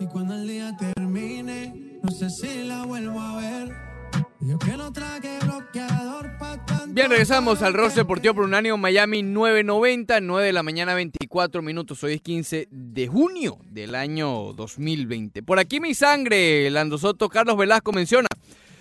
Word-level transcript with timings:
Y 0.00 0.06
cuando 0.06 0.34
el 0.34 0.48
día 0.48 0.76
termine, 0.76 2.00
no 2.02 2.10
sé 2.10 2.28
si 2.30 2.64
la 2.64 2.84
vuelvo 2.84 3.20
a 3.20 3.36
ver. 3.36 3.72
Yo 4.40 4.58
que 4.58 4.76
no 4.76 4.92
traje 4.92 5.38
bloqueador 5.44 6.36
pa' 6.36 6.64
tanto 6.66 6.88
Bien, 6.88 7.08
regresamos 7.08 7.62
al 7.62 7.74
Ross 7.74 7.94
Deportivo 7.94 8.34
por 8.34 8.44
un 8.44 8.54
año 8.54 8.76
Miami 8.76 9.22
990, 9.22 10.20
9 10.20 10.46
de 10.46 10.52
la 10.52 10.64
mañana, 10.64 10.94
24 10.94 11.62
minutos. 11.62 12.02
Hoy 12.02 12.14
es 12.14 12.22
15 12.22 12.68
de 12.70 13.06
junio 13.06 13.58
del 13.70 13.94
año 13.94 14.52
2020. 14.52 15.44
Por 15.44 15.60
aquí 15.60 15.78
mi 15.78 15.94
sangre, 15.94 16.68
Lando 16.70 16.98
Soto, 16.98 17.28
Carlos 17.28 17.56
Velasco 17.56 17.92
menciona. 17.92 18.26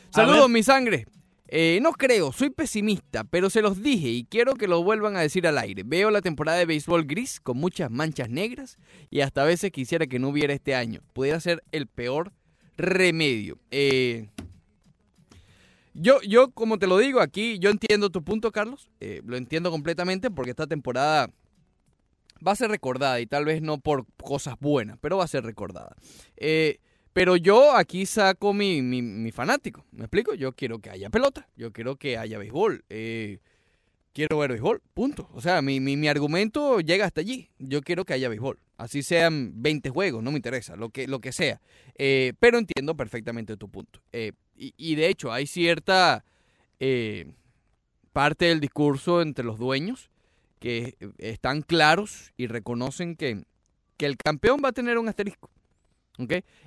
Saludos, 0.10 0.50
mi 0.50 0.64
sangre. 0.64 1.06
Eh, 1.54 1.80
no 1.82 1.92
creo, 1.92 2.32
soy 2.32 2.50
pesimista, 2.50 3.26
pero 3.26 3.50
se 3.50 3.62
los 3.62 3.84
dije 3.84 4.08
y 4.08 4.24
quiero 4.24 4.54
que 4.54 4.70
lo 4.70 4.82
vuelvan 4.84 5.18
a 5.18 5.20
decir 5.22 5.46
al 5.46 5.58
aire. 5.58 5.84
Veo 5.86 6.10
la 6.10 6.22
temporada 6.22 6.58
de 6.58 6.66
béisbol 6.66 7.04
gris 7.04 7.42
con 7.42 7.58
muchas 7.58 7.92
manchas 7.92 8.30
negras 8.30 8.78
y 9.10 9.20
hasta 9.20 9.42
a 9.42 9.46
veces 9.46 9.72
quisiera 9.72 10.08
que 10.08 10.18
no 10.18 10.30
hubiera 10.30 10.54
este 10.54 10.76
año. 10.76 11.02
Pudiera 11.12 11.42
ser 11.42 11.62
el 11.74 11.88
peor 11.88 12.32
remedio. 12.78 13.58
Eh, 13.70 14.30
yo, 15.94 16.22
yo, 16.22 16.52
como 16.52 16.80
te 16.80 16.88
lo 16.88 16.98
digo 16.98 17.20
aquí, 17.20 17.60
yo 17.60 17.70
entiendo 17.70 18.10
tu 18.10 18.24
punto, 18.24 18.54
Carlos. 18.54 18.90
eh, 19.02 19.22
lo 19.26 19.36
entiendo 19.36 19.72
completamente 19.72 20.32
porque 20.32 20.52
esta 20.52 20.68
temporada 20.68 21.30
va 22.48 22.54
a 22.54 22.56
ser 22.56 22.72
recordada 22.72 23.20
y 23.20 23.28
tal 23.28 23.44
vez 23.44 23.62
no 23.62 23.78
por 23.78 24.06
cosas 24.24 24.56
buenas, 24.62 24.98
pero 25.02 25.18
va 25.18 25.26
a 25.26 25.28
ser 25.28 25.44
recordada. 25.44 25.98
Eh, 26.38 26.80
pero 27.14 27.36
yo 27.36 27.76
aquí 27.76 28.06
saco 28.06 28.54
mi, 28.54 28.82
mi, 28.82 29.32
fanático, 29.32 29.86
¿me 29.92 30.06
explico? 30.06 30.34
Yo 30.34 30.54
quiero 30.54 30.80
que 30.80 30.90
haya 30.90 31.10
pelota, 31.10 31.48
yo 31.56 31.72
quiero 31.72 31.96
que 31.98 32.18
haya 32.18 32.38
béisbol, 32.38 32.86
eh, 32.90 33.40
quiero 34.14 34.38
ver 34.38 34.52
béisbol, 34.52 34.82
punto. 34.94 35.30
O 35.34 35.42
sea, 35.42 35.62
mi, 35.62 35.80
mi, 35.80 35.98
mi 35.98 36.08
argumento 36.08 36.80
llega 36.80 37.06
hasta 37.06 37.22
allí, 37.22 37.50
yo 37.60 37.82
quiero 37.82 38.06
que 38.06 38.14
haya 38.14 38.30
béisbol. 38.30 38.60
Así 38.78 39.04
sean 39.04 39.62
20 39.62 39.90
juegos, 39.90 40.24
no 40.24 40.32
me 40.32 40.38
interesa, 40.38 40.76
lo 40.76 40.90
que, 40.90 41.08
lo 41.08 41.20
que 41.20 41.32
sea. 41.32 41.62
Eh, 41.98 42.34
pero 42.40 42.58
entiendo 42.58 42.96
perfectamente 42.96 43.56
tu 43.58 43.70
punto. 43.70 44.02
Eh, 44.12 44.32
y, 44.56 44.74
y 44.76 44.96
de 44.96 45.08
hecho, 45.08 45.32
hay 45.32 45.46
cierta 45.46 46.26
eh, 46.80 47.32
parte 48.12 48.46
del 48.46 48.60
discurso 48.60 49.22
entre 49.22 49.46
los 49.46 49.60
dueños 49.60 50.10
que 50.60 50.96
están 51.18 51.62
claros 51.62 52.34
y 52.38 52.48
reconocen 52.48 53.16
que, 53.16 53.44
que 53.98 54.06
el 54.08 54.18
campeón 54.18 54.62
va 54.64 54.70
a 54.70 54.74
tener 54.74 54.98
un 54.98 55.10
asterisco. 55.10 55.50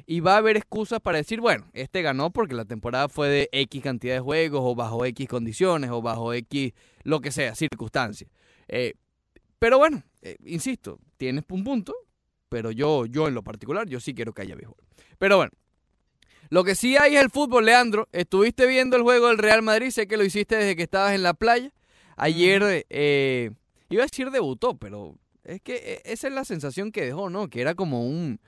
Y 0.06 0.20
va 0.20 0.34
a 0.34 0.36
haber 0.38 0.56
excusas 0.56 1.00
para 1.00 1.18
decir, 1.18 1.40
bueno, 1.40 1.66
este 1.72 2.02
ganó 2.02 2.30
porque 2.30 2.54
la 2.54 2.64
temporada 2.64 3.08
fue 3.08 3.28
de 3.28 3.48
X 3.52 3.82
cantidad 3.82 4.14
de 4.14 4.20
juegos 4.20 4.60
o 4.62 4.74
bajo 4.74 5.04
X 5.04 5.28
condiciones 5.28 5.90
o 5.90 6.02
bajo 6.02 6.32
X 6.32 6.72
lo 7.02 7.20
que 7.20 7.30
sea, 7.30 7.54
circunstancias. 7.54 8.30
Eh, 8.68 8.94
pero 9.58 9.78
bueno, 9.78 10.02
eh, 10.22 10.36
insisto, 10.44 10.98
tienes 11.16 11.44
un 11.48 11.64
punto, 11.64 11.94
pero 12.48 12.70
yo, 12.70 13.06
yo 13.06 13.28
en 13.28 13.34
lo 13.34 13.42
particular, 13.42 13.88
yo 13.88 14.00
sí 14.00 14.14
quiero 14.14 14.32
que 14.32 14.42
haya 14.42 14.54
béisbol. 14.54 14.76
Pero 15.18 15.36
bueno, 15.36 15.52
lo 16.50 16.64
que 16.64 16.74
sí 16.74 16.96
hay 16.96 17.16
es 17.16 17.22
el 17.22 17.30
fútbol, 17.30 17.64
Leandro. 17.64 18.08
¿Estuviste 18.12 18.66
viendo 18.66 18.96
el 18.96 19.02
juego 19.02 19.28
del 19.28 19.38
Real 19.38 19.62
Madrid? 19.62 19.90
Sé 19.90 20.06
que 20.06 20.16
lo 20.16 20.24
hiciste 20.24 20.56
desde 20.56 20.76
que 20.76 20.82
estabas 20.82 21.14
en 21.14 21.22
la 21.22 21.34
playa. 21.34 21.72
Ayer, 22.16 22.86
eh, 22.90 23.50
iba 23.88 24.02
a 24.02 24.06
decir 24.06 24.30
debutó, 24.30 24.76
pero 24.76 25.16
es 25.44 25.60
que 25.60 25.74
eh, 25.74 26.02
esa 26.04 26.28
es 26.28 26.34
la 26.34 26.44
sensación 26.44 26.92
que 26.92 27.04
dejó, 27.04 27.30
¿no? 27.30 27.48
Que 27.48 27.60
era 27.60 27.74
como 27.74 28.06
un, 28.06 28.40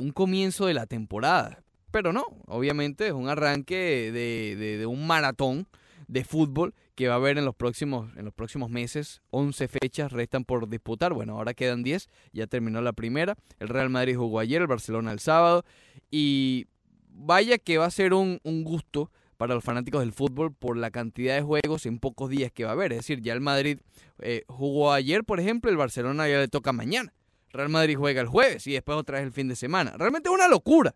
un 0.00 0.10
comienzo 0.12 0.66
de 0.66 0.74
la 0.74 0.86
temporada. 0.86 1.62
Pero 1.90 2.12
no, 2.12 2.24
obviamente 2.46 3.06
es 3.08 3.12
un 3.12 3.28
arranque 3.28 4.10
de, 4.12 4.56
de- 4.56 4.86
un 4.86 5.06
maratón 5.06 5.66
de 6.08 6.24
fútbol 6.24 6.74
que 6.94 7.08
va 7.08 7.14
a 7.14 7.16
haber 7.16 7.38
en 7.38 7.44
los 7.44 7.54
próximos, 7.54 8.10
en 8.16 8.24
los 8.24 8.34
próximos 8.34 8.70
meses. 8.70 9.22
11 9.30 9.68
fechas 9.68 10.12
restan 10.12 10.44
por 10.44 10.68
disputar. 10.68 11.12
Bueno, 11.12 11.34
ahora 11.36 11.54
quedan 11.54 11.82
10. 11.82 12.08
Ya 12.32 12.46
terminó 12.46 12.80
la 12.80 12.92
primera. 12.92 13.36
El 13.58 13.68
Real 13.68 13.90
Madrid 13.90 14.16
jugó 14.16 14.38
ayer, 14.40 14.60
el 14.60 14.66
Barcelona 14.68 15.12
el 15.12 15.20
sábado. 15.20 15.64
Y 16.10 16.66
vaya 17.08 17.58
que 17.58 17.78
va 17.78 17.86
a 17.86 17.90
ser 17.90 18.14
un, 18.14 18.40
un 18.44 18.64
gusto 18.64 19.10
para 19.36 19.54
los 19.54 19.64
fanáticos 19.64 20.00
del 20.00 20.12
fútbol 20.12 20.52
por 20.52 20.76
la 20.76 20.90
cantidad 20.90 21.34
de 21.34 21.42
juegos 21.42 21.86
en 21.86 21.98
pocos 21.98 22.28
días 22.28 22.52
que 22.52 22.64
va 22.64 22.70
a 22.70 22.74
haber. 22.74 22.92
Es 22.92 22.98
decir, 22.98 23.20
ya 23.22 23.32
el 23.32 23.40
Madrid 23.40 23.78
eh, 24.20 24.44
jugó 24.48 24.92
ayer, 24.92 25.24
por 25.24 25.40
ejemplo, 25.40 25.70
el 25.70 25.76
Barcelona 25.76 26.28
ya 26.28 26.38
le 26.38 26.48
toca 26.48 26.72
mañana. 26.72 27.12
Real 27.52 27.68
Madrid 27.68 27.96
juega 27.96 28.20
el 28.20 28.26
jueves 28.28 28.66
y 28.66 28.72
después 28.72 28.96
otra 28.98 29.18
vez 29.18 29.26
el 29.26 29.32
fin 29.32 29.48
de 29.48 29.56
semana. 29.56 29.94
Realmente 29.96 30.28
es 30.28 30.34
una 30.34 30.48
locura. 30.48 30.94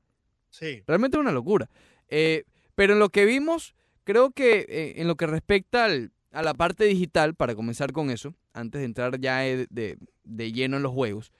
Sí. 0.51 0.83
Realmente 0.87 1.17
es 1.17 1.21
una 1.21 1.33
locura. 1.33 1.69
Eh, 2.09 2.45
pero 2.75 2.93
en 2.95 2.99
lo 3.01 3.09
que 3.11 3.25
vimos, 3.25 3.75
creo 4.05 4.31
que 4.31 4.67
eh, 4.69 4.95
en 4.97 5.09
lo 5.09 5.17
que 5.17 5.27
respecta 5.27 5.85
al- 5.87 6.13
a 6.33 6.43
la 6.43 6.55
parte 6.55 6.85
digital, 6.85 7.35
para 7.35 7.55
comenzar 7.55 7.93
con 7.93 8.11
eso, 8.11 8.35
antes 8.53 8.81
de 8.81 8.85
entrar 8.87 9.21
ya 9.21 9.39
de, 9.39 9.99
de 10.25 10.53
lleno 10.53 10.77
en 10.77 10.83
los 10.83 10.93
juegos, 10.93 11.33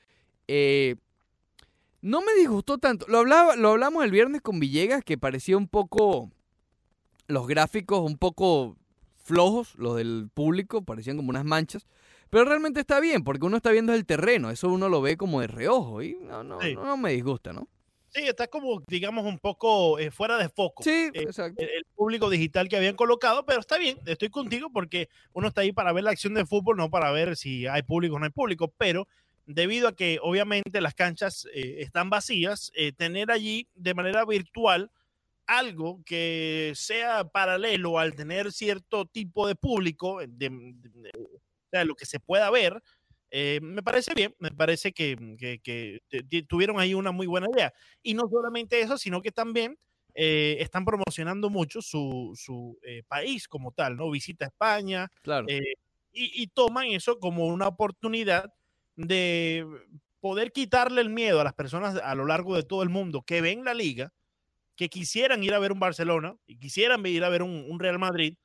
eh, 0.47 0.97
no 2.01 2.21
me 2.21 2.35
disgustó 2.35 2.79
tanto. 2.79 3.07
Lo, 3.09 3.19
hablaba, 3.19 3.57
lo 3.57 3.71
hablamos 3.71 4.05
el 4.05 4.11
viernes 4.11 4.41
con 4.43 4.61
Villegas, 4.61 5.03
que 5.05 5.17
parecía 5.19 5.57
un 5.57 5.69
poco. 5.69 6.31
Los 7.27 7.47
gráficos 7.47 8.01
un 8.01 8.19
poco 8.19 8.77
flojos, 9.17 9.75
los 9.77 9.97
del 9.97 10.29
público, 10.35 10.83
parecían 10.83 11.17
como 11.17 11.31
unas 11.31 11.45
manchas. 11.45 11.87
Pero 12.35 12.47
realmente 12.47 12.81
está 12.81 12.99
bien, 12.99 13.23
porque 13.23 13.47
uno 13.47 13.59
está 13.59 13.71
viendo 13.71 13.95
el 13.95 14.05
terreno, 14.07 14.51
eso 14.51 14.69
uno 14.69 14.89
lo 14.89 15.01
ve 15.01 15.17
como 15.17 15.41
de 15.41 15.47
reojo 15.47 16.03
y 16.03 16.17
no, 16.17 16.43
no, 16.43 16.61
Sí. 16.61 16.75
no, 16.75 16.85
no 16.85 16.97
me 16.97 17.13
disgusta, 17.13 17.53
¿no? 17.53 17.69
Sí, 18.09 18.23
está 18.23 18.49
como, 18.49 18.83
digamos, 18.89 19.25
un 19.25 19.39
poco 19.39 20.01
eh, 20.01 20.11
fuera 20.11 20.37
de 20.37 20.49
foco. 20.49 20.83
Sí, 20.83 20.91
eh, 20.91 21.23
exacto. 21.23 21.63
el, 21.63 21.69
el 21.69 21.85
público 21.95 22.29
digital 22.29 22.69
que 22.69 22.77
habían 22.77 22.97
colocado, 22.97 23.47
pero 23.47 23.61
está 23.61 23.79
bien, 23.79 23.99
estoy 24.05 24.31
contigo 24.31 24.69
porque 24.73 25.09
uno 25.33 25.47
está 25.47 25.61
ahí 25.61 25.71
para 25.71 25.93
ver 25.93 26.03
la 26.03 26.11
acción 26.11 26.35
de 26.35 26.45
fútbol, 26.45 26.77
no 26.77 26.91
para 26.91 27.13
ver 27.13 27.37
si 27.37 27.69
hay 27.69 27.83
público 27.83 28.17
o 28.17 28.19
no 28.19 28.25
hay 28.25 28.33
público, 28.33 28.67
pero 28.77 29.07
debido 29.47 29.87
a 29.87 29.95
que 29.95 30.19
obviamente 30.21 30.81
las 30.81 30.95
canchas 30.95 31.47
eh, 31.55 31.77
están 31.83 32.11
vacías, 32.11 32.73
eh, 32.75 32.91
tener 32.91 33.31
allí 33.31 33.69
de 33.77 33.95
manera 33.95 34.25
virtual 34.25 34.91
algo 35.47 36.01
que 36.05 36.73
sea 36.75 37.29
paralelo 37.29 38.01
al 38.01 38.17
tener 38.17 38.51
cierto 38.51 39.07
tipo 39.07 39.47
de 39.47 39.55
público, 39.55 40.19
de, 40.27 40.49
de- 40.51 41.13
de- 41.81 41.85
lo 41.87 41.95
que 41.95 42.07
se 42.07 42.21
pueda 42.21 42.51
ver, 42.51 42.83
eh, 43.31 43.59
me 43.63 43.83
parece 43.83 44.15
bien, 44.15 44.35
me 44.39 44.51
parece 44.51 44.93
que, 44.93 45.17
que- 45.39 45.59
que 45.61 46.01
te- 46.09 46.23
te- 46.23 46.43
tuvieron 46.45 46.79
ahí 46.79 46.95
una 46.95 47.11
muy 47.13 47.27
buena 47.27 47.49
idea. 47.53 47.73
Y 48.03 48.15
no 48.15 48.29
solamente 48.31 48.81
eso, 48.81 48.97
sino 48.99 49.21
que 49.23 49.33
también 49.33 49.77
eh, 50.17 50.59
están 50.61 50.85
promocionando 50.85 51.51
mucho 51.51 51.83
su, 51.83 52.33
su, 52.37 52.79
eh, 52.85 53.03
país 53.09 53.49
como 53.49 53.73
tal, 53.73 53.97
¿no? 53.97 54.09
Visita 54.13 54.45
España 54.45 55.11
Claro. 55.23 55.47
y, 55.49 56.43
y 56.43 56.47
toman 56.47 56.87
eso 56.87 57.19
como 57.19 57.47
una 57.49 57.67
oportunidad 57.67 58.55
de 58.95 59.67
poder 60.21 60.53
quitarle 60.53 61.01
el 61.01 61.11
miedo 61.11 61.41
a 61.41 61.45
las 61.45 61.55
personas 61.55 61.97
a 61.97 62.15
lo 62.15 62.27
largo 62.27 62.55
de 62.55 62.63
todo 62.63 62.85
el 62.85 62.89
mundo 62.91 63.23
que 63.23 63.41
ven 63.41 63.65
la 63.65 63.75
liga, 63.75 64.13
que 64.77 64.89
quisieran 64.89 65.43
ir 65.43 65.55
a 65.55 65.59
ver 65.59 65.73
un 65.73 65.81
Barcelona 65.81 66.37
y 66.47 66.59
quisieran 66.59 67.05
ir 67.07 67.25
a 67.25 67.29
ver 67.29 67.43
un, 67.43 67.67
un 67.69 67.81
Real 67.81 67.99
Madrid 67.99 68.37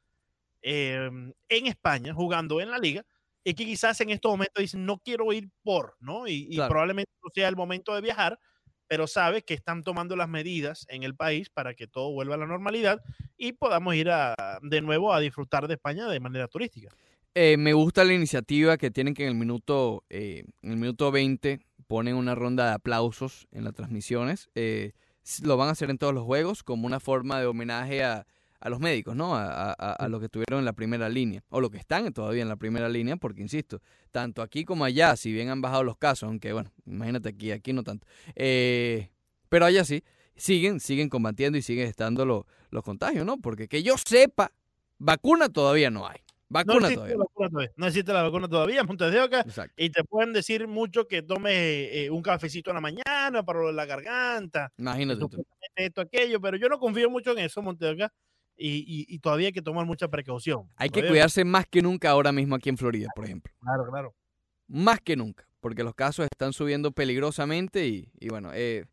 en 0.63 1.33
España 1.49 2.13
jugando 2.13 2.59
en 2.61 2.71
la 2.71 2.77
liga 2.79 3.05
y 3.49 3.53
que 3.55 3.65
quizás 3.65 3.99
en 4.01 4.09
estos 4.11 4.31
momentos 4.31 4.61
dicen 4.61 4.85
no 4.85 4.99
quiero 4.99 5.31
ir 5.33 5.49
por, 5.63 5.95
¿no? 5.99 6.27
Y, 6.27 6.47
y 6.49 6.55
Claro. 6.55 6.69
probablemente 6.69 7.11
no 7.23 7.29
sea 7.33 7.47
el 7.49 7.55
momento 7.55 7.95
de 7.95 8.01
viajar, 8.01 8.39
pero 8.87 9.07
sabe 9.07 9.43
que 9.43 9.53
están 9.53 9.83
tomando 9.83 10.15
las 10.15 10.29
medidas 10.29 10.85
en 10.89 11.03
el 11.03 11.15
país 11.15 11.49
para 11.49 11.73
que 11.75 11.87
todo 11.87 12.11
vuelva 12.11 12.35
a 12.35 12.37
la 12.37 12.47
normalidad 12.47 13.01
y 13.37 13.53
podamos 13.53 13.95
ir 13.95 14.09
a, 14.09 14.35
de 14.61 14.81
nuevo 14.81 15.13
a 15.13 15.19
disfrutar 15.19 15.67
de 15.67 15.75
España 15.75 16.07
de 16.07 16.19
manera 16.19 16.47
turística. 16.47 16.89
Eh, 17.35 17.57
me 17.57 17.73
gusta 17.73 18.03
la 18.03 18.13
iniciativa 18.13 18.77
que 18.77 18.89
tienen 18.91 19.13
que 19.13 19.23
en 19.23 19.29
el 19.29 19.35
minuto, 19.35 20.03
eh, 20.09 20.43
en 20.63 20.71
el 20.71 20.77
minuto 20.77 21.11
20 21.11 21.59
ponen 21.87 22.15
una 22.15 22.33
ronda 22.35 22.65
de 22.67 22.73
aplausos 22.73 23.47
en 23.51 23.63
las 23.63 23.73
transmisiones. 23.73 24.49
Eh, 24.55 24.93
lo 25.43 25.55
van 25.55 25.69
a 25.69 25.71
hacer 25.71 25.91
en 25.91 25.99
todos 25.99 26.13
los 26.13 26.23
juegos 26.23 26.63
como 26.63 26.87
una 26.87 26.99
forma 26.99 27.39
de 27.39 27.45
homenaje 27.45 28.03
a, 28.03 28.25
a 28.61 28.69
los 28.69 28.79
médicos, 28.79 29.15
¿no? 29.15 29.35
A, 29.35 29.45
a- 29.45 29.75
a- 29.77 29.93
a 29.93 30.07
los 30.09 30.19
que 30.19 30.25
estuvieron 30.25 30.59
en 30.59 30.65
la 30.65 30.73
primera 30.73 31.07
línea, 31.09 31.43
o 31.49 31.61
los 31.61 31.69
que 31.71 31.77
están 31.77 32.11
todavía 32.13 32.41
en 32.41 32.49
la 32.49 32.55
primera 32.57 32.89
línea, 32.89 33.15
porque 33.17 33.41
insisto, 33.41 33.81
tanto 34.11 34.41
aquí 34.41 34.65
como 34.65 34.83
allá, 34.85 35.15
si 35.15 35.31
bien 35.31 35.49
han 35.49 35.61
bajado 35.61 35.83
los 35.83 35.97
casos, 35.97 36.27
aunque 36.27 36.51
bueno, 36.53 36.71
imagínate 36.85 37.29
aquí, 37.29 37.51
aquí 37.51 37.73
no 37.73 37.83
tanto, 37.83 38.05
eh, 38.35 39.09
pero 39.49 39.65
allá 39.65 39.83
sí, 39.85 40.03
siguen, 40.35 40.79
siguen 40.79 41.09
combatiendo 41.09 41.57
y 41.57 41.61
siguen 41.61 41.87
estando 41.87 42.25
lo- 42.25 42.45
los 42.71 42.83
contagios, 42.83 43.25
¿no? 43.25 43.37
Porque 43.37 43.67
que 43.67 43.81
yo 43.83 43.95
sepa, 43.97 44.51
vacuna 44.97 45.49
todavía 45.49 45.89
no 45.89 46.07
hay. 46.07 46.17
No 46.51 46.55
Vacuna 46.55 46.87
existe, 46.87 46.95
todavía. 46.95 47.15
la 47.15 47.23
vacuna 47.25 47.49
todavía, 47.49 47.71
no 47.77 47.85
existe 47.87 48.13
la 48.13 48.23
vacuna 48.23 48.47
todavía, 48.49 48.83
Montes 48.83 49.11
de 49.11 49.21
Oca, 49.21 49.41
Exacto. 49.41 49.73
y 49.77 49.91
te 49.91 50.03
pueden 50.03 50.33
decir 50.33 50.67
mucho 50.67 51.07
que 51.07 51.21
tomes 51.21 51.53
eh, 51.55 52.09
un 52.09 52.23
cafecito 52.23 52.71
en 52.71 52.75
la 52.75 52.81
mañana 52.81 53.43
para 53.45 53.59
lo 53.59 53.67
de 53.67 53.73
la 53.73 53.85
garganta, 53.85 54.73
Imagínate 54.77 55.19
tú. 55.19 55.45
esto, 55.75 56.01
aquello, 56.01 56.41
pero 56.41 56.57
yo 56.57 56.67
no 56.67 56.79
confío 56.79 57.07
mucho 57.09 57.31
en 57.33 57.39
eso, 57.45 57.61
Montes 57.61 57.87
de 57.95 58.03
Oca, 58.03 58.13
y, 58.59 58.79
y- 58.79 59.05
y 59.07 59.19
todavía 59.19 59.47
hay 59.47 59.53
que 59.53 59.61
tomar 59.61 59.85
mucha 59.85 60.07
precaución. 60.09 60.67
Hay 60.75 60.89
que 60.89 61.07
cuidarse 61.07 61.45
más 61.45 61.65
que 61.65 61.81
nunca 61.81 62.09
ahora 62.11 62.31
mismo 62.31 62.55
aquí 62.55 62.69
en 62.69 62.77
Florida, 62.77 63.07
por 63.15 63.25
ejemplo. 63.25 63.51
Claro, 63.61 63.85
claro. 63.89 64.15
Más 64.67 64.99
que 65.01 65.15
nunca, 65.15 65.47
porque 65.61 65.83
los 65.83 65.95
casos 65.95 66.27
están 66.31 66.53
subiendo 66.53 66.91
peligrosamente 66.91 67.87
y, 67.87 68.11
y 68.19 68.29
bueno, 68.29 68.51
eh, 68.53 68.85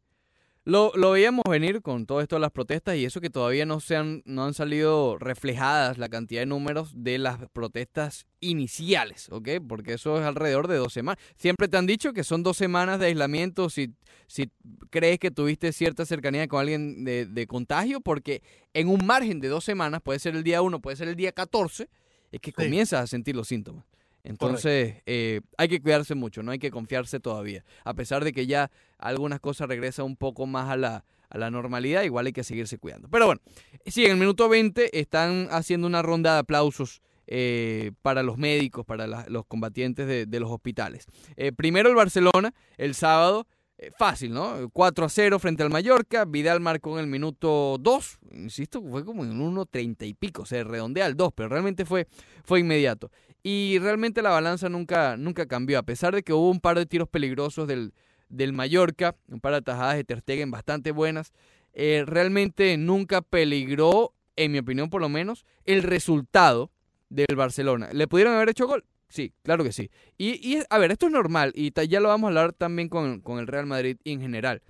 Lo, 0.68 0.90
lo 0.96 1.12
veíamos 1.12 1.44
venir 1.48 1.80
con 1.80 2.06
todo 2.06 2.20
esto 2.20 2.34
de 2.36 2.40
las 2.40 2.50
protestas 2.50 2.96
y 2.96 3.04
eso 3.04 3.20
que 3.20 3.30
todavía 3.30 3.64
no, 3.64 3.78
se 3.78 3.94
han, 3.94 4.22
no 4.24 4.44
han 4.44 4.52
salido 4.52 5.16
reflejadas 5.16 5.96
la 5.96 6.08
cantidad 6.08 6.40
de 6.40 6.46
números 6.46 6.90
de 6.92 7.18
las 7.18 7.38
protestas 7.52 8.26
iniciales, 8.40 9.28
¿ok? 9.30 9.48
Porque 9.68 9.92
eso 9.92 10.18
es 10.18 10.24
alrededor 10.24 10.66
de 10.66 10.74
dos 10.78 10.92
semanas. 10.92 11.22
Siempre 11.36 11.68
te 11.68 11.76
han 11.76 11.86
dicho 11.86 12.12
que 12.12 12.24
son 12.24 12.42
dos 12.42 12.56
semanas 12.56 12.98
de 12.98 13.06
aislamiento 13.06 13.70
si, 13.70 13.94
si 14.26 14.50
crees 14.90 15.20
que 15.20 15.30
tuviste 15.30 15.70
cierta 15.70 16.04
cercanía 16.04 16.48
con 16.48 16.58
alguien 16.58 17.04
de, 17.04 17.26
de 17.26 17.46
contagio, 17.46 18.00
porque 18.00 18.42
en 18.74 18.88
un 18.88 19.06
margen 19.06 19.38
de 19.38 19.46
dos 19.46 19.62
semanas, 19.62 20.00
puede 20.02 20.18
ser 20.18 20.34
el 20.34 20.42
día 20.42 20.62
1, 20.62 20.80
puede 20.80 20.96
ser 20.96 21.06
el 21.06 21.14
día 21.14 21.30
14, 21.30 21.88
es 22.32 22.40
que 22.40 22.50
Sí. 22.50 22.54
comienzas 22.54 23.02
a 23.04 23.06
sentir 23.06 23.36
los 23.36 23.46
síntomas. 23.46 23.84
Entonces, 24.30 25.02
eh, 25.06 25.40
hay 25.56 25.68
que 25.68 25.80
cuidarse 25.80 26.14
mucho, 26.14 26.42
no 26.42 26.52
hay 26.52 26.58
que 26.58 26.70
confiarse 26.70 27.20
todavía. 27.20 27.64
A 27.84 27.94
pesar 27.94 28.24
de 28.24 28.32
que 28.32 28.46
ya 28.46 28.70
algunas 28.98 29.40
cosas 29.40 29.68
regresan 29.68 30.04
un 30.06 30.16
poco 30.16 30.46
más 30.46 30.68
a 30.70 30.76
la, 30.76 31.04
a 31.28 31.38
la 31.38 31.50
normalidad, 31.50 32.02
igual 32.02 32.26
hay 32.26 32.32
que 32.32 32.44
seguirse 32.44 32.78
cuidando. 32.78 33.08
Pero 33.08 33.26
bueno, 33.26 33.40
sí, 33.86 34.04
en 34.04 34.12
el 34.12 34.16
minuto 34.16 34.48
20 34.48 34.98
están 34.98 35.48
haciendo 35.50 35.86
una 35.86 36.02
ronda 36.02 36.34
de 36.34 36.38
aplausos 36.40 37.00
eh, 37.28 37.90
para 38.02 38.22
los 38.22 38.38
médicos, 38.38 38.84
para 38.86 39.06
la- 39.06 39.26
los 39.28 39.44
combatientes 39.46 40.06
de, 40.06 40.26
de 40.26 40.40
los 40.40 40.50
hospitales. 40.50 41.06
Eh, 41.36 41.52
primero 41.52 41.88
el 41.88 41.94
Barcelona, 41.96 42.54
el 42.78 42.94
sábado, 42.94 43.46
eh, 43.78 43.90
fácil, 43.98 44.32
¿no? 44.32 44.70
4 44.72 45.04
a 45.04 45.08
0 45.08 45.38
frente 45.38 45.62
al 45.62 45.68
Mallorca, 45.70 46.24
Vidal 46.24 46.60
marcó 46.60 46.94
en 46.98 47.04
el 47.04 47.10
minuto 47.10 47.76
2, 47.80 48.18
insisto, 48.32 48.80
fue 48.80 49.04
como 49.04 49.24
en 49.24 49.38
1.30 49.38 50.06
y 50.06 50.14
pico, 50.14 50.46
se 50.46 50.62
redondea 50.64 51.04
al 51.04 51.16
2, 51.16 51.32
pero 51.34 51.48
realmente 51.50 51.84
fue, 51.84 52.06
fue 52.44 52.60
inmediato. 52.60 53.10
Y 53.48 53.78
realmente 53.78 54.22
la 54.22 54.30
balanza 54.30 54.68
nunca, 54.68 55.16
nunca 55.16 55.46
cambió, 55.46 55.78
a 55.78 55.84
pesar 55.84 56.12
de 56.12 56.24
que 56.24 56.32
hubo 56.32 56.50
un 56.50 56.58
par 56.58 56.76
de 56.76 56.84
tiros 56.84 57.08
peligrosos 57.08 57.68
del, 57.68 57.94
del 58.28 58.52
Mallorca, 58.52 59.14
un 59.28 59.38
par 59.38 59.52
de 59.52 59.58
atajadas 59.58 59.94
de 59.94 60.02
Ter 60.02 60.18
Stegen 60.18 60.50
bastante 60.50 60.90
buenas, 60.90 61.32
eh, 61.72 62.02
realmente 62.04 62.76
nunca 62.76 63.22
peligró, 63.22 64.14
en 64.34 64.50
mi 64.50 64.58
opinión 64.58 64.90
por 64.90 65.00
lo 65.00 65.08
menos, 65.08 65.46
el 65.64 65.84
resultado 65.84 66.72
del 67.08 67.36
Barcelona. 67.36 67.90
¿Le 67.92 68.08
pudieron 68.08 68.34
haber 68.34 68.48
hecho 68.48 68.66
gol? 68.66 68.84
Sí, 69.06 69.32
claro 69.44 69.62
que 69.62 69.70
sí. 69.70 69.92
Y, 70.18 70.30
y, 70.44 70.64
a 70.68 70.78
ver, 70.78 70.90
esto 70.90 71.06
es 71.06 71.12
normal 71.12 71.52
y 71.54 71.72
ya 71.86 72.00
lo 72.00 72.08
vamos 72.08 72.26
a 72.26 72.28
hablar 72.30 72.52
también 72.52 72.88
con, 72.88 73.20
con 73.20 73.38
el 73.38 73.46
Real 73.46 73.66
Madrid 73.66 73.96
en 74.02 74.20
general. 74.20 74.60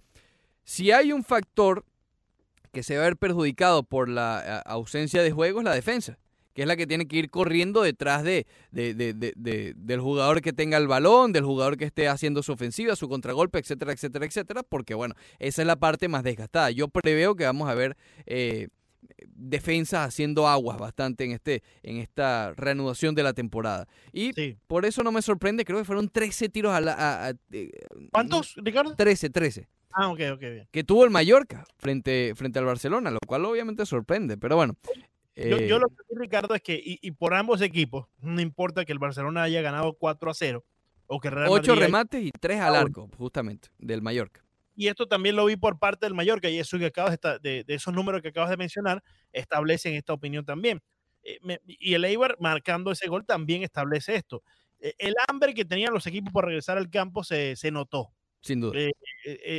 Si 0.64 0.90
hay 0.90 1.12
un 1.12 1.24
factor 1.24 1.86
que 2.72 2.82
se 2.82 2.98
va 2.98 3.04
a 3.04 3.06
ver 3.06 3.16
perjudicado 3.16 3.84
por 3.84 4.10
la 4.10 4.58
ausencia 4.66 5.22
de 5.22 5.30
juego 5.32 5.60
es 5.60 5.64
la 5.64 5.74
defensa, 5.74 6.18
que 6.56 6.62
es 6.62 6.68
la 6.68 6.74
que 6.74 6.86
tiene 6.86 7.06
que 7.06 7.16
ir 7.18 7.28
corriendo 7.28 7.82
detrás 7.82 8.24
de, 8.24 8.46
de- 8.70 8.94
de- 8.94 9.12
de- 9.12 9.34
de- 9.36 9.74
del 9.76 10.00
jugador 10.00 10.40
que 10.40 10.54
tenga 10.54 10.78
el 10.78 10.88
balón, 10.88 11.30
del 11.32 11.44
jugador 11.44 11.76
que 11.76 11.84
esté 11.84 12.08
haciendo 12.08 12.42
su 12.42 12.52
ofensiva, 12.52 12.96
su 12.96 13.10
contragolpe, 13.10 13.58
etcétera, 13.58 13.92
etcétera, 13.92 14.24
etcétera, 14.24 14.62
porque 14.62 14.94
bueno, 14.94 15.14
esa 15.38 15.60
es 15.60 15.66
la 15.66 15.76
parte 15.76 16.08
más 16.08 16.22
desgastada. 16.24 16.70
Yo 16.70 16.88
preveo 16.88 17.34
que 17.36 17.44
vamos 17.44 17.68
a 17.68 17.74
ver 17.74 17.94
eh, 18.24 18.68
defensas 19.28 20.08
haciendo 20.08 20.48
aguas 20.48 20.78
bastante 20.78 21.24
en, 21.24 21.32
este, 21.32 21.62
en 21.82 21.98
esta 21.98 22.54
reanudación 22.56 23.14
de 23.14 23.22
la 23.22 23.34
temporada. 23.34 23.86
Y 24.12 24.32
Sí. 24.32 24.56
por 24.66 24.86
eso 24.86 25.02
no 25.02 25.12
me 25.12 25.20
sorprende, 25.20 25.64
creo 25.66 25.78
que 25.78 25.84
fueron 25.84 26.08
13 26.08 26.48
tiros 26.48 26.72
a 26.72 26.80
la... 26.80 26.92
a- 26.94 27.28
a- 27.28 27.32
eh, 27.52 27.70
¿Cuántos, 28.12 28.54
Ricardo? 28.56 28.94
13, 28.96 29.28
13 29.30 29.68
Ah, 29.92 30.08
ok, 30.08 30.20
ok, 30.34 30.40
bien. 30.40 30.68
que 30.70 30.84
tuvo 30.84 31.04
el 31.04 31.10
Mallorca 31.10 31.64
frente, 31.78 32.32
frente 32.34 32.58
al 32.58 32.64
Barcelona, 32.66 33.10
lo 33.10 33.18
cual 33.26 33.44
obviamente 33.44 33.86
sorprende, 33.86 34.36
pero 34.36 34.56
bueno. 34.56 34.74
Yo, 35.36 35.58
eh, 35.58 35.68
yo 35.68 35.78
lo 35.78 35.88
que 35.88 35.96
digo, 36.08 36.20
Ricardo, 36.22 36.54
es 36.54 36.62
que, 36.62 36.74
y, 36.74 36.98
y 37.02 37.10
por 37.10 37.34
ambos 37.34 37.60
equipos, 37.60 38.06
no 38.20 38.40
importa 38.40 38.84
que 38.84 38.92
el 38.92 38.98
Barcelona 38.98 39.42
haya 39.42 39.60
ganado 39.60 39.92
4 39.92 40.30
a 40.30 40.34
0 40.34 40.64
o 41.06 41.20
que 41.20 41.30
Real 41.30 41.48
ocho 41.50 41.72
Madrid 41.72 41.72
haya- 41.72 41.86
remates 41.86 42.22
y 42.24 42.30
tres 42.32 42.60
al 42.60 42.74
arco, 42.74 43.10
justamente, 43.16 43.68
del 43.78 44.00
Mallorca. 44.02 44.42
y 44.74 44.88
esto 44.88 45.06
también 45.06 45.36
lo 45.36 45.44
vi 45.44 45.56
por 45.56 45.78
parte 45.78 46.06
del 46.06 46.14
Mallorca, 46.14 46.48
y 46.50 46.58
eso 46.58 46.78
que 46.78 46.86
acabas 46.86 47.18
de, 47.20 47.38
de, 47.40 47.64
de 47.64 47.74
esos 47.74 47.92
números 47.94 48.22
que 48.22 48.28
acabas 48.28 48.50
de 48.50 48.56
mencionar, 48.56 49.02
establecen 49.32 49.94
esta 49.94 50.12
opinión 50.14 50.44
también. 50.44 50.82
Eh, 51.22 51.38
me- 51.42 51.60
y 51.66 51.94
el 51.94 52.04
Eibar 52.04 52.36
marcando 52.40 52.90
ese 52.90 53.06
gol 53.08 53.24
también 53.26 53.62
establece 53.62 54.14
esto. 54.16 54.42
Eh, 54.80 54.94
el 54.98 55.14
hambre 55.28 55.54
que 55.54 55.64
tenían 55.64 55.92
los 55.92 56.06
equipos 56.06 56.32
por 56.32 56.44
regresar 56.46 56.76
al 56.78 56.88
campo 56.90 57.24
se, 57.24 57.56
se 57.56 57.70
notó. 57.70 58.10
Sin 58.40 58.60
duda. 58.60 58.78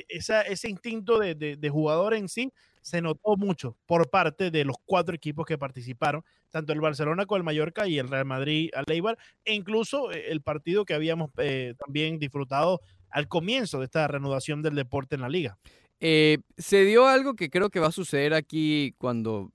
Esa- 0.10 0.42
ese 0.44 0.70
instinto 0.70 1.20
de, 1.20 1.36
de- 1.36 1.56
de 1.58 1.70
jugador 1.70 2.14
en 2.14 2.30
sí 2.30 2.52
se 2.82 3.02
notó 3.02 3.36
mucho 3.38 3.76
por 3.86 4.10
parte 4.10 4.52
de 4.52 4.66
los 4.66 4.78
cuatro 4.86 5.16
equipos 5.16 5.46
que 5.46 5.58
participaron, 5.58 6.24
tanto 6.50 6.74
el 6.74 6.82
Barcelona 6.82 7.26
con 7.26 7.38
el 7.38 7.44
Mallorca 7.44 7.88
y 7.88 8.00
el 8.00 8.10
Real 8.10 8.26
Madrid 8.26 8.70
al 8.76 8.86
Eibar, 8.88 9.18
e 9.46 9.54
incluso 9.54 10.12
eh, 10.12 10.32
el 10.32 10.42
partido 10.42 10.86
que 10.86 10.94
habíamos 10.94 11.32
eh, 11.38 11.76
también 11.78 12.20
disfrutado 12.20 12.82
al 13.10 13.28
comienzo 13.28 13.80
de 13.80 13.86
esta 13.86 14.08
reanudación 14.08 14.62
del 14.62 14.76
deporte 14.76 15.16
en 15.16 15.22
la 15.22 15.30
liga. 15.30 15.58
Eh, 16.00 16.40
se 16.58 16.86
dio 16.86 17.08
algo 17.08 17.36
que 17.36 17.50
creo 17.50 17.70
que 17.70 17.80
va 17.80 17.88
a 17.88 17.92
suceder 17.92 18.34
aquí 18.34 18.94
cuando 18.98 19.52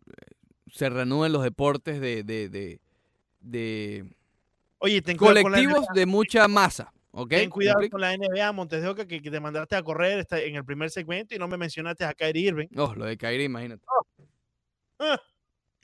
se 0.73 0.91
reanuden 0.91 1.33
los 1.33 1.43
deportes 1.43 2.01
de, 2.01 2.25
de, 2.25 2.49
de, 2.49 2.81
de 3.41 4.17
Oye, 4.79 5.03
con 5.17 5.35
la 5.35 5.43
colectivos 5.43 5.87
de 5.95 6.07
mucha 6.07 6.49
masa. 6.49 6.93
Ten 7.29 7.41
¿Me 7.41 7.49
cuidado 7.51 7.81
con 7.91 8.01
la 8.01 8.17
NBA, 8.17 8.53
Montes 8.53 8.83
de 8.83 8.89
Oca, 8.89 9.07
que, 9.07 9.21
que 9.21 9.31
te 9.31 9.41
mandaste 9.41 9.77
a 9.77 9.83
correr 9.83 10.27
en 10.31 10.57
el 10.57 10.65
primer 10.65 10.91
segmento 10.91 11.35
y 11.35 11.39
no 11.39 11.47
me 11.49 11.57
mencionaste 11.57 12.05
a 12.05 12.15
Kyrie 12.15 12.49
Irving. 12.49 12.69
Oh, 12.77 12.95
lo 12.95 13.05
de 13.05 13.17
Kyrie, 13.17 13.45
imagínate. 13.45 13.85
Ah. 14.99 15.21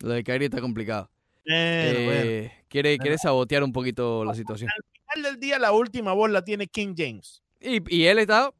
Lo 0.00 0.10
de 0.10 0.24
Kyrie 0.24 0.46
está 0.46 0.60
complicado. 0.60 1.10
Bueno. 1.44 1.60
Eh, 1.60 2.52
quiere, 2.68 2.98
quiere 2.98 3.18
sabotear 3.18 3.62
un 3.62 3.72
poquito 3.72 4.24
la 4.24 4.34
situación. 4.34 4.70
Al 4.70 4.84
final 5.14 5.32
del 5.32 5.40
día, 5.40 5.58
la 5.58 5.72
última 5.72 6.12
voz 6.12 6.30
la 6.30 6.44
tiene 6.44 6.66
King 6.66 6.94
James. 6.96 7.42
Y, 7.60 7.82
y 7.94 8.06
él 8.06 8.18
está 8.18 8.52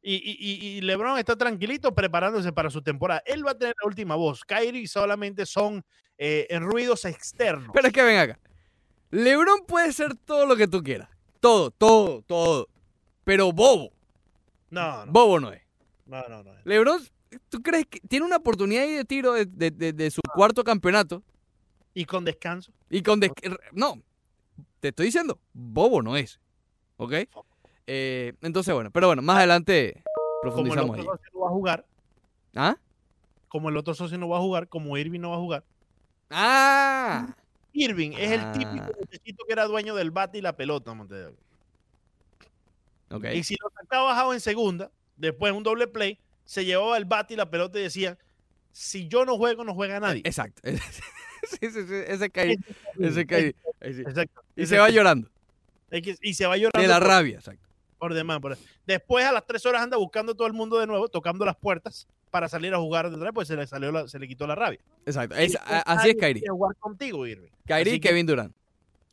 Y, 0.00 0.14
y- 0.14 0.36
y- 0.38 0.66
y 0.78 0.80
LeBron 0.80 1.18
está 1.18 1.36
tranquilito 1.36 1.94
preparándose 1.94 2.52
para 2.52 2.70
su 2.70 2.82
temporada. 2.82 3.22
Él 3.26 3.46
va 3.46 3.52
a 3.52 3.58
tener 3.58 3.74
la 3.80 3.86
última 3.88 4.16
voz. 4.16 4.44
Kyrie 4.44 4.88
solamente 4.88 5.46
son 5.46 5.84
eh, 6.18 6.46
en 6.50 6.62
ruidos 6.62 7.04
externos. 7.04 7.70
Pero 7.72 7.86
es 7.88 7.92
que 7.92 8.02
ven 8.02 8.18
acá. 8.18 8.40
LeBron 9.10 9.66
puede 9.66 9.92
ser 9.92 10.16
todo 10.16 10.46
lo 10.46 10.56
que 10.56 10.66
tú 10.66 10.82
quieras. 10.82 11.08
Todo, 11.42 11.72
todo, 11.72 12.22
todo. 12.22 12.68
Pero 13.24 13.50
bobo. 13.52 13.90
no, 14.70 15.04
no, 15.06 15.10
Bobo 15.12 15.40
no 15.40 15.52
es. 15.52 15.60
no, 16.06 16.22
no, 16.28 16.44
no. 16.44 16.52
LeBron, 16.64 17.02
¿tú 17.48 17.60
crees 17.60 17.84
que 17.86 17.98
tiene 17.98 18.24
una 18.24 18.36
oportunidad 18.36 18.84
ahí 18.84 18.92
de 18.92 19.04
tiro 19.04 19.32
de, 19.32 19.46
de- 19.46 19.72
de- 19.72 19.92
de 19.92 20.10
su 20.12 20.20
cuarto 20.34 20.62
campeonato? 20.62 21.20
Y 21.94 22.04
con 22.04 22.24
descanso. 22.24 22.70
Y 22.88 23.02
con... 23.02 23.18
des- 23.18 23.32
No, 23.72 23.98
te 24.78 24.88
estoy 24.88 25.06
diciendo, 25.06 25.40
bobo 25.52 26.00
no 26.00 26.16
es. 26.16 26.38
¿Ok? 26.96 27.12
Eh, 27.88 28.34
entonces, 28.40 28.72
bueno, 28.72 28.92
pero 28.92 29.08
bueno, 29.08 29.20
más 29.22 29.38
adelante 29.38 29.94
Como 30.04 30.06
el 30.06 30.40
profundizamos 30.42 30.90
otro 30.90 31.02
ahí. 31.02 31.18
socio 31.18 31.30
no 31.34 31.40
va 31.40 31.46
a 31.48 31.50
jugar, 31.50 31.86
¿Ah? 32.54 32.76
como 33.48 33.68
el 33.68 33.76
otro 33.76 33.94
socio 33.94 34.16
no 34.16 34.28
va 34.28 34.38
a 34.38 34.40
jugar, 34.40 34.68
como 34.68 34.96
Irving 34.96 35.18
no 35.20 35.30
va 35.30 35.36
a 35.36 35.40
jugar. 35.40 35.64
¡Ah! 36.30 37.34
Irving 37.72 38.12
es 38.12 38.32
el 38.32 38.40
Ah. 38.40 38.52
típico 38.52 38.92
muchachito 38.98 39.44
que 39.46 39.52
era 39.52 39.64
dueño 39.66 39.94
del 39.94 40.10
bate 40.10 40.38
y 40.38 40.40
la 40.42 40.56
pelota, 40.56 40.92
Montes 40.94 41.18
de 41.18 41.26
Oca. 41.26 41.42
Ok. 43.10 43.24
Y 43.34 43.44
si 43.44 43.56
lo 43.60 43.70
sacaba 43.70 44.04
bajado 44.04 44.32
en 44.32 44.40
segunda, 44.40 44.90
después 45.16 45.52
un 45.52 45.62
doble 45.62 45.86
play, 45.86 46.18
se 46.44 46.64
llevaba 46.64 46.96
el 46.96 47.04
bate 47.04 47.34
y 47.34 47.36
la 47.36 47.50
pelota 47.50 47.78
y 47.78 47.82
decía, 47.82 48.18
si 48.72 49.08
yo 49.08 49.24
no 49.24 49.36
juego, 49.36 49.64
no 49.64 49.74
juega 49.74 50.00
nadie. 50.00 50.22
Exacto. 50.24 50.62
sí, 51.42 51.58
sí, 51.70 51.86
sí, 51.86 51.94
ese 52.06 52.30
Kyrie. 52.30 52.58
Ese 52.98 53.26
ahí 53.80 53.94
sí. 53.94 54.00
Exacto. 54.02 54.42
Y 54.56 54.66
se 54.66 54.78
va 54.78 54.88
llorando. 54.90 55.28
Y 56.22 56.34
se 56.34 56.46
va 56.46 56.56
llorando 56.56 56.80
De 56.80 56.88
la 56.88 56.98
por- 56.98 57.08
rabia, 57.08 57.36
exacto. 57.36 57.68
por 57.98 58.14
demás. 58.14 58.40
por- 58.40 58.56
Después 58.86 59.24
a 59.26 59.32
las 59.32 59.46
tres 59.46 59.64
horas 59.66 59.82
anda 59.82 59.96
buscando 59.98 60.34
todo 60.34 60.46
el 60.46 60.54
mundo 60.54 60.78
de 60.78 60.86
nuevo, 60.86 61.08
tocando 61.08 61.44
las 61.44 61.56
puertas 61.56 62.08
para 62.32 62.48
salir 62.48 62.74
a 62.74 62.78
jugar 62.78 63.08
detrás, 63.10 63.30
pues 63.32 63.46
se 63.46 63.54
le 63.56 63.66
salió 63.68 63.92
la- 63.92 64.08
se 64.08 64.18
le 64.18 64.26
quitó 64.26 64.46
la 64.48 64.56
rabia. 64.56 64.80
Exacto. 65.06 65.36
Es- 65.36 65.52
Y 65.52 65.56
a- 65.56 65.60
después 65.60 65.82
así 65.86 66.08
es 66.10 66.16
Kyrie. 66.16 66.42
jugar 66.48 66.74
contigo, 66.76 67.26
Irving. 67.26 67.50
Kyrie 67.66 67.94
y 67.94 68.00
Kevin 68.00 68.26
Durant. 68.26 68.54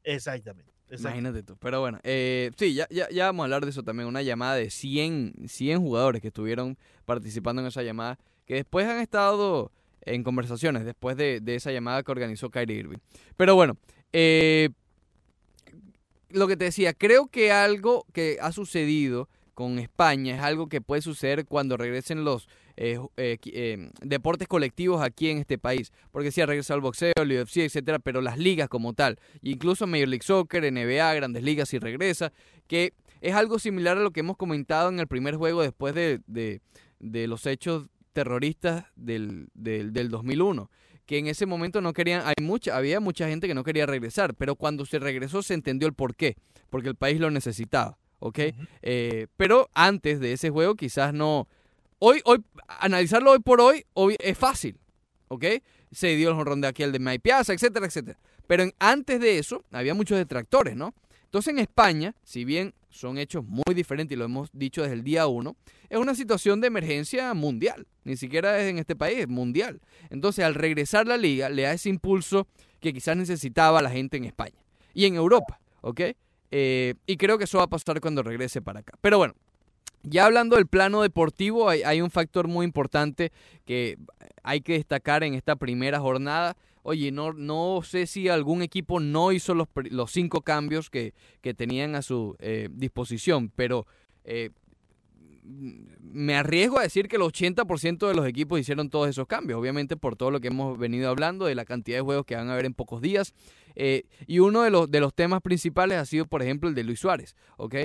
Exactamente. 0.03 0.71
exactamente. 0.89 1.19
Imagínate 1.19 1.43
tú. 1.43 1.57
Pero 1.59 1.81
bueno, 1.81 1.99
eh, 2.03 2.49
sí, 2.57 2.73
ya, 2.73 2.87
ya, 2.89 3.07
ya 3.09 3.25
vamos 3.27 3.43
a 3.43 3.45
hablar 3.45 3.63
de 3.65 3.69
eso 3.71 3.83
también. 3.83 4.07
Una 4.07 4.21
llamada 4.23 4.55
de 4.55 4.69
100, 4.71 5.33
100 5.47 5.79
jugadores 5.81 6.21
que 6.21 6.29
estuvieron 6.29 6.77
participando 7.05 7.61
en 7.61 7.67
esa 7.67 7.83
llamada, 7.83 8.17
que 8.45 8.55
después 8.55 8.87
han 8.87 8.99
estado 8.99 9.71
en 10.01 10.23
conversaciones 10.23 10.85
después 10.85 11.17
de, 11.17 11.41
de 11.41 11.55
esa 11.55 11.71
llamada 11.71 12.01
que 12.01 12.11
organizó 12.11 12.49
Kyrie 12.49 12.77
Irving. 12.79 12.97
Pero 13.37 13.53
bueno, 13.53 13.77
eh, 14.13 14.69
lo 16.29 16.47
que 16.47 16.55
te 16.57 16.65
decía, 16.65 16.93
creo 16.93 17.27
que 17.27 17.51
algo 17.51 18.05
que 18.13 18.37
ha 18.41 18.51
sucedido 18.51 19.27
con 19.53 19.77
España 19.77 20.35
es 20.35 20.41
algo 20.41 20.67
que 20.69 20.79
puede 20.79 21.01
suceder 21.01 21.45
cuando 21.45 21.75
regresen 21.75 22.23
los 22.23 22.47
eh, 22.81 22.97
eh, 23.17 23.37
eh, 23.45 23.89
deportes 24.01 24.47
colectivos 24.47 25.01
aquí 25.01 25.29
en 25.29 25.37
este 25.39 25.57
país. 25.57 25.91
Porque 26.11 26.31
sí 26.31 26.39
ha 26.39 26.45
regresado 26.45 26.77
el 26.77 26.81
boxeo, 26.81 27.11
el 27.17 27.31
UFC, 27.41 27.57
etcétera, 27.57 27.99
pero 27.99 28.21
las 28.21 28.37
ligas 28.37 28.69
como 28.69 28.93
tal, 28.93 29.19
incluso 29.41 29.85
Major 29.85 30.07
League 30.07 30.23
Soccer, 30.23 30.63
NBA, 30.71 31.13
Grandes 31.15 31.43
Ligas 31.43 31.67
si 31.69 31.77
regresa, 31.77 32.31
que 32.67 32.93
es 33.19 33.33
algo 33.35 33.59
similar 33.59 33.97
a 33.97 34.01
lo 34.01 34.11
que 34.11 34.21
hemos 34.21 34.37
comentado 34.37 34.87
en 34.89 34.99
el 34.99 35.07
primer 35.07 35.35
juego 35.35 35.61
después 35.61 35.93
de, 35.93 36.21
de- 36.25 36.61
de 36.99 37.27
los 37.27 37.45
hechos 37.45 37.87
terroristas 38.13 38.85
del, 38.95 39.47
del, 39.53 39.91
del 39.93 40.09
2001 40.09 40.69
que 41.05 41.17
en 41.17 41.25
ese 41.27 41.45
momento 41.47 41.81
no 41.81 41.91
querían, 41.91 42.21
hay 42.23 42.35
mucha, 42.43 42.77
había 42.77 42.99
mucha 42.99 43.27
gente 43.27 43.47
que 43.47 43.55
no 43.55 43.63
quería 43.63 43.87
regresar, 43.87 44.35
pero 44.35 44.55
cuando 44.55 44.85
se 44.85 44.99
regresó 44.99 45.41
se 45.41 45.55
entendió 45.55 45.87
el 45.87 45.95
por 45.95 46.15
qué, 46.15 46.35
porque 46.69 46.87
el 46.89 46.95
país 46.95 47.19
lo 47.19 47.31
necesitaba, 47.31 47.97
¿ok? 48.19 48.39
Eh, 48.83 49.25
pero 49.35 49.69
antes 49.73 50.19
de 50.19 50.33
ese 50.33 50.51
juego 50.51 50.75
quizás 50.75 51.11
no, 51.13 51.47
hoy, 51.99 52.21
hoy, 52.25 52.43
analizarlo 52.67 53.31
hoy 53.31 53.39
por 53.39 53.61
hoy, 53.61 53.85
es 54.19 54.37
fácil, 54.37 54.79
¿ok? 55.27 55.45
Se 55.91 56.15
dio 56.15 56.29
el 56.29 56.35
jonrón 56.35 56.61
de 56.61 56.67
aquel 56.67 56.91
de 56.91 56.99
Maipiaza, 56.99 57.53
etcétera, 57.53 57.85
etcétera. 57.85 58.19
Pero 58.47 58.65
antes 58.79 59.19
de 59.19 59.37
eso, 59.37 59.63
había 59.71 59.93
muchos 59.93 60.17
detractores, 60.17 60.75
¿no? 60.75 60.93
Entonces 61.25 61.53
en 61.53 61.59
España, 61.59 62.15
si 62.23 62.43
bien 62.43 62.73
son 62.89 63.19
hechos 63.19 63.45
muy 63.45 63.75
diferentes 63.75 64.15
y 64.15 64.17
lo 64.17 64.25
hemos 64.25 64.49
dicho 64.51 64.81
desde 64.81 64.95
el 64.95 65.03
día 65.03 65.27
uno, 65.27 65.55
es 65.87 65.99
una 65.99 66.15
situación 66.15 66.59
de 66.59 66.67
emergencia 66.67 67.33
mundial, 67.35 67.85
ni 68.03 68.17
siquiera 68.17 68.59
es 68.59 68.67
en 68.67 68.79
este 68.79 68.95
país, 68.95 69.19
es 69.19 69.27
mundial. 69.27 69.79
Entonces 70.09 70.43
al 70.43 70.55
regresar 70.55 71.05
la 71.05 71.17
liga 71.17 71.49
le 71.49 71.63
da 71.63 71.73
ese 71.73 71.89
impulso 71.89 72.47
que 72.79 72.93
quizás 72.93 73.15
necesitaba 73.15 73.81
la 73.83 73.91
gente 73.91 74.17
en 74.17 74.25
España 74.25 74.57
y 74.95 75.05
en 75.05 75.15
Europa, 75.15 75.59
¿ok? 75.81 76.01
Eh, 76.51 76.95
y 77.05 77.17
creo 77.17 77.37
que 77.37 77.43
eso 77.43 77.59
va 77.59 77.65
a 77.65 77.69
pasar 77.69 78.01
cuando 78.01 78.23
regrese 78.23 78.61
para 78.61 78.79
acá. 78.79 78.97
Pero 78.99 79.19
bueno, 79.19 79.35
ya 80.03 80.25
hablando 80.25 80.55
del 80.55 80.67
plano 80.67 81.01
deportivo, 81.01 81.69
hay, 81.69 82.01
un 82.01 82.11
factor 82.11 82.47
muy 82.47 82.65
importante 82.65 83.31
que 83.65 83.97
hay 84.43 84.61
que 84.61 84.73
destacar 84.73 85.23
en 85.23 85.33
esta 85.33 85.55
primera 85.55 85.99
jornada. 85.99 86.55
Oye, 86.83 87.11
no, 87.11 87.33
no 87.33 87.81
sé 87.83 88.07
si 88.07 88.29
algún 88.29 88.61
equipo 88.61 88.99
no 88.99 89.31
hizo 89.31 89.53
los, 89.53 89.67
los 89.89 90.11
cinco 90.11 90.41
cambios 90.41 90.89
que, 90.89 91.13
que 91.41 91.53
tenían 91.53 91.95
a 91.95 92.01
su 92.01 92.35
eh, 92.39 92.69
disposición, 92.71 93.51
pero 93.55 93.85
eh, 94.23 94.51
me 95.49 96.35
arriesgo 96.35 96.79
a 96.79 96.83
decir 96.83 97.07
que 97.07 97.15
el 97.15 97.21
80% 97.23 98.07
de 98.07 98.13
los 98.13 98.27
equipos 98.27 98.59
hicieron 98.59 98.89
todos 98.89 99.09
esos 99.09 99.27
cambios, 99.27 99.59
obviamente 99.59 99.97
por 99.97 100.15
todo 100.15 100.31
lo 100.31 100.39
que 100.39 100.49
hemos 100.49 100.77
venido 100.77 101.09
hablando, 101.09 101.45
de 101.45 101.55
la 101.55 101.65
cantidad 101.65 101.97
de 101.97 102.01
juegos 102.01 102.25
que 102.25 102.35
van 102.35 102.49
a 102.49 102.53
haber 102.53 102.65
en 102.65 102.73
pocos 102.73 103.01
días. 103.01 103.33
Eh, 103.75 104.03
y 104.27 104.39
uno 104.39 104.63
de 104.63 104.71
los, 104.71 104.89
de 104.91 104.99
los 104.99 105.13
temas 105.13 105.41
principales 105.41 105.97
ha 105.97 106.05
sido, 106.05 106.25
por 106.25 106.41
ejemplo, 106.41 106.69
el 106.69 106.75
de 106.75 106.83
Luis 106.83 106.99
Suárez, 106.99 107.35
¿ok? 107.57 107.75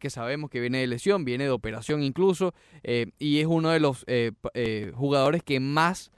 que 0.00 0.10
sabemos 0.10 0.50
que 0.50 0.58
viene 0.58 0.78
de 0.78 0.88
lesión, 0.88 1.24
viene 1.24 1.44
de 1.44 1.50
operación 1.50 2.02
incluso, 2.02 2.52
y 2.82 3.38
es 3.38 3.46
uno 3.46 3.70
de 3.70 3.78
los 3.78 4.04
jugadores 4.92 5.44
que 5.44 5.60
más 5.60 6.10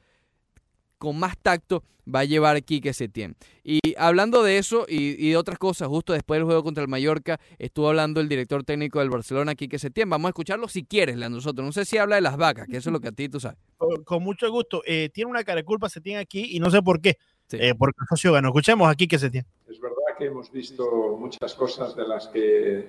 con 1.00 1.18
más 1.18 1.36
tacto 1.38 1.82
va 2.14 2.20
a 2.20 2.24
llevar 2.24 2.56
aquí 2.56 2.80
que 2.80 2.92
Setién. 2.92 3.34
Y 3.64 3.80
hablando 3.96 4.42
de 4.42 4.58
eso 4.58 4.84
y, 4.86 5.30
de 5.30 5.36
otras 5.36 5.58
cosas, 5.58 5.88
justo 5.88 6.12
después 6.12 6.38
del 6.38 6.44
juego 6.44 6.62
contra 6.62 6.82
el 6.82 6.88
Mallorca, 6.88 7.40
estuvo 7.58 7.88
hablando 7.88 8.20
el 8.20 8.28
director 8.28 8.62
técnico 8.64 8.98
del 8.98 9.08
Barcelona, 9.08 9.54
Quique 9.54 9.78
Setién. 9.78 10.10
Vamos 10.10 10.26
a 10.26 10.30
escucharlo 10.30 10.68
si 10.68 10.84
quieres, 10.84 11.16
nosotros. 11.16 11.64
No 11.64 11.72
sé 11.72 11.86
si 11.86 11.96
habla 11.96 12.16
de 12.16 12.20
las 12.20 12.36
vacas, 12.36 12.66
que 12.68 12.76
eso 12.76 12.90
es 12.90 12.92
lo 12.92 13.00
que 13.00 13.08
a 13.08 13.12
ti 13.12 13.28
tú 13.28 13.40
sabes. 13.40 13.58
Con, 14.04 14.22
mucho 14.22 14.50
gusto. 14.50 14.82
Eh, 14.86 15.08
tiene 15.12 15.30
una 15.30 15.42
cara 15.42 15.56
de 15.56 15.64
culpa 15.64 15.88
Setién 15.88 16.18
aquí 16.18 16.54
y 16.54 16.60
no 16.60 16.70
sé 16.70 16.82
por 16.82 17.00
qué. 17.00 17.16
Eh, 17.52 17.74
porque 17.76 17.96
el 18.02 18.06
socio 18.08 18.32
ganó. 18.32 18.48
Escuchemos 18.48 18.88
aquí 18.88 19.08
que 19.08 19.18
Setién. 19.18 19.46
Es 19.68 19.80
verdad 19.80 19.96
que 20.18 20.26
hemos 20.26 20.52
visto 20.52 21.16
muchas 21.18 21.54
cosas 21.54 21.96
de 21.96 22.06
las 22.06 22.28
que 22.28 22.86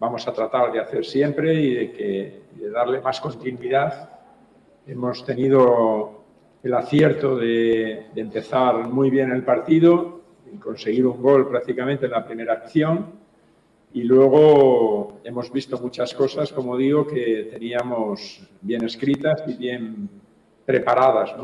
vamos 0.00 0.26
a 0.26 0.32
tratar 0.32 0.72
de 0.72 0.80
hacer 0.80 1.04
siempre 1.04 1.54
y 1.54 1.74
de, 1.74 1.92
que, 1.92 2.42
de 2.56 2.70
darle 2.70 3.00
más 3.00 3.20
continuidad. 3.20 4.10
Hemos 4.86 5.24
tenido 5.24 6.15
el 6.66 6.74
acierto 6.74 7.36
de, 7.36 8.06
empezar 8.16 8.88
muy 8.88 9.08
bien 9.08 9.30
el 9.30 9.44
partido, 9.44 10.22
conseguir 10.58 11.06
un 11.06 11.22
gol 11.22 11.48
prácticamente 11.48 12.06
en 12.06 12.10
la 12.10 12.26
primera 12.26 12.54
acción. 12.54 13.06
Y 13.92 14.02
luego 14.02 15.20
hemos 15.22 15.52
visto 15.52 15.78
muchas 15.78 16.12
cosas, 16.12 16.52
como 16.52 16.76
digo, 16.76 17.06
que 17.06 17.48
teníamos 17.52 18.40
bien 18.60 18.84
escritas 18.84 19.44
y 19.46 19.54
bien 19.54 20.08
preparadas. 20.64 21.36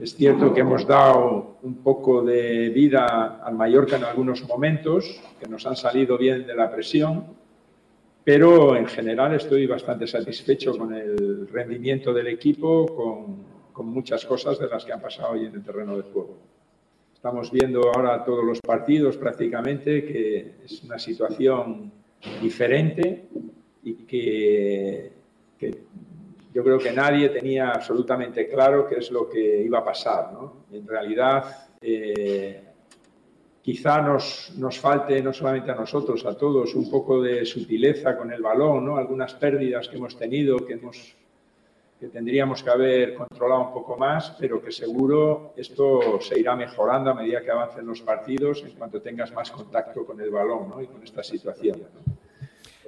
Es 0.00 0.16
cierto 0.16 0.54
que 0.54 0.60
hemos 0.60 0.86
dado 0.86 1.58
un 1.62 1.82
poco 1.82 2.22
de 2.22 2.70
vida 2.70 3.42
al 3.44 3.54
Mallorca 3.54 3.96
en 3.96 4.04
algunos 4.04 4.48
momentos, 4.48 5.20
que 5.38 5.46
nos 5.46 5.66
han 5.66 5.76
salido 5.76 6.16
bien 6.16 6.46
de 6.46 6.54
la 6.54 6.70
presión, 6.70 7.26
pero 8.24 8.76
en 8.76 8.86
general 8.86 9.34
estoy 9.34 9.66
bastante 9.66 10.06
satisfecho 10.06 10.76
con 10.76 10.94
el 10.94 11.46
rendimiento 11.48 12.14
del 12.14 12.28
equipo, 12.28 12.86
con 12.86 13.55
con 13.76 13.88
muchas 13.88 14.24
cosas 14.24 14.58
de 14.58 14.68
las 14.68 14.86
que 14.86 14.92
han 14.94 15.02
pasado 15.02 15.32
hoy 15.32 15.44
en 15.44 15.54
el 15.54 15.62
terreno 15.62 15.98
de 15.98 16.04
juego. 16.04 16.38
Estamos 17.14 17.52
viendo 17.52 17.82
ahora 17.94 18.24
todos 18.24 18.42
los 18.42 18.58
partidos 18.62 19.18
prácticamente 19.18 20.02
que 20.02 20.54
es 20.64 20.82
una 20.82 20.98
situación 20.98 21.92
diferente 22.40 23.28
y 23.82 23.92
que, 24.06 25.12
yo 26.54 26.64
creo 26.64 26.78
que 26.78 26.90
nadie 26.90 27.28
tenía 27.28 27.72
absolutamente 27.72 28.48
claro 28.48 28.86
qué 28.86 28.94
es 28.94 29.10
lo 29.10 29.28
que 29.28 29.62
iba 29.62 29.80
a 29.80 29.84
pasar. 29.84 30.30
En 30.72 30.88
realidad, 30.88 31.68
eh, 31.78 32.62
quizá 33.60 34.00
nos, 34.00 34.54
nos, 34.56 34.78
falte, 34.78 35.20
no 35.22 35.34
solamente 35.34 35.70
a 35.70 35.74
nosotros, 35.74 36.24
a 36.24 36.34
todos, 36.34 36.74
un 36.74 36.90
poco 36.90 37.20
de 37.20 37.44
sutileza 37.44 38.16
con 38.16 38.32
el 38.32 38.40
balón, 38.40 38.86
¿no? 38.86 38.96
algunas 38.96 39.34
pérdidas 39.34 39.86
que 39.86 39.96
hemos 39.98 40.16
tenido, 40.16 40.56
que 40.64 40.72
hemos 40.72 41.14
que 41.98 42.08
tendríamos 42.08 42.62
que 42.62 42.70
haber 42.70 43.14
controlado 43.14 43.68
un 43.68 43.72
poco 43.72 43.96
más, 43.96 44.36
pero 44.38 44.62
que 44.62 44.70
seguro 44.70 45.54
esto 45.56 46.20
se 46.20 46.38
irá 46.38 46.54
mejorando 46.54 47.10
a 47.10 47.14
medida 47.14 47.42
que 47.42 47.50
avancen 47.50 47.86
los 47.86 48.02
partidos 48.02 48.62
en 48.62 48.72
cuanto 48.72 49.00
tengas 49.00 49.32
más 49.32 49.50
contacto 49.50 50.04
con 50.04 50.20
el 50.20 50.30
balón 50.30 50.68
¿no? 50.68 50.82
y 50.82 50.86
con 50.86 51.02
esta 51.02 51.22
situación. 51.22 51.82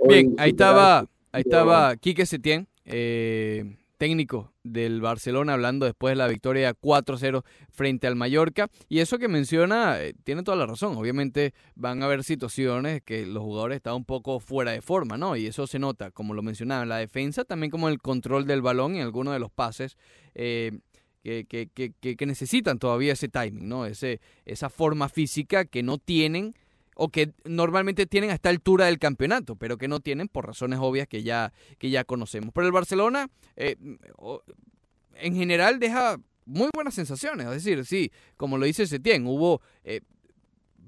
Bien, 0.06 0.34
ahí 0.38 0.50
estaba, 0.50 1.00
ahí 1.32 1.42
estaba 1.44 1.96
Quique 1.96 2.26
Setién. 2.26 2.66
Eh, 2.84 3.64
técnico 3.98 4.52
del 4.62 5.00
Barcelona 5.00 5.54
hablando 5.54 5.84
después 5.84 6.12
de 6.12 6.16
la 6.16 6.28
victoria 6.28 6.72
4-0 6.72 7.44
frente 7.70 8.06
al 8.06 8.16
Mallorca. 8.16 8.70
Y 8.88 9.00
eso 9.00 9.18
que 9.18 9.28
menciona 9.28 10.00
eh, 10.00 10.14
tiene 10.24 10.42
toda 10.42 10.56
la 10.56 10.66
razón. 10.66 10.96
Obviamente 10.96 11.52
van 11.74 12.02
a 12.02 12.06
haber 12.06 12.24
situaciones 12.24 13.02
que 13.02 13.26
los 13.26 13.42
jugadores 13.42 13.76
están 13.76 13.94
un 13.94 14.04
poco 14.04 14.40
fuera 14.40 14.72
de 14.72 14.80
forma, 14.80 15.18
¿no? 15.18 15.36
Y 15.36 15.46
eso 15.46 15.66
se 15.66 15.78
nota, 15.78 16.10
como 16.10 16.32
lo 16.32 16.42
mencionaba, 16.42 16.84
en 16.84 16.88
la 16.88 16.98
defensa, 16.98 17.44
también 17.44 17.70
como 17.70 17.88
el 17.88 17.98
control 17.98 18.46
del 18.46 18.62
balón 18.62 18.96
y 18.96 19.00
algunos 19.00 19.34
de 19.34 19.40
los 19.40 19.50
pases. 19.50 19.98
Eh, 20.34 20.78
que, 21.22 21.44
que, 21.46 21.92
que, 22.00 22.16
que, 22.16 22.26
necesitan 22.26 22.78
todavía 22.78 23.12
ese 23.12 23.28
timing, 23.28 23.68
¿no? 23.68 23.84
Ese, 23.84 24.20
esa 24.46 24.70
forma 24.70 25.10
física 25.10 25.66
que 25.66 25.82
no 25.82 25.98
tienen 25.98 26.54
o 27.00 27.10
que 27.10 27.32
normalmente 27.44 28.06
tienen 28.06 28.30
a 28.30 28.34
esta 28.34 28.48
altura 28.48 28.86
del 28.86 28.98
campeonato, 28.98 29.54
pero 29.54 29.78
que 29.78 29.86
no 29.86 30.00
tienen 30.00 30.26
por 30.26 30.48
razones 30.48 30.80
obvias 30.82 31.06
que 31.06 31.22
ya, 31.22 31.52
que 31.78 31.90
ya 31.90 32.02
conocemos. 32.02 32.50
Pero 32.52 32.66
el 32.66 32.72
Barcelona, 32.72 33.30
eh, 33.54 33.76
en 35.14 35.36
general, 35.36 35.78
deja 35.78 36.18
muy 36.44 36.70
buenas 36.74 36.94
sensaciones. 36.94 37.46
Es 37.46 37.64
decir, 37.64 37.86
sí, 37.86 38.10
como 38.36 38.58
lo 38.58 38.66
dice 38.66 38.84
Setién, 38.84 39.28
hubo 39.28 39.62
eh, 39.84 40.00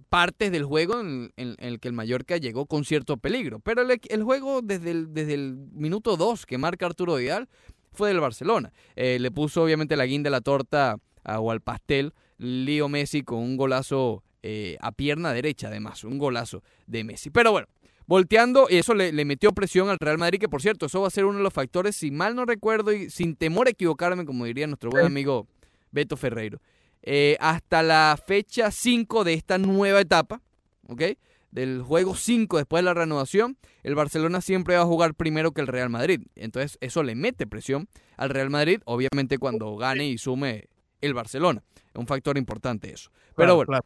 partes 0.08 0.50
del 0.50 0.64
juego 0.64 0.98
en, 0.98 1.30
el 1.36 1.78
que 1.78 1.86
el 1.86 1.94
Mallorca 1.94 2.38
llegó 2.38 2.66
con 2.66 2.84
cierto 2.84 3.16
peligro, 3.16 3.60
pero 3.60 3.82
el, 3.82 4.22
juego 4.24 4.62
desde 4.62 4.90
el, 4.90 5.14
desde 5.14 5.34
el 5.34 5.54
minuto 5.70 6.16
2 6.16 6.44
que 6.44 6.58
marca 6.58 6.86
Arturo 6.86 7.14
Vidal 7.14 7.48
fue 7.92 8.08
del 8.08 8.18
Barcelona. 8.18 8.72
Eh, 8.96 9.18
le 9.20 9.30
puso 9.30 9.62
obviamente 9.62 9.94
la 9.94 10.06
guinda 10.06 10.26
de 10.26 10.32
la 10.32 10.40
torta 10.40 10.96
o 11.24 11.52
al 11.52 11.60
pastel 11.60 12.14
Leo 12.38 12.88
Messi 12.88 13.22
con 13.22 13.38
un 13.38 13.56
golazo 13.56 14.24
eh, 14.42 14.76
a 14.80 14.92
pierna 14.92 15.32
derecha, 15.32 15.68
además, 15.68 16.04
un 16.04 16.18
golazo 16.18 16.62
de 16.86 17.04
Messi. 17.04 17.30
Pero 17.30 17.52
bueno, 17.52 17.68
volteando, 18.06 18.66
y 18.70 18.76
eso 18.76 18.94
le, 18.94 19.12
metió 19.24 19.52
presión 19.52 19.88
al 19.88 19.98
Real 19.98 20.18
Madrid, 20.18 20.40
que 20.40 20.48
por 20.48 20.62
cierto, 20.62 20.86
eso 20.86 21.00
va 21.00 21.08
a 21.08 21.10
ser 21.10 21.26
uno 21.26 21.38
de 21.38 21.44
los 21.44 21.52
factores, 21.52 21.96
si 21.96 22.10
mal 22.10 22.34
no 22.34 22.44
recuerdo 22.44 22.92
y 22.92 23.10
sin 23.10 23.36
temor 23.36 23.68
a 23.68 23.70
equivocarme, 23.70 24.24
como 24.24 24.46
diría 24.46 24.66
nuestro 24.66 24.90
buen 24.90 25.06
amigo 25.06 25.46
Beto 25.92 26.16
Ferreiro, 26.16 26.60
eh, 27.02 27.36
hasta 27.40 27.82
la 27.82 28.18
fecha 28.26 28.70
5 28.70 29.24
de 29.24 29.34
esta 29.34 29.58
nueva 29.58 30.00
etapa, 30.00 30.42
¿ok? 30.88 31.02
Del 31.50 31.82
juego 31.82 32.14
5 32.14 32.58
después 32.58 32.80
de 32.80 32.84
la 32.84 32.94
reanudación, 32.94 33.56
el 33.82 33.94
Barcelona 33.94 34.40
siempre 34.40 34.76
va 34.76 34.82
a 34.82 34.86
jugar 34.86 35.14
primero 35.14 35.52
que 35.52 35.60
el 35.60 35.66
Real 35.66 35.90
Madrid. 35.90 36.20
Entonces, 36.36 36.78
eso 36.80 37.02
le 37.02 37.14
mete 37.14 37.46
presión 37.46 37.88
al 38.16 38.30
Real 38.30 38.50
Madrid, 38.50 38.80
obviamente 38.84 39.38
cuando 39.38 39.76
gane 39.76 40.06
y 40.06 40.18
sume 40.18 40.68
el 41.00 41.14
Barcelona. 41.14 41.62
Es 41.74 41.96
un 41.96 42.06
factor 42.06 42.38
importante 42.38 42.92
eso. 42.92 43.10
Pero 43.34 43.56
bueno, 43.56 43.80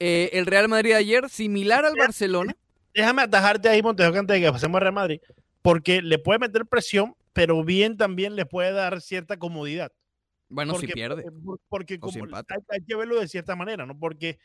eh, 0.00 0.30
el 0.32 0.46
Real 0.46 0.68
Madrid 0.68 0.92
ayer, 0.92 1.28
similar 1.28 1.84
al 1.84 1.94
Barcelona. 1.94 2.56
Déjame 2.94 3.22
atajarte 3.22 3.68
ahí, 3.68 3.82
Montejo, 3.82 4.18
antes 4.18 4.34
de 4.34 4.40
que 4.40 4.50
pasemos 4.50 4.76
al 4.76 4.80
Real 4.80 4.94
Madrid, 4.94 5.20
porque 5.62 6.02
le 6.02 6.18
puede 6.18 6.38
meter 6.38 6.66
presión, 6.66 7.14
pero 7.32 7.62
bien 7.62 7.96
también 7.96 8.34
le 8.34 8.46
puede 8.46 8.72
dar 8.72 9.00
cierta 9.00 9.38
comodidad. 9.38 9.92
Bueno, 10.48 10.74
si 10.74 10.88
pierde. 10.88 11.24
Porque 11.68 12.00
hay, 12.68 12.84
que 12.84 12.96
verlo 12.96 13.20
de 13.20 13.28
cierta 13.28 13.54
manera, 13.54 13.86
¿no? 13.86 13.96
Porque 13.96 14.38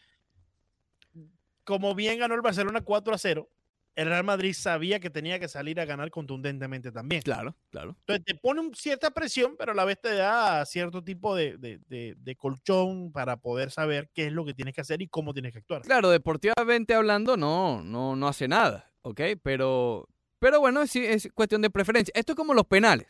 como 1.64 1.96
bien 1.96 2.20
ganó 2.20 2.36
el 2.36 2.42
Barcelona 2.42 2.82
4 2.82 3.16
a 3.16 3.18
0, 3.18 3.50
el 3.96 4.08
Real 4.08 4.24
Madrid 4.24 4.54
sabía 4.54 5.00
que 5.00 5.10
tenía 5.10 5.40
que 5.40 5.48
salir 5.48 5.80
a 5.80 5.86
ganar 5.86 6.12
contundentemente 6.12 6.92
también. 6.92 7.22
Claro, 7.22 7.56
claro. 7.70 7.96
Entonces 8.02 8.26
te 8.26 8.36
pone 8.36 8.62
cierta 8.76 9.12
presión, 9.12 9.56
pero 9.58 9.72
a 9.72 9.76
la 9.76 9.86
vez 9.86 10.00
te 10.02 10.14
da 10.14 10.66
cierto 10.66 11.04
tipo 11.04 11.36
de, 11.36 11.58
de, 11.58 12.36
colchón 12.36 13.12
para 13.12 13.38
poder 13.38 13.72
saber 13.72 14.10
qué 14.14 14.28
es 14.28 14.34
lo 14.34 14.46
que 14.46 14.54
tienes 14.54 14.74
que 14.74 14.82
hacer 14.82 15.02
y 15.02 15.08
cómo 15.08 15.34
tienes 15.34 15.54
que 15.54 15.60
actuar. 15.60 15.82
Claro, 15.82 16.10
deportivamente 16.10 16.94
hablando, 16.94 17.38
no, 17.38 17.82
no, 17.82 18.16
no 18.16 18.28
hace 18.28 18.48
nada, 18.48 18.92
¿ok? 19.02 19.22
Pero, 19.42 20.10
pero 20.40 20.60
bueno, 20.60 20.82
es, 20.82 20.96
es 20.96 21.30
cuestión 21.34 21.62
de 21.62 21.70
preferencia. 21.70 22.12
Esto 22.16 22.34
es 22.34 22.36
como 22.36 22.54
los 22.54 22.66
penales. 22.66 23.08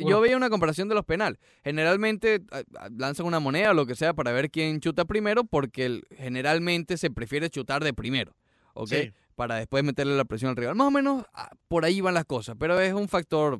Yo 0.00 0.20
veía 0.20 0.36
una 0.36 0.50
comparación 0.50 0.88
de 0.88 0.94
los 0.94 1.04
penales. 1.04 1.40
Generalmente 1.64 2.42
lanzan 2.96 3.26
una 3.26 3.40
moneda 3.40 3.70
o 3.70 3.74
lo 3.74 3.86
que 3.86 3.94
sea 3.94 4.14
para 4.14 4.32
ver 4.32 4.50
quién 4.50 4.80
chuta 4.80 5.04
primero, 5.04 5.44
porque 5.44 6.02
generalmente 6.16 6.96
se 6.96 7.10
prefiere 7.10 7.50
chutar 7.50 7.82
de 7.82 7.92
primero. 7.92 8.34
¿Ok? 8.74 8.92
para 9.34 9.56
después 9.56 9.82
meterle 9.82 10.16
la 10.16 10.24
presión 10.24 10.50
al 10.50 10.56
rival. 10.56 10.74
Más 10.74 10.88
o 10.88 10.90
menos 10.90 11.24
ah, 11.32 11.50
por 11.66 11.84
ahí 11.84 12.00
van 12.00 12.14
las 12.14 12.26
cosas, 12.26 12.54
pero 12.58 12.78
es 12.78 12.92
un 12.92 13.08
factor 13.08 13.58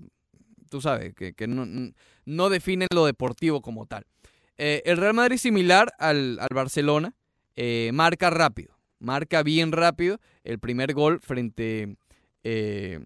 tú 0.73 0.81
sabes, 0.81 1.15
que, 1.15 1.35
que 1.35 1.47
no, 1.47 1.93
no 2.25 2.49
definen 2.49 2.89
lo 2.95 3.05
deportivo 3.05 3.61
como 3.61 3.85
tal. 3.85 4.07
Eh, 4.57 4.83
el 4.87 4.97
Real 4.97 5.13
Madrid 5.13 5.37
similar 5.37 5.93
al, 5.99 6.39
al 6.41 6.49
Barcelona, 6.55 7.15
eh, 7.57 7.91
marca 7.93 8.31
rápido, 8.31 8.75
marca 8.99 9.43
bien 9.43 9.71
rápido 9.71 10.19
el 10.45 10.59
primer 10.59 10.95
gol 10.95 11.21
frente 11.21 11.95
eh, 12.43 13.01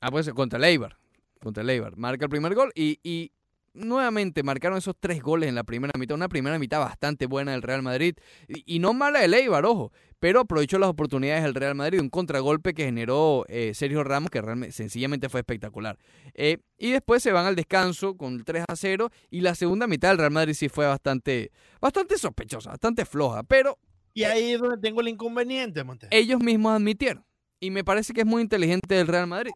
ah, 0.00 0.10
pues, 0.10 0.30
contra 0.30 0.58
el 0.58 0.64
Eibar, 0.64 0.96
contra 1.40 1.62
el 1.62 1.68
Eibar, 1.68 1.98
marca 1.98 2.24
el 2.24 2.30
primer 2.30 2.54
gol 2.54 2.72
y, 2.74 2.98
y 3.02 3.30
nuevamente 3.74 4.42
marcaron 4.42 4.78
esos 4.78 4.94
tres 4.98 5.22
goles 5.22 5.48
en 5.48 5.54
la 5.54 5.64
primera 5.64 5.92
mitad, 5.98 6.14
una 6.14 6.28
primera 6.28 6.58
mitad 6.58 6.80
bastante 6.80 7.26
buena 7.26 7.52
del 7.52 7.62
Real 7.62 7.82
Madrid 7.82 8.14
y, 8.48 8.76
y 8.76 8.78
no 8.78 8.94
mala 8.94 9.20
del 9.20 9.34
Eibar, 9.34 9.64
ojo, 9.64 9.92
pero 10.20 10.40
aprovechó 10.40 10.78
las 10.78 10.88
oportunidades 10.88 11.44
del 11.44 11.54
Real 11.54 11.74
Madrid, 11.74 12.00
un 12.00 12.10
contragolpe 12.10 12.74
que 12.74 12.84
generó 12.84 13.44
eh, 13.48 13.72
Sergio 13.74 14.02
Ramos, 14.02 14.30
que 14.30 14.40
realmente, 14.40 14.72
sencillamente 14.72 15.28
fue 15.28 15.40
espectacular. 15.40 15.98
Eh, 16.34 16.58
y 16.76 16.90
después 16.90 17.22
se 17.22 17.32
van 17.32 17.46
al 17.46 17.56
descanso 17.56 18.16
con 18.16 18.34
el 18.34 18.44
3 18.44 18.64
a 18.68 18.76
0, 18.76 19.10
y 19.30 19.40
la 19.40 19.54
segunda 19.54 19.86
mitad 19.86 20.08
del 20.08 20.18
Real 20.18 20.32
Madrid 20.32 20.54
sí 20.54 20.68
fue 20.68 20.86
bastante, 20.86 21.52
bastante 21.80 22.18
sospechosa, 22.18 22.70
bastante 22.70 23.04
floja, 23.04 23.42
pero... 23.44 23.78
Y 24.14 24.24
ahí 24.24 24.52
es 24.52 24.60
donde 24.60 24.78
tengo 24.78 25.00
el 25.00 25.08
inconveniente, 25.08 25.84
Monte. 25.84 26.08
Ellos 26.10 26.40
mismos 26.40 26.74
admitieron, 26.74 27.24
y 27.60 27.70
me 27.70 27.84
parece 27.84 28.12
que 28.12 28.22
es 28.22 28.26
muy 28.26 28.42
inteligente 28.42 28.96
del 28.96 29.06
Real 29.06 29.28
Madrid. 29.28 29.52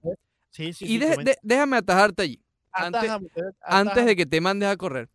Sí, 0.50 0.72
sí, 0.72 0.84
y 0.84 0.88
sí, 0.88 0.98
de, 0.98 1.16
de, 1.16 1.36
déjame 1.42 1.78
atajarte 1.78 2.22
allí, 2.22 2.40
antes, 2.72 3.10
antes 3.62 4.06
de 4.06 4.16
que 4.16 4.26
te 4.26 4.40
mandes 4.40 4.68
a 4.68 4.76
correr, 4.76 5.08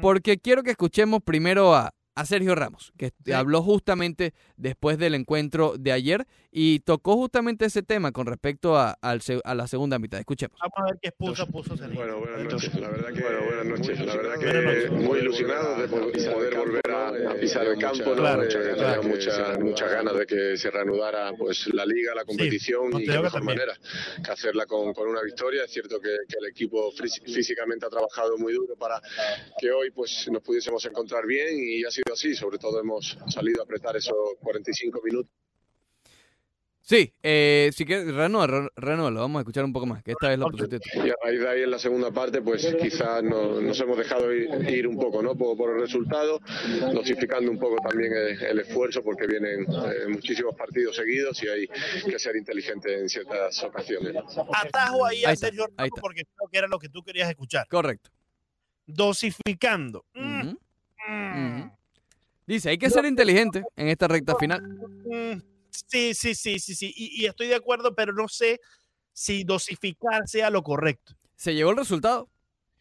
porque 0.00 0.38
quiero 0.38 0.62
que 0.62 0.70
escuchemos 0.70 1.22
primero 1.22 1.74
a, 1.74 1.92
a 2.14 2.24
Sergio 2.24 2.54
Ramos, 2.54 2.92
que 2.96 3.12
Sí. 3.24 3.32
habló 3.32 3.62
justamente 3.62 4.34
después 4.58 4.98
del 4.98 5.14
encuentro 5.14 5.74
de 5.78 5.92
ayer 5.92 6.26
y 6.50 6.80
tocó 6.80 7.14
justamente 7.16 7.64
ese 7.66 7.82
tema 7.82 8.12
con 8.12 8.26
respecto 8.26 8.76
a, 8.76 8.98
a 9.00 9.54
la 9.54 9.66
segunda 9.66 9.98
mitad. 9.98 10.18
Escuchemos. 10.20 10.58
Vamos 10.60 10.74
a 10.76 10.84
ver 10.92 10.98
qué 11.00 11.08
expuso 11.08 11.46
puso. 11.46 11.74
Bueno, 11.94 12.18
buenas 12.18 12.52
noches. 12.52 12.74
La 12.74 12.88
verdad 12.88 13.12
que 13.12 13.20
bueno, 13.22 13.38
buenas 13.46 13.66
noches. 13.66 14.00
La 14.06 14.16
verdad 14.16 14.38
que 14.38 14.90
muy 14.90 15.18
ilusionado 15.20 15.76
de 15.80 15.88
po- 15.88 16.10
poder 16.34 16.56
volver 16.56 16.90
a, 16.90 17.08
a 17.30 17.34
pisar 17.34 17.66
el 17.66 17.78
campo. 17.78 18.04
¿no? 18.10 18.16
Claro, 18.16 18.42
Eh, 18.42 18.48
claro. 18.48 19.00
tenía 19.00 19.00
muchas 19.16 19.58
muchas 19.60 19.90
ganas 19.90 20.16
de 20.18 20.26
que 20.26 20.56
se 20.56 20.70
reanudara 20.70 21.32
pues 21.38 21.66
la 21.72 21.84
liga, 21.86 22.14
la 22.14 22.24
competición 22.24 22.90
no 22.90 23.00
y 23.00 23.04
que 23.04 23.10
mejor 23.12 23.30
también. 23.30 23.58
manera 23.58 23.78
que 24.24 24.30
hacerla 24.30 24.66
con, 24.66 24.92
con 24.92 25.08
una 25.08 25.22
victoria. 25.22 25.64
Es 25.64 25.70
cierto 25.72 26.00
que, 26.00 26.08
que 26.28 26.36
el 26.40 26.46
equipo 26.50 26.90
fís- 26.92 27.22
físicamente 27.24 27.86
ha 27.86 27.90
trabajado 27.90 28.36
muy 28.38 28.52
duro 28.54 28.74
para 28.76 29.00
que 29.60 29.70
hoy 29.70 29.90
pues 29.90 30.28
nos 30.32 30.42
pudiésemos 30.42 30.84
encontrar 30.86 31.26
bien 31.26 31.56
y 31.58 31.84
ha 31.84 31.90
sido 31.90 32.12
así. 32.12 32.34
Sobre 32.34 32.58
todo 32.58 32.80
hemos 32.80 33.16
salido 33.28 33.60
a 33.62 33.64
apretar 33.64 33.96
esos 33.96 34.16
45 34.52 35.00
minutos. 35.04 35.30
Sí, 36.80 37.12
eh, 37.22 37.68
si 37.74 37.84
quieres, 37.84 38.06
Renueva, 38.14 38.70
Renueva, 38.74 39.10
lo 39.10 39.20
vamos 39.20 39.40
a 39.40 39.42
escuchar 39.42 39.62
un 39.62 39.74
poco 39.74 39.84
más, 39.84 40.02
que 40.02 40.12
esta 40.12 40.28
vez 40.30 40.38
lo 40.38 40.46
pusiste 40.50 40.80
tú. 40.80 40.88
Y 41.04 41.10
a 41.10 41.14
raíz 41.22 41.38
de 41.40 41.46
ahí 41.50 41.62
en 41.64 41.70
la 41.70 41.78
segunda 41.78 42.10
parte, 42.10 42.40
pues 42.40 42.74
quizás 42.80 43.22
no- 43.22 43.60
nos 43.60 43.78
hemos 43.78 43.98
dejado 43.98 44.32
ir, 44.32 44.48
ir 44.70 44.86
un 44.88 44.96
poco, 44.96 45.20
¿no? 45.22 45.36
Por, 45.36 45.54
por 45.54 45.74
el 45.74 45.82
resultado, 45.82 46.40
dosificando 46.94 47.50
un 47.50 47.58
poco 47.58 47.76
también 47.86 48.10
el, 48.14 48.42
el 48.42 48.58
esfuerzo, 48.60 49.02
porque 49.02 49.26
vienen 49.26 49.66
eh, 49.68 50.08
muchísimos 50.08 50.54
partidos 50.56 50.96
seguidos 50.96 51.42
y 51.42 51.48
hay 51.48 51.68
que 52.06 52.18
ser 52.18 52.36
inteligente 52.36 52.98
en 52.98 53.06
ciertas 53.10 53.62
ocasiones. 53.64 54.16
Atajo 54.54 55.04
ahí 55.04 55.26
a 55.26 55.28
Ahí 55.28 55.34
está, 55.34 55.46
Sergio 55.48 55.64
ahí 55.64 55.70
Ramos 55.76 55.88
está. 55.88 56.00
porque 56.00 56.22
creo 56.24 56.48
que 56.50 56.58
era 56.58 56.68
lo 56.68 56.78
que 56.78 56.88
tú 56.88 57.02
querías 57.02 57.28
escuchar. 57.28 57.66
Correcto. 57.68 58.08
Dosificando. 58.86 60.06
Mm, 60.14 60.54
mm. 61.06 61.70
Dice, 62.48 62.70
hay 62.70 62.78
que 62.78 62.88
ser 62.90 63.04
inteligente 63.04 63.62
en 63.76 63.88
esta 63.88 64.08
recta 64.08 64.34
final. 64.36 64.62
mm. 64.62 65.42
Sí, 65.70 66.14
sí, 66.14 66.34
sí, 66.34 66.58
sí, 66.58 66.74
sí. 66.74 66.92
Y, 66.96 67.22
y 67.22 67.26
estoy 67.26 67.46
de 67.46 67.54
acuerdo, 67.54 67.94
pero 67.94 68.12
no 68.12 68.26
sé 68.26 68.58
si 69.12 69.44
dosificar 69.44 70.26
sea 70.26 70.50
lo 70.50 70.62
correcto. 70.62 71.12
Se 71.36 71.54
llevó 71.54 71.70
el 71.70 71.76
resultado. 71.76 72.28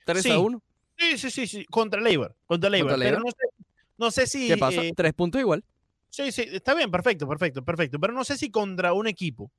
3 0.06 0.24
Sí. 0.24 0.32
a 0.32 0.40
1. 0.40 0.64
Sí, 0.98 1.18
sí, 1.18 1.30
sí, 1.30 1.48
sí. 1.48 1.66
Contra 1.66 2.00
el 2.00 2.08
Eibar. 2.08 2.34
Contra 2.46 2.70
el 2.70 2.76
Eibar. 2.76 2.94
Contra 2.94 3.10
Pero 3.10 3.20
no 3.20 3.30
sé, 3.30 3.66
no 3.98 4.10
sé 4.12 4.26
si. 4.26 4.48
¿Qué 4.48 4.58
pasa? 4.58 4.82
eh, 4.84 4.94
Tres 4.96 5.14
puntos 5.14 5.40
igual. 5.42 5.64
Sí, 6.10 6.32
sí, 6.32 6.46
está 6.50 6.74
bien, 6.74 6.90
perfecto, 6.90 7.28
perfecto, 7.28 7.62
perfecto. 7.64 8.00
Pero 8.00 8.14
no 8.14 8.24
sé 8.24 8.38
si 8.38 8.50
contra 8.50 8.94
un 8.94 9.06
equipo 9.06 9.52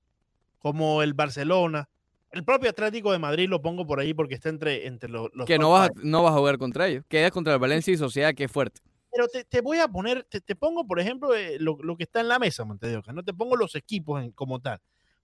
como 0.58 1.02
el 1.02 1.12
Barcelona, 1.14 1.88
el 2.32 2.42
propio 2.44 2.70
Atlético 2.70 3.12
de 3.12 3.18
Madrid 3.18 3.48
lo 3.48 3.60
pongo 3.62 3.86
por 3.86 4.00
ahí 4.00 4.14
porque 4.14 4.34
está 4.34 4.48
entre, 4.48 4.86
entre 4.86 5.10
los, 5.10 5.28
los 5.34 5.46
Que 5.46 5.58
no 5.58 5.70
vas, 5.70 5.90
a, 5.90 5.92
no 6.02 6.22
vas 6.24 6.32
a 6.34 6.38
jugar 6.38 6.58
contra 6.58 6.88
ellos. 6.88 7.04
Quedas 7.08 7.30
contra 7.30 7.52
el 7.54 7.60
Valencia 7.60 7.92
y 7.92 7.96
Sociedad, 7.98 8.34
que 8.34 8.44
es 8.44 8.50
fuerte. 8.50 8.80
Pero 9.18 9.26
te, 9.26 9.42
te 9.42 9.60
voy 9.62 9.78
a 9.78 9.88
poner, 9.88 10.22
te, 10.30 10.40
te 10.40 10.54
pongo, 10.54 10.86
por 10.86 11.00
ejemplo, 11.00 11.34
eh, 11.34 11.56
lo, 11.58 11.76
lo 11.82 11.96
que 11.96 12.04
está 12.04 12.20
en 12.20 12.28
la 12.28 12.38
mesa, 12.38 12.64
Montevideo, 12.64 13.02
no 13.12 13.24
te 13.24 13.34
pongo 13.34 13.56
los 13.56 13.74
equipos 13.74 14.22
en- 14.22 14.30
como 14.30 14.60
tal. 14.60 14.80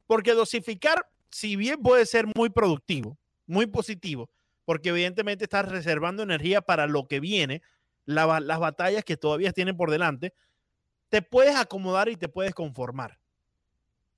Porque 0.09 0.33
dosificar, 0.35 1.09
si 1.31 1.55
bien 1.55 1.81
puede 1.81 2.05
ser 2.05 2.27
muy 2.35 2.51
productivo, 2.51 3.17
muy 3.47 3.67
positivo, 3.67 4.29
porque 4.65 4.89
evidentemente 4.89 5.45
estás 5.45 5.69
reservando 5.69 6.25
energía 6.25 6.61
para 6.61 6.89
lo 6.89 7.07
que 7.07 7.21
viene, 7.21 7.63
la 8.05 8.41
las 8.41 8.59
batallas 8.59 9.05
que 9.05 9.17
todavía 9.17 9.53
tienen 9.53 9.77
por 9.77 9.93
delante, 9.93 10.35
te 11.09 11.23
puedes 11.23 11.55
acomodar 11.55 12.09
y 12.09 12.17
te 12.17 12.29
puedes 12.29 12.53
conformar 12.53 13.21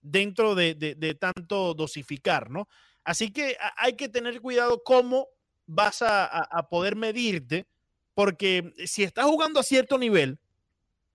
dentro 0.00 0.54
de, 0.54 0.74
de- 0.74 1.14
tanto 1.16 1.74
dosificar, 1.74 2.48
¿no? 2.48 2.66
Así 3.04 3.30
que 3.30 3.58
hay 3.76 3.92
que 3.94 4.08
tener 4.08 4.40
cuidado 4.40 4.82
cómo 4.82 5.26
vas 5.66 6.00
a- 6.00 6.24
a 6.24 6.68
poder 6.70 6.96
medirte, 6.96 7.66
porque 8.16 8.72
si 8.86 9.02
estás 9.02 9.26
jugando 9.26 9.60
a 9.60 9.62
cierto 9.62 9.98
nivel, 9.98 10.38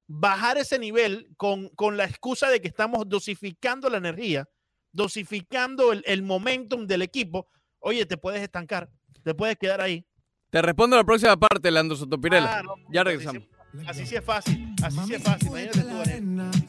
bajar 0.08 0.60
ese 0.60 0.78
nivel 0.78 1.28
con, 1.36 1.70
con 1.70 1.98
la 1.98 2.06
excusa 2.06 2.48
de 2.50 2.62
que 2.62 2.68
estamos 2.68 3.10
dosificando 3.10 3.90
la 3.90 3.98
energía, 3.98 4.48
dosificando 4.92 5.94
el, 5.94 6.04
el 6.06 6.22
momentum 6.22 6.86
del 6.86 7.02
equipo, 7.02 7.48
oye, 7.80 8.06
te 8.06 8.18
puedes 8.18 8.44
estancar, 8.44 8.88
te 9.24 9.34
puedes 9.34 9.58
quedar 9.58 9.82
ahí. 9.82 10.06
Te 10.52 10.62
respondo 10.62 10.96
la 10.96 11.04
próxima 11.04 11.36
parte, 11.38 11.72
Leandro 11.72 11.98
Sotopirela. 11.98 12.60
Ah, 12.60 12.62
no, 12.62 12.76
ya 12.92 13.04
regresamos. 13.04 13.42
sí- 13.44 13.50
Así 13.88 14.06
sí 14.06 14.16
es 14.18 14.24
fácil, 14.24 14.76
así 14.84 15.00
sí 15.08 15.14
es 15.16 15.24
fácil. 15.24 15.48
Imagínate 15.48 15.82
tú, 15.82 16.61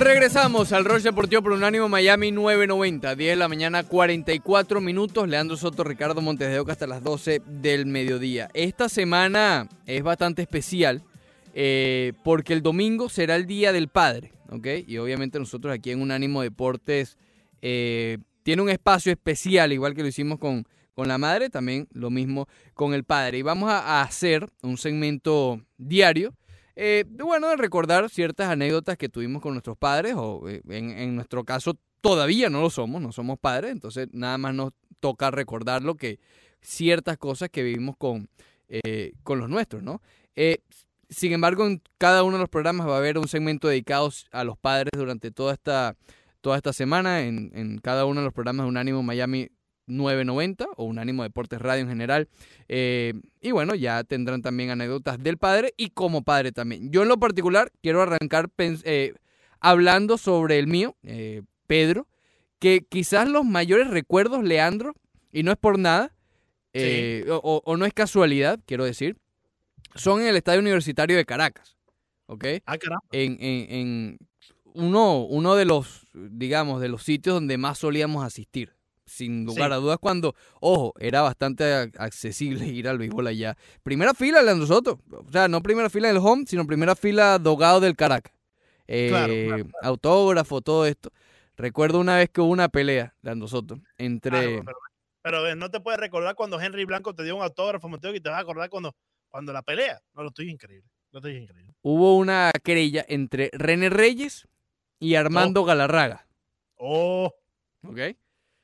Regresamos 0.00 0.72
al 0.72 0.84
Roche 0.84 1.08
Deportivo 1.08 1.42
por 1.42 1.50
Unánimo 1.50 1.88
Miami 1.88 2.30
990, 2.30 3.16
10 3.16 3.32
de 3.32 3.36
la 3.36 3.48
mañana, 3.48 3.82
44 3.82 4.80
minutos. 4.80 5.28
Leandro 5.28 5.56
Soto, 5.56 5.82
Ricardo 5.82 6.20
Montes 6.20 6.50
de 6.50 6.60
Oca 6.60 6.70
hasta 6.70 6.86
las 6.86 7.02
12 7.02 7.42
del 7.44 7.86
mediodía. 7.86 8.48
Esta 8.54 8.88
semana 8.88 9.68
es 9.86 10.04
bastante 10.04 10.42
especial 10.42 11.02
eh, 11.52 12.12
porque 12.22 12.52
el 12.52 12.62
domingo 12.62 13.08
será 13.08 13.34
el 13.34 13.46
Día 13.46 13.72
del 13.72 13.88
Padre, 13.88 14.32
¿ok? 14.50 14.68
Y 14.86 14.98
obviamente 14.98 15.40
nosotros 15.40 15.74
aquí 15.74 15.90
en 15.90 16.00
Unánimo 16.00 16.42
Deportes 16.42 17.18
eh, 17.60 18.18
tiene 18.44 18.62
un 18.62 18.70
espacio 18.70 19.10
especial, 19.10 19.72
igual 19.72 19.94
que 19.94 20.02
lo 20.02 20.08
hicimos 20.08 20.38
con, 20.38 20.64
con 20.94 21.08
la 21.08 21.18
madre, 21.18 21.50
también 21.50 21.88
lo 21.92 22.10
mismo 22.10 22.46
con 22.74 22.94
el 22.94 23.02
padre. 23.02 23.38
Y 23.38 23.42
vamos 23.42 23.68
a, 23.68 23.80
a 23.80 24.02
hacer 24.02 24.48
un 24.62 24.78
segmento 24.78 25.60
diario 25.76 26.34
eh, 26.80 27.04
bueno, 27.08 27.48
de 27.48 27.56
recordar 27.56 28.08
ciertas 28.08 28.48
anécdotas 28.48 28.96
que 28.96 29.08
tuvimos 29.08 29.42
con 29.42 29.52
nuestros 29.52 29.76
padres, 29.76 30.14
o 30.16 30.48
eh, 30.48 30.62
en, 30.68 30.90
en 30.90 31.16
nuestro 31.16 31.44
caso 31.44 31.76
todavía 32.00 32.50
no 32.50 32.60
lo 32.60 32.70
somos, 32.70 33.02
no 33.02 33.10
somos 33.10 33.36
padres, 33.36 33.72
entonces 33.72 34.06
nada 34.12 34.38
más 34.38 34.54
nos 34.54 34.72
toca 35.00 35.32
recordar 35.32 35.82
lo 35.82 35.96
que 35.96 36.20
ciertas 36.60 37.18
cosas 37.18 37.48
que 37.48 37.64
vivimos 37.64 37.96
con, 37.96 38.28
eh, 38.68 39.12
con 39.24 39.40
los 39.40 39.48
nuestros, 39.48 39.82
¿no? 39.82 40.00
Eh, 40.36 40.62
sin 41.10 41.32
embargo, 41.32 41.66
en 41.66 41.82
cada 41.96 42.22
uno 42.22 42.36
de 42.36 42.42
los 42.42 42.48
programas 42.48 42.86
va 42.86 42.94
a 42.94 42.98
haber 42.98 43.18
un 43.18 43.26
segmento 43.26 43.66
dedicado 43.66 44.10
a 44.30 44.44
los 44.44 44.56
padres 44.56 44.90
durante 44.94 45.30
toda 45.30 45.54
esta, 45.54 45.96
toda 46.40 46.56
esta 46.56 46.72
semana, 46.72 47.22
en, 47.22 47.50
en 47.54 47.78
cada 47.78 48.04
uno 48.04 48.20
de 48.20 48.26
los 48.26 48.34
programas 48.34 48.66
de 48.66 48.68
Unánimo 48.68 49.02
Miami 49.02 49.48
990 49.88 50.66
o 50.76 50.84
Unánimo 50.84 51.22
Deportes 51.22 51.60
Radio 51.60 51.82
en 51.82 51.88
general. 51.88 52.28
Eh, 52.68 53.14
y 53.40 53.50
bueno, 53.50 53.74
ya 53.74 54.04
tendrán 54.04 54.42
también 54.42 54.70
anécdotas 54.70 55.22
del 55.22 55.38
padre 55.38 55.74
y 55.76 55.90
como 55.90 56.22
padre 56.22 56.52
también. 56.52 56.90
Yo 56.92 57.02
en 57.02 57.08
lo 57.08 57.18
particular 57.18 57.72
quiero 57.82 58.02
arrancar 58.02 58.50
eh, 58.58 59.14
hablando 59.60 60.18
sobre 60.18 60.58
el 60.58 60.66
mío, 60.66 60.96
eh, 61.02 61.42
Pedro, 61.66 62.06
que 62.58 62.82
quizás 62.88 63.28
los 63.28 63.44
mayores 63.44 63.88
recuerdos, 63.88 64.42
Leandro, 64.44 64.94
y 65.32 65.42
no 65.42 65.50
es 65.52 65.58
por 65.58 65.78
nada, 65.78 66.12
o, 67.28 67.36
o- 67.42 67.62
o 67.64 67.76
no 67.76 67.84
es 67.86 67.92
casualidad, 67.92 68.60
quiero 68.66 68.84
decir, 68.84 69.16
son 69.94 70.20
en 70.20 70.28
el 70.28 70.36
Estadio 70.36 70.60
Universitario 70.60 71.16
de 71.16 71.24
Caracas. 71.24 71.76
¿Ok? 72.26 72.44
Ah, 72.66 72.76
caramba. 72.78 73.02
en, 73.10 73.38
en- 73.40 73.66
en 73.72 74.18
uno, 74.74 75.24
uno 75.24 75.54
de 75.56 75.64
los, 75.64 76.06
digamos, 76.12 76.80
de 76.80 76.88
los 76.88 77.02
sitios 77.02 77.34
donde 77.34 77.56
más 77.58 77.78
solíamos 77.78 78.22
asistir. 78.24 78.74
Sin 79.08 79.44
lugar 79.44 79.70
Sí. 79.70 79.74
a 79.74 79.76
dudas, 79.76 79.98
cuando, 80.00 80.34
ojo, 80.60 80.94
era 80.98 81.22
bastante 81.22 81.64
accesible 81.98 82.66
ir 82.66 82.88
al 82.88 82.98
béisbol 82.98 83.26
allá. 83.26 83.56
Primera 83.82 84.14
fila, 84.14 84.42
Leandro 84.42 84.66
Soto. 84.66 85.00
O 85.10 85.30
sea, 85.32 85.48
no 85.48 85.62
primera 85.62 85.90
fila 85.90 86.08
en 86.10 86.16
el 86.16 86.22
home, 86.24 86.44
sino 86.46 86.66
primera 86.66 86.94
fila 86.94 87.38
dogado 87.38 87.80
del 87.80 87.96
Caracas. 87.96 88.32
Eh, 88.86 89.08
Claro, 89.10 89.34
claro, 89.46 89.66
Autógrafo, 89.82 90.60
todo 90.60 90.86
esto. 90.86 91.10
Recuerdo 91.56 91.98
una 91.98 92.16
vez 92.16 92.30
que 92.30 92.40
hubo 92.40 92.50
una 92.50 92.68
pelea, 92.68 93.14
Leandro 93.22 93.48
Soto, 93.48 93.80
entre... 93.96 94.30
Pero, 94.30 94.64
pero, 95.22 95.56
no 95.56 95.70
te 95.70 95.80
puedes 95.80 95.98
recordar 95.98 96.34
cuando 96.36 96.60
Henry 96.60 96.84
Blanco 96.84 97.14
te 97.14 97.24
dio 97.24 97.34
un 97.36 97.42
autógrafo, 97.42 97.88
Mateo, 97.88 98.14
y 98.14 98.20
te 98.20 98.28
vas 98.28 98.38
a 98.38 98.42
acordar 98.42 98.70
cuando, 98.70 98.94
cuando 99.28 99.52
la 99.52 99.62
pelea. 99.62 100.00
No, 100.14 100.22
lo 100.22 100.28
estoy 100.28 100.50
increíble. 100.50 100.88
Lo 101.10 101.18
estoy 101.18 101.36
increíble. 101.36 101.74
Hubo 101.82 102.16
una 102.16 102.50
querella 102.62 103.04
entre 103.08 103.50
René 103.52 103.90
Reyes 103.90 104.46
y 105.00 105.14
Armando 105.16 105.64
Galarraga. 105.64 106.26
Oh, 106.76 107.34
¿Ok? 107.82 107.98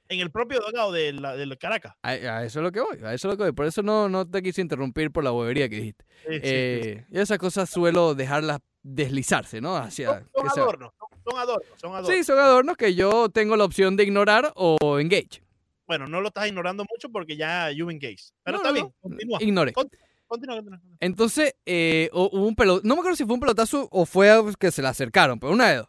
En 0.09 0.21
el 0.21 0.31
propio 0.31 0.61
dogado 0.61 0.93
de 0.93 1.13
la, 1.15 1.35
del 1.35 1.57
Caracas. 1.59 1.95
A, 2.03 2.11
a 2.11 2.45
eso 2.45 2.59
es 2.61 2.63
lo 2.63 2.71
que 2.73 2.81
voy, 2.81 2.99
a 3.05 3.15
eso 3.15 3.29
es 3.29 3.33
lo 3.33 3.37
que 3.37 3.45
voy. 3.45 3.53
Por 3.53 3.67
eso 3.67 3.83
no, 3.83 4.09
no 4.09 4.29
te 4.29 4.43
quise 4.43 4.61
interrumpir 4.61 5.11
por 5.11 5.25
la 5.25 5.31
bobería 5.31 5.69
que 5.69 5.77
dijiste. 5.77 6.05
Sí, 6.27 6.33
sí, 6.35 6.35
sí, 6.35 6.41
sí. 6.43 6.45
Eh, 6.51 7.07
esas 7.13 7.39
cosas 7.39 7.71
suelo 7.71 8.15
dejarlas 8.15 8.59
deslizarse, 8.83 9.61
¿no? 9.63 9.77
Hacia, 9.77 10.09
Son, 10.09 10.29
son 10.35 10.45
que 10.45 10.51
sea- 10.51 10.63
adornos, 10.63 10.93
son, 10.99 11.09
son 11.33 11.41
adornos, 11.41 11.81
son 11.81 11.91
adornos. 11.95 12.11
Sí, 12.11 12.25
son 12.25 12.39
adornos 12.39 12.77
que 12.77 12.95
yo 12.95 13.31
tengo 13.31 13.57
la 13.57 13.65
opción 13.65 13.97
de 13.97 14.05
ignorar 14.05 14.53
o 14.57 14.99
engage. 15.01 15.43
Bueno, 15.87 16.07
no 16.07 16.21
lo 16.21 16.29
estás 16.29 16.49
ignorando 16.49 16.85
mucho 16.91 17.09
porque 17.11 17.37
ya 17.37 17.71
you 17.71 17.89
engage. 17.91 18.31
Pero 18.43 18.59
No, 18.59 18.63
está 18.63 18.69
no, 18.69 18.75
bien, 18.75 18.95
continúa. 19.01 19.39
Ignoré. 19.43 19.73
Continúa, 19.73 20.07
continúa, 20.27 20.57
continúa. 20.57 20.81
Entonces, 21.01 21.55
eh, 21.65 22.11
hu- 22.13 22.29
hubo 22.33 22.47
un 22.47 22.55
pelotazo, 22.55 22.87
no 22.89 22.95
me 22.95 23.01
acuerdo 23.01 23.17
si 23.17 23.25
fue 23.25 23.35
un 23.35 23.41
pelotazo 23.41 23.89
o 23.91 24.05
fue 24.07 24.31
que 24.59 24.71
se 24.71 24.83
le 24.83 24.89
acercaron, 24.89 25.39
pero 25.41 25.53
una 25.53 25.71
de 25.71 25.77
dos. 25.79 25.89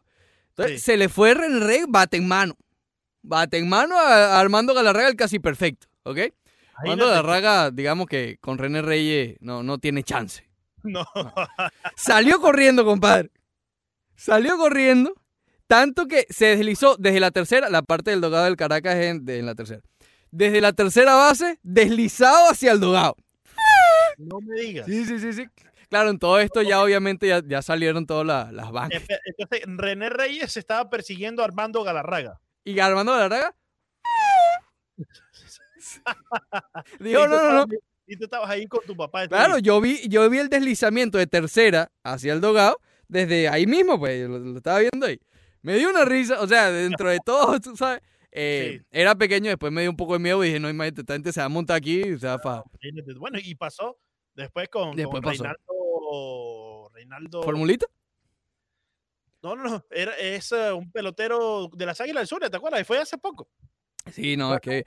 Entonces, 0.49 0.83
se 0.83 0.95
le 0.95 1.09
fue 1.09 1.33
René 1.33 1.59
Rey, 1.59 1.83
bate 1.87 2.15
en 2.17 2.27
mano. 2.29 2.55
Bate 3.27 3.57
en 3.57 3.67
mano 3.67 3.97
a, 3.97 4.39
Armando 4.39 4.73
Galarraga, 4.73 5.07
el 5.07 5.15
casi 5.15 5.39
perfecto, 5.39 5.87
¿ok? 6.03 6.19
Armando. 6.75 7.07
Galarraga, 7.07 7.71
digamos 7.71 8.07
que 8.07 8.37
con 8.39 8.57
René 8.57 8.81
Reyes 8.81 9.37
no, 9.39 9.63
no 9.63 9.77
tiene 9.77 10.03
chance. 10.03 10.47
No. 10.87 11.03
Salió 11.95 12.39
corriendo, 12.39 12.85
compadre. 12.85 13.31
Salió 14.15 14.55
corriendo, 14.55 15.15
tanto 15.65 16.07
que 16.07 16.27
se 16.29 16.55
deslizó 16.55 16.95
desde 16.99 17.19
la 17.19 17.31
tercera, 17.31 17.69
la 17.71 17.81
parte 17.81 18.11
del 18.11 18.21
dogado 18.21 18.45
del 18.45 18.55
Caracas 18.55 18.95
es 18.95 19.07
en, 19.27 19.45
la 19.47 19.55
tercera. 19.55 19.81
Desde 20.29 20.61
la 20.61 20.73
tercera 20.73 21.15
base, 21.15 21.57
deslizado 21.63 22.51
hacia 22.51 22.71
el 22.71 22.79
dogado. 22.79 23.15
No 24.19 24.39
me 24.41 24.61
digas. 24.61 24.85
Sí, 24.85 25.05
sí, 25.05 25.17
sí, 25.17 25.33
sí. 25.33 25.47
Claro, 25.89 26.11
en 26.11 26.19
todo 26.19 26.39
esto 26.39 26.61
ya 26.61 26.83
obviamente 26.83 27.27
ya, 27.27 27.41
ya 27.43 27.63
salieron 27.63 28.05
todas 28.05 28.27
la- 28.27 28.51
las 28.51 28.71
bancas. 28.71 29.01
Entonces, 29.25 29.61
René 29.65 30.09
Reyes 30.11 30.55
estaba 30.55 30.87
persiguiendo 30.87 31.41
a 31.41 31.45
Armando 31.45 31.83
Galarraga. 31.83 32.39
Y 32.65 32.77
Armando 32.79 33.13
Galarraga 33.13 33.55
tú 36.97 36.99
no, 36.99 37.27
no, 37.27 37.65
no. 37.65 37.67
Y 38.07 38.17
tú 38.17 38.25
estabas 38.25 38.49
ahí 38.49 38.67
con 38.67 38.81
tu 38.85 38.95
papá. 38.95 39.27
Claro, 39.27 39.57
yo 39.59 39.81
vi, 39.81 40.07
yo 40.07 40.29
vi 40.29 40.37
el 40.37 40.49
deslizamiento 40.49 41.17
de 41.17 41.27
tercera 41.27 41.91
hacia 42.03 42.33
el 42.33 42.41
dogado 42.41 42.79
desde 43.07 43.49
ahí 43.49 43.65
mismo, 43.65 43.97
pues, 43.99 44.27
lo, 44.29 44.37
lo 44.39 44.57
estaba 44.57 44.79
viendo 44.79 45.05
ahí. 45.07 45.19
Me 45.61 45.75
dio 45.75 45.89
una 45.89 46.05
risa, 46.05 46.39
o 46.41 46.47
sea, 46.47 46.71
dentro 46.71 47.09
de 47.09 47.19
todo, 47.25 47.59
tú 47.59 47.75
sabes. 47.75 48.01
eh, 48.31 48.77
Sí. 48.79 48.85
Era 48.91 49.15
pequeño, 49.15 49.49
después 49.49 49.71
me 49.71 49.81
dio 49.81 49.89
un 49.89 49.97
poco 49.97 50.13
de 50.13 50.19
miedo 50.19 50.43
y 50.43 50.47
dije, 50.47 50.59
no, 50.59 50.69
imagínate, 50.69 51.01
esta 51.01 51.13
gente 51.13 51.33
se 51.33 51.39
va 51.39 51.47
a 51.47 51.49
montar 51.49 51.77
aquí 51.77 52.01
y 52.01 52.19
se 52.19 52.27
va 52.27 52.33
a 52.35 52.39
fa- 52.39 52.63
Imagínate. 52.81 53.19
Bueno, 53.19 53.39
y 53.41 53.55
pasó 53.55 53.97
después 54.35 54.69
con, 54.69 54.95
Después 54.95 55.23
con. 55.23 55.31
Reinaldo. 55.33 56.91
Reinaldo. 56.93 57.43
¿Formulita? 57.43 57.87
No, 59.45 59.55
no, 59.55 59.63
no. 59.69 59.85
Era, 59.91 60.13
es 60.17 60.51
eh, 60.51 60.71
un 60.73 60.91
pelotero 60.91 61.69
de 61.71 61.85
las 61.85 62.01
Águilas 62.01 62.21
del 62.21 62.27
Sur, 62.27 62.49
¿te 62.49 62.57
acuerdas? 62.57 62.81
Y 62.81 62.83
fue 62.83 62.97
hace 62.99 63.17
poco. 63.19 63.47
Sí, 64.11 64.35
no, 64.35 64.55
es 64.55 64.61
que 64.61 64.85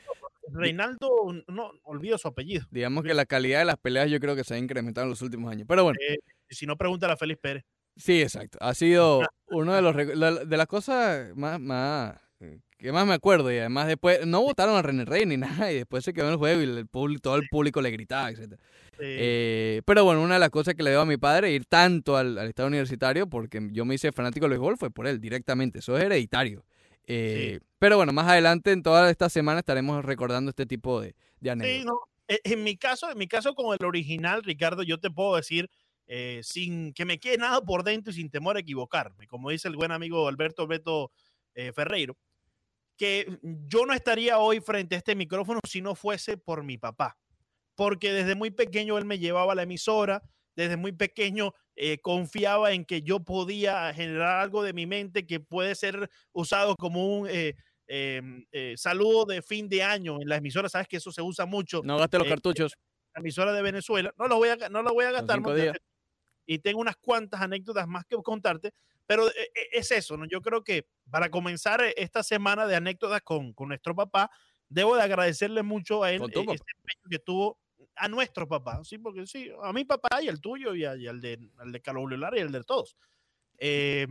Reinaldo, 0.50 1.08
no, 1.46 1.70
olvido 1.84 2.18
su 2.18 2.26
apellido. 2.28 2.66
digamos 2.70 3.04
que 3.04 3.14
la 3.14 3.26
calidad 3.26 3.60
de 3.60 3.64
las 3.66 3.76
peleas 3.76 4.10
yo 4.10 4.18
creo 4.18 4.34
que 4.34 4.44
se 4.44 4.54
ha 4.54 4.58
incrementado 4.58 5.04
en 5.04 5.10
los 5.10 5.22
últimos 5.22 5.52
años. 5.52 5.66
Pero 5.68 5.84
bueno, 5.84 5.98
Eh, 6.08 6.18
si 6.50 6.66
no, 6.66 6.76
pregúntale 6.76 7.12
a 7.12 7.16
Félix 7.16 7.40
Pérez. 7.40 7.64
sí, 7.96 8.20
exacto. 8.22 8.58
Ha 8.60 8.74
sido 8.74 9.22
uno 9.48 9.74
de 9.74 9.82
los 9.82 9.94
de 10.48 10.56
las 10.56 10.66
cosas 10.66 11.36
más, 11.36 11.60
más 11.60 12.16
eh, 12.40 12.60
que 12.78 12.92
más 12.92 13.06
me 13.06 13.14
acuerdo 13.14 13.52
y 13.52 13.58
además 13.58 13.86
después 13.88 14.26
no 14.26 14.42
votaron 14.42 14.76
a 14.76 14.82
René 14.82 15.04
Rey 15.04 15.26
ni 15.26 15.36
nada 15.66 15.72
y 15.72 15.76
después 15.76 16.04
se 16.04 16.12
quedó 16.12 16.26
en 16.26 16.32
el 16.32 16.38
juego 16.38 16.60
y 16.60 16.64
el 16.64 16.86
público, 16.86 17.20
todo 17.22 17.36
el 17.36 17.46
público 17.46 17.80
le 17.82 17.90
gritaba, 17.90 18.30
etc. 18.30 18.60
Eh, 18.98 19.30
Eh, 19.78 19.82
pero 19.86 20.04
bueno, 20.04 20.22
una 20.22 20.34
de 20.34 20.40
las 20.40 20.50
cosas 20.50 20.74
que 20.74 20.82
le 20.82 20.90
debo 20.90 21.02
a 21.02 21.06
mi 21.06 21.16
padre 21.16 21.52
ir 21.52 21.64
tanto 21.66 22.16
al, 22.16 22.38
al 22.38 22.48
estado 22.48 22.68
universitario, 22.68 23.28
porque 23.28 23.68
yo 23.72 23.84
me 23.84 23.94
hice 23.94 24.12
fanático 24.12 24.44
del 24.44 24.50
béisbol, 24.52 24.76
fue 24.78 24.90
por 24.90 25.06
él 25.06 25.20
directamente. 25.20 25.80
Eso 25.80 25.96
es 25.96 26.04
hereditario. 26.04 26.64
Eh, 27.06 27.60
Pero 27.78 27.96
bueno, 27.96 28.12
más 28.12 28.28
adelante 28.28 28.72
en 28.72 28.82
toda 28.82 29.10
esta 29.10 29.28
semana 29.30 29.60
estaremos 29.60 30.04
recordando 30.04 30.50
este 30.50 30.66
tipo 30.66 31.00
de, 31.00 31.14
de 31.40 31.50
Sí, 31.50 31.50
anécdotas. 31.50 31.84
no. 31.84 32.00
Eh, 32.28 32.40
En 32.44 32.62
mi 32.62 32.76
caso, 32.76 33.10
en 33.10 33.18
mi 33.18 33.26
caso 33.26 33.54
con 33.54 33.74
el 33.78 33.84
original, 33.86 34.42
Ricardo, 34.44 34.82
yo 34.82 34.98
te 35.00 35.10
puedo 35.10 35.36
decir, 35.36 35.68
eh, 36.06 36.40
sin 36.42 36.92
que 36.92 37.04
me 37.04 37.18
quede 37.18 37.38
nada 37.38 37.60
por 37.62 37.84
dentro 37.84 38.10
y 38.12 38.14
sin 38.16 38.30
temor 38.30 38.56
a 38.56 38.60
equivocarme, 38.60 39.26
como 39.26 39.50
dice 39.50 39.68
el 39.68 39.76
buen 39.76 39.92
amigo 39.92 40.28
Alberto 40.28 40.66
Beto 40.66 41.10
eh, 41.54 41.72
Ferreiro, 41.72 42.16
que 42.98 43.38
yo 43.42 43.86
no 43.86 43.94
estaría 43.94 44.38
hoy 44.38 44.60
frente 44.60 44.96
a 44.96 44.98
este 44.98 45.14
micrófono 45.14 45.60
si 45.66 45.80
no 45.80 45.94
fuese 45.94 46.36
por 46.36 46.64
mi 46.64 46.76
papá, 46.76 47.16
porque 47.76 48.12
desde 48.12 48.34
muy 48.34 48.50
pequeño 48.50 48.98
él 48.98 49.04
me 49.04 49.20
llevaba 49.20 49.52
a 49.52 49.54
la 49.54 49.62
emisora, 49.62 50.22
desde 50.56 50.76
muy 50.76 50.90
pequeño 50.90 51.54
eh, 51.76 51.98
confiaba 52.00 52.72
en 52.72 52.84
que 52.84 53.02
yo 53.02 53.20
podía 53.20 53.94
generar 53.94 54.40
algo 54.40 54.64
de 54.64 54.72
mi 54.72 54.86
mente 54.86 55.24
que 55.24 55.38
puede 55.38 55.76
ser 55.76 56.10
usado 56.32 56.74
como 56.74 57.20
un 57.20 57.28
eh, 57.30 57.54
em, 57.86 58.44
eh, 58.50 58.74
saludo 58.76 59.24
de 59.26 59.40
fin 59.40 59.68
de 59.68 59.84
año 59.84 60.20
en 60.20 60.28
la 60.28 60.36
emisora, 60.36 60.68
sabes 60.68 60.88
que 60.88 60.96
eso 60.96 61.12
se 61.12 61.22
usa 61.22 61.46
mucho 61.46 61.80
No 61.84 61.96
gaste 61.96 62.18
los 62.18 62.26
cartuchos. 62.26 62.76
la 63.14 63.20
emisora 63.20 63.52
de 63.52 63.62
Venezuela. 63.62 64.12
No 64.18 64.26
lo 64.26 64.36
voy 64.36 64.48
a, 64.48 64.56
no 64.68 64.82
lo 64.82 64.92
voy 64.92 65.04
a 65.04 65.12
gastar. 65.12 65.40
Y 66.46 66.58
tengo 66.58 66.80
unas 66.80 66.96
cuantas 66.96 67.40
anécdotas 67.42 67.86
más 67.86 68.04
que 68.06 68.16
contarte, 68.16 68.72
pero 69.08 69.28
eh, 69.30 69.32
eh, 69.56 69.68
es 69.74 69.90
eso, 69.92 70.16
¿no? 70.18 70.26
Yo 70.26 70.42
creo 70.42 70.64
que 70.64 70.88
para 71.10 71.30
comenzar 71.30 71.82
eh, 71.82 71.94
esta 71.98 72.22
semana 72.24 72.68
de 72.68 72.76
anécdotas 72.76 73.22
con, 73.22 73.54
con 73.54 73.70
nuestro 73.70 73.96
papá, 73.96 74.30
debo 74.68 74.96
de 74.96 75.02
agradecerle 75.02 75.64
mucho 75.64 76.04
a 76.04 76.12
él 76.12 76.30
ese 76.32 76.64
empeño 76.76 77.10
que 77.10 77.18
tuvo 77.20 77.60
a 77.96 78.08
nuestro 78.08 78.48
papá, 78.48 78.84
¿sí? 78.84 78.98
Porque 78.98 79.26
sí, 79.26 79.50
a 79.64 79.72
mi 79.74 79.84
papá 79.86 80.22
y 80.22 80.28
al 80.28 80.40
tuyo 80.40 80.74
y, 80.76 80.84
a- 80.86 80.96
y 80.96 81.08
al 81.08 81.20
de, 81.20 81.40
al 81.58 81.72
de 81.72 81.82
Carlos 81.82 82.10
y 82.36 82.40
al 82.40 82.52
de 82.52 82.64
todos. 82.64 82.96
Eh, 83.58 84.06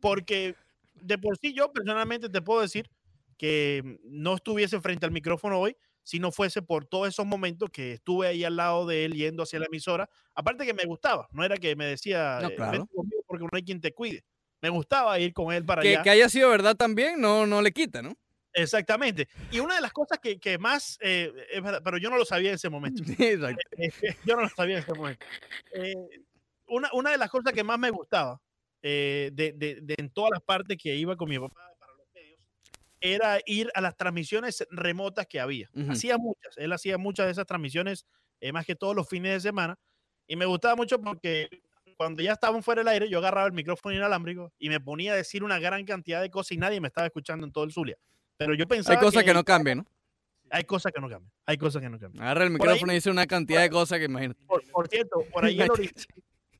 porque 0.00 0.56
de 0.94 1.18
por 1.18 1.38
sí 1.38 1.54
yo 1.54 1.72
personalmente 1.72 2.28
te 2.28 2.42
puedo 2.42 2.60
decir 2.62 2.90
que 3.36 3.98
no 4.04 4.34
estuviese 4.34 4.80
frente 4.80 5.06
al 5.06 5.12
micrófono 5.12 5.60
hoy 5.60 5.76
si 6.02 6.18
no 6.18 6.32
fuese 6.32 6.62
por 6.62 6.86
todos 6.86 7.08
esos 7.08 7.26
momentos 7.26 7.70
que 7.70 7.92
estuve 7.92 8.26
ahí 8.28 8.42
al 8.44 8.56
lado 8.56 8.86
de 8.86 9.04
él 9.04 9.12
yendo 9.14 9.42
hacia 9.42 9.58
la 9.60 9.66
emisora. 9.66 10.08
Aparte 10.34 10.64
que 10.66 10.72
me 10.74 10.84
gustaba, 10.86 11.28
no 11.32 11.44
era 11.44 11.58
que 11.58 11.76
me 11.76 11.84
decía, 11.86 12.42
No, 12.42 12.48
eh, 12.48 12.54
claro. 12.54 12.70
"Vete 12.70 12.88
conmigo 12.94 13.22
porque 13.26 13.44
no 13.44 13.50
hay 13.52 13.62
quien 13.62 13.80
te 13.80 13.92
cuide. 13.92 14.24
Me 14.60 14.68
gustaba 14.70 15.18
ir 15.18 15.32
con 15.32 15.52
él 15.52 15.64
para 15.64 15.82
Que, 15.82 15.90
allá. 15.90 16.02
que 16.02 16.10
haya 16.10 16.28
sido 16.28 16.50
verdad 16.50 16.74
también 16.76 17.20
no, 17.20 17.46
no 17.46 17.62
le 17.62 17.72
quita, 17.72 18.02
¿no? 18.02 18.16
Exactamente. 18.52 19.28
Y 19.52 19.60
una 19.60 19.76
de 19.76 19.80
las 19.80 19.92
cosas 19.92 20.18
que, 20.18 20.40
que 20.40 20.58
más, 20.58 20.98
eh, 21.00 21.32
es 21.52 21.62
verdad, 21.62 21.80
pero 21.84 21.96
yo 21.98 22.10
no 22.10 22.16
lo 22.16 22.24
sabía 22.24 22.48
en 22.50 22.56
ese 22.56 22.68
momento. 22.68 23.02
Exacto. 23.18 23.60
Eh, 23.76 23.90
yo 24.24 24.34
no 24.36 24.42
lo 24.42 24.48
sabía 24.48 24.78
en 24.78 24.82
ese 24.82 24.94
momento. 24.94 25.24
Eh, 25.74 25.94
una, 26.66 26.90
una 26.92 27.10
de 27.10 27.18
las 27.18 27.30
cosas 27.30 27.52
que 27.52 27.62
más 27.62 27.78
me 27.78 27.90
gustaba 27.90 28.40
eh, 28.82 29.30
de, 29.32 29.52
de- 29.52 29.78
de 29.82 29.94
en 29.98 30.10
todas 30.10 30.30
las 30.32 30.42
partes 30.42 30.76
que 30.80 30.94
iba 30.96 31.16
con 31.16 31.28
mi 31.28 31.38
papá 31.38 31.54
para 31.78 31.92
los 31.94 32.06
medios 32.14 32.40
era 33.00 33.38
ir 33.46 33.70
a 33.74 33.80
las 33.80 33.96
transmisiones 33.96 34.66
remotas 34.70 35.26
que 35.26 35.38
había. 35.40 35.70
Hacía 35.88 36.18
muchas, 36.18 36.56
él 36.56 36.72
hacía 36.72 36.98
muchas 36.98 37.26
de 37.26 37.32
esas 37.32 37.46
transmisiones, 37.46 38.06
eh, 38.40 38.50
más 38.52 38.66
que 38.66 38.74
todos 38.74 38.96
los 38.96 39.08
fines 39.08 39.32
de 39.34 39.40
semana, 39.48 39.78
y 40.26 40.34
me 40.36 40.46
gustaba 40.46 40.74
mucho 40.74 41.00
porque 41.00 41.48
cuando 41.98 42.22
ya 42.22 42.32
estaban 42.32 42.62
fuera 42.62 42.80
del 42.80 42.88
aire, 42.88 43.08
yo 43.10 43.18
agarraba 43.18 43.48
el 43.48 43.52
micrófono 43.52 43.92
inalámbrico 43.94 44.52
y 44.56 44.68
me 44.68 44.78
ponía 44.78 45.12
a 45.12 45.16
decir 45.16 45.42
una 45.42 45.58
gran 45.58 45.84
cantidad 45.84 46.22
de 46.22 46.30
cosas 46.30 46.52
y 46.52 46.56
nadie 46.56 46.80
me 46.80 46.86
estaba 46.86 47.08
escuchando 47.08 47.44
en 47.44 47.50
todo 47.52 47.64
el 47.64 47.72
Zulia. 47.72 47.96
Pero 48.36 48.54
yo 48.54 48.68
pensaba 48.68 48.96
Hay 48.98 49.04
cosas 49.04 49.24
que 49.24 49.34
no 49.34 49.44
cambian, 49.44 49.78
¿no? 49.78 49.86
hay 50.50 50.62
cosas 50.64 50.92
que 50.92 51.00
no 51.00 51.08
cambian. 51.10 51.30
Hay 51.44 51.58
cosas 51.58 51.82
que 51.82 51.90
no 51.90 51.98
cambian. 51.98 52.22
Agarra 52.24 52.44
el 52.44 52.48
ahí- 52.48 52.52
micrófono 52.54 52.92
y 52.92 52.94
dice 52.94 53.10
una 53.10 53.26
cantidad 53.26 53.60
de 53.62 53.68
cosas 53.68 53.98
que 53.98 54.04
imagínate. 54.04 54.40
Por, 54.46 54.62
por 54.70 54.88
cierto, 54.88 55.24
por 55.32 55.44
ahí 55.44 55.60
el 55.60 55.68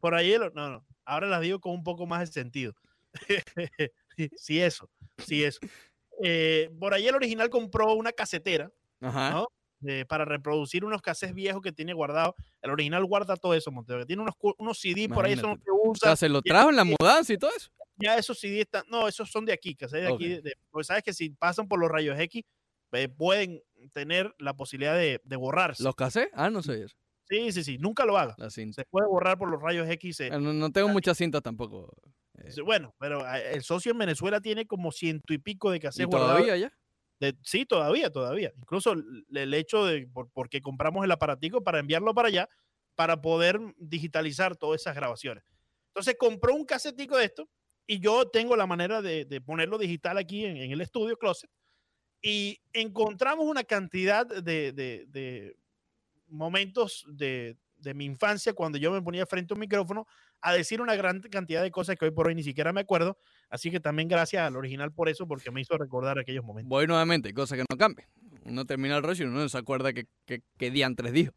por 0.00 0.14
ahí 0.16 0.32
el, 0.32 0.52
no, 0.54 0.68
no, 0.70 0.86
ahora 1.04 1.28
las 1.28 1.40
digo 1.40 1.60
con 1.60 1.72
un 1.72 1.84
poco 1.84 2.04
más 2.04 2.20
de 2.20 2.26
sentido. 2.26 2.74
sí, 3.28 3.36
sí, 4.36 4.60
eso, 4.60 4.90
sí, 5.18 5.44
eso. 5.44 5.60
Eh, 6.22 6.68
por 6.80 6.94
ahí 6.94 7.06
el 7.06 7.14
original 7.14 7.48
compró 7.48 7.94
una 7.94 8.10
casetera 8.10 8.72
Ajá. 9.00 9.30
¿no? 9.30 9.46
Eh, 9.86 10.04
para 10.08 10.24
reproducir 10.24 10.84
unos 10.84 11.02
cassettes 11.02 11.34
viejos 11.34 11.62
que 11.62 11.72
tiene 11.72 11.92
guardado. 11.92 12.34
El 12.62 12.70
original 12.70 13.04
guarda 13.04 13.36
todo 13.36 13.54
eso, 13.54 13.70
Montero. 13.70 14.04
Tiene 14.06 14.22
unos, 14.22 14.34
unos 14.58 14.78
CD 14.80 15.08
por 15.08 15.24
ahí, 15.26 15.32
eso 15.34 15.42
no 15.42 15.48
Imagínate. 15.54 15.64
se 15.64 15.70
O 15.70 15.90
usa. 15.90 16.08
sea, 16.08 16.16
se 16.16 16.28
lo 16.28 16.42
trajo 16.42 16.70
en 16.70 16.76
la 16.76 16.84
mudanza 16.84 17.32
y 17.32 17.38
todo 17.38 17.50
eso. 17.56 17.68
Ya 17.96 18.16
esos 18.16 18.38
CD 18.38 18.60
están, 18.60 18.84
no, 18.88 19.08
esos 19.08 19.30
son 19.30 19.44
de 19.44 19.52
aquí, 19.52 19.74
cassettes 19.74 20.08
de 20.08 20.14
aquí. 20.14 20.28
De- 20.40 20.54
pues 20.70 20.86
sabes 20.86 21.02
que 21.02 21.12
si 21.12 21.30
pasan 21.30 21.66
por 21.68 21.80
los 21.80 21.90
rayos 21.90 22.18
X, 22.18 22.42
eh, 22.92 23.08
pueden 23.08 23.60
tener 23.92 24.32
la 24.38 24.54
posibilidad 24.54 24.94
de, 24.96 25.20
de 25.24 25.36
borrarse. 25.36 25.82
¿Los 25.82 25.94
casé? 25.96 26.30
Ah, 26.32 26.48
no 26.50 26.62
sé 26.62 26.84
eso. 26.84 26.96
Sí, 27.28 27.52
sí, 27.52 27.62
sí, 27.62 27.76
nunca 27.78 28.06
lo 28.06 28.16
haga. 28.16 28.34
La 28.38 28.48
cinta. 28.50 28.80
Se 28.82 28.86
puede 28.88 29.06
borrar 29.06 29.36
por 29.36 29.50
los 29.50 29.60
rayos 29.60 29.88
X. 29.90 30.20
eh, 30.20 30.30
Ah, 30.32 30.38
No, 30.38 30.52
no 30.54 30.70
tengo 30.72 30.88
muchas 30.88 31.18
cintas 31.18 31.42
tampoco. 31.42 31.92
eh, 32.38 32.50
Bueno, 32.64 32.94
pero 32.98 33.20
eh, 33.34 33.52
el 33.52 33.62
socio 33.62 33.92
en 33.92 33.98
Venezuela 33.98 34.40
tiene 34.40 34.66
como 34.66 34.90
ciento 34.92 35.34
y 35.34 35.38
pico 35.38 35.70
de 35.70 35.76
¿Y 35.76 35.80
cassettes 35.80 36.06
guardados. 36.08 36.36
todavía 36.36 36.56
ya? 36.56 36.72
De- 37.20 37.36
sí, 37.42 37.66
todavía, 37.66 38.10
todavía. 38.10 38.52
Incluso 38.56 38.92
el, 38.92 39.54
hecho 39.54 39.84
de, 39.84 40.06
por- 40.06 40.30
porque 40.30 40.60
compramos 40.60 41.04
el 41.04 41.10
aparatico 41.10 41.62
para 41.62 41.80
enviarlo 41.80 42.14
para 42.14 42.28
allá, 42.28 42.48
para 42.94 43.20
poder 43.20 43.60
digitalizar 43.78 44.56
todas 44.56 44.80
esas 44.80 44.94
grabaciones. 44.94 45.44
Entonces 45.88 46.16
compró 46.18 46.54
un 46.54 46.64
casetico 46.64 47.16
de 47.16 47.24
esto 47.24 47.48
y 47.86 48.00
yo 48.00 48.28
tengo 48.28 48.56
la 48.56 48.66
manera 48.66 49.02
de, 49.02 49.42
ponerlo 49.44 49.78
digital 49.78 50.18
aquí 50.18 50.44
en, 50.44 50.70
el 50.70 50.80
estudio 50.80 51.16
Closet 51.16 51.50
y 52.20 52.60
encontramos 52.72 53.46
una 53.46 53.64
cantidad 53.64 54.26
de, 54.26 55.56
momentos 56.28 57.04
de 57.08 57.56
mi 57.94 58.04
infancia 58.04 58.52
cuando 58.52 58.78
yo 58.78 58.92
me 58.92 59.02
ponía 59.02 59.26
frente 59.26 59.52
a 59.52 59.56
un 59.56 59.60
micrófono 59.60 60.06
a 60.40 60.52
decir 60.52 60.80
una 60.80 60.94
gran 60.94 61.20
cantidad 61.20 61.62
de 61.62 61.70
cosas 61.70 61.96
que 61.96 62.04
hoy 62.04 62.10
por 62.10 62.28
hoy 62.28 62.34
ni 62.34 62.42
siquiera 62.42 62.72
me 62.72 62.80
acuerdo, 62.80 63.18
Así 63.50 63.70
que 63.70 63.80
también 63.80 64.08
gracias 64.08 64.42
al 64.42 64.56
original 64.56 64.92
por 64.92 65.08
eso, 65.08 65.26
porque 65.26 65.50
me 65.50 65.60
hizo 65.60 65.76
recordar 65.78 66.18
aquellos 66.18 66.44
momentos. 66.44 66.68
Voy 66.68 66.86
nuevamente, 66.86 67.32
cosa 67.32 67.56
que 67.56 67.64
no 67.68 67.76
cambia. 67.78 68.08
Uno 68.44 68.64
termina 68.66 68.96
el 68.96 69.02
rush 69.02 69.20
y 69.20 69.24
uno 69.24 69.38
no 69.40 69.48
se 69.48 69.58
acuerda 69.58 69.92
que, 69.92 70.06
que, 70.26 70.42
que 70.58 70.70
diantres 70.70 71.12
dijo. 71.12 71.32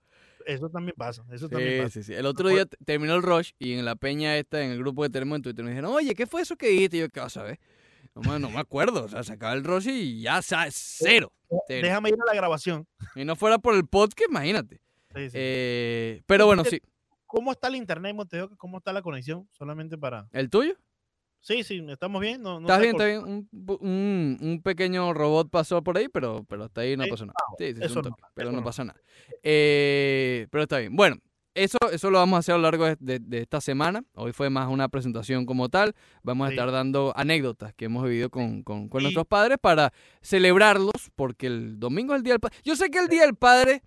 Eso 0.46 0.70
también 0.70 0.96
pasa, 0.98 1.24
eso 1.32 1.48
también 1.48 1.84
pasa. 1.84 1.92
sí, 1.94 2.04
sí. 2.04 2.14
El 2.14 2.26
otro 2.26 2.50
día 2.50 2.66
terminó 2.86 3.16
el 3.16 3.22
rush 3.22 3.52
y 3.60 3.74
en 3.74 3.86
la 3.86 3.96
peña 3.96 4.38
esta, 4.38 4.62
en 4.64 4.72
el 4.72 4.80
grupo 4.80 5.04
que 5.04 5.10
tenemos 5.10 5.36
en 5.38 5.42
Twitter, 5.44 5.64
me 5.64 5.72
dijeron, 5.72 5.92
oye, 5.94 6.16
¿qué 6.16 6.26
fue 6.26 6.42
eso 6.42 6.56
que 6.56 6.68
dijiste? 6.68 6.98
Y 6.98 7.00
yo, 7.02 7.10
¿qué 7.10 7.20
vas 7.20 7.38
a 7.38 7.44
ver? 7.44 7.60
No, 8.16 8.22
me- 8.30 8.40
no 8.40 8.50
me 8.50 8.60
acuerdo. 8.60 9.06
O 9.06 9.08
sea, 9.08 9.24
se 9.24 9.34
acaba 9.34 9.54
el 9.54 9.64
rush 9.64 9.88
y 9.88 10.22
ya, 10.22 10.42
sabes, 10.42 10.74
cero. 10.76 11.32
cero. 11.68 11.82
Déjame 11.88 12.10
ir 12.10 12.16
a 12.16 12.26
la 12.26 12.34
grabación. 12.36 12.88
Y 13.16 13.24
no 13.24 13.36
fuera 13.36 13.58
por 13.60 13.76
el 13.76 13.86
podcast, 13.88 14.30
imagínate. 14.30 14.82
Sí, 15.16 15.30
sí. 15.30 15.38
Eh, 15.38 16.22
pero 16.26 16.46
bueno, 16.48 16.66
sí. 16.66 16.82
¿Cómo 17.26 17.52
está 17.52 17.68
el 17.70 17.76
internet, 17.76 18.14
Monteo? 18.16 18.50
¿Cómo 18.58 18.80
está 18.80 18.92
la 18.92 19.02
conexión? 19.02 19.48
Solamente 19.52 19.98
para... 19.98 20.28
¿El 20.34 20.50
tuyo? 20.50 20.74
Sí, 21.42 21.64
sí, 21.64 21.84
¿estamos 21.90 22.22
bien? 22.22 22.42
No, 22.42 22.60
no 22.60 22.68
¿Estás 22.68 22.80
bien? 22.80 22.92
¿Está 22.92 23.06
bien? 23.06 23.20
Un, 23.24 23.50
un- 23.82 24.38
un 24.42 24.62
pequeño 24.62 25.12
robot 25.14 25.50
pasó 25.50 25.84
por 25.84 25.98
ahí, 25.98 26.08
pero, 26.08 26.44
pero 26.48 26.66
hasta 26.66 26.82
ahí 26.82 26.96
no 26.96 27.04
Sí, 27.06 27.10
pasó 27.10 27.26
nada. 27.26 27.36
Sí, 27.58 27.74
sí, 27.74 27.80
es 27.82 27.96
no, 27.96 28.02
pero 28.36 28.52
no 28.52 28.64
pasó 28.64 28.84
nada. 28.86 29.00
Eh, 29.42 30.48
pero 30.52 30.64
está 30.64 30.78
bien. 30.78 30.96
Bueno, 30.96 31.18
eso, 31.56 31.78
eso 31.92 32.12
lo 32.12 32.20
vamos 32.20 32.38
a 32.38 32.40
hacer 32.40 32.54
a 32.54 32.58
lo 32.60 32.62
largo 32.64 32.86
de, 32.86 32.96
de- 33.00 33.20
de 33.20 33.40
esta 33.42 33.60
semana. 33.60 34.04
Hoy 34.14 34.34
fue 34.34 34.50
más 34.52 34.70
una 34.70 34.88
presentación 34.88 35.46
como 35.48 35.68
tal. 35.68 35.96
Vamos 36.24 36.48
a 36.48 36.52
estar 36.52 36.72
dando 36.72 37.12
anécdotas 37.16 37.74
que 37.74 37.86
hemos 37.86 38.04
vivido 38.04 38.30
con, 38.30 38.62
con- 38.64 38.88
con 38.88 39.02
Y- 39.02 39.06
nuestros 39.06 39.26
padres 39.26 39.58
para 39.60 39.92
celebrarlos, 40.22 41.10
porque 41.16 41.48
el 41.48 41.80
domingo 41.80 42.14
es 42.14 42.20
el 42.20 42.24
Día 42.24 42.34
del 42.34 42.40
Padre. 42.40 42.58
Yo 42.64 42.76
sé 42.76 42.90
que 42.92 43.00
el 43.00 43.08
Día 43.08 43.24
del 43.24 43.36
Padre 43.36 43.82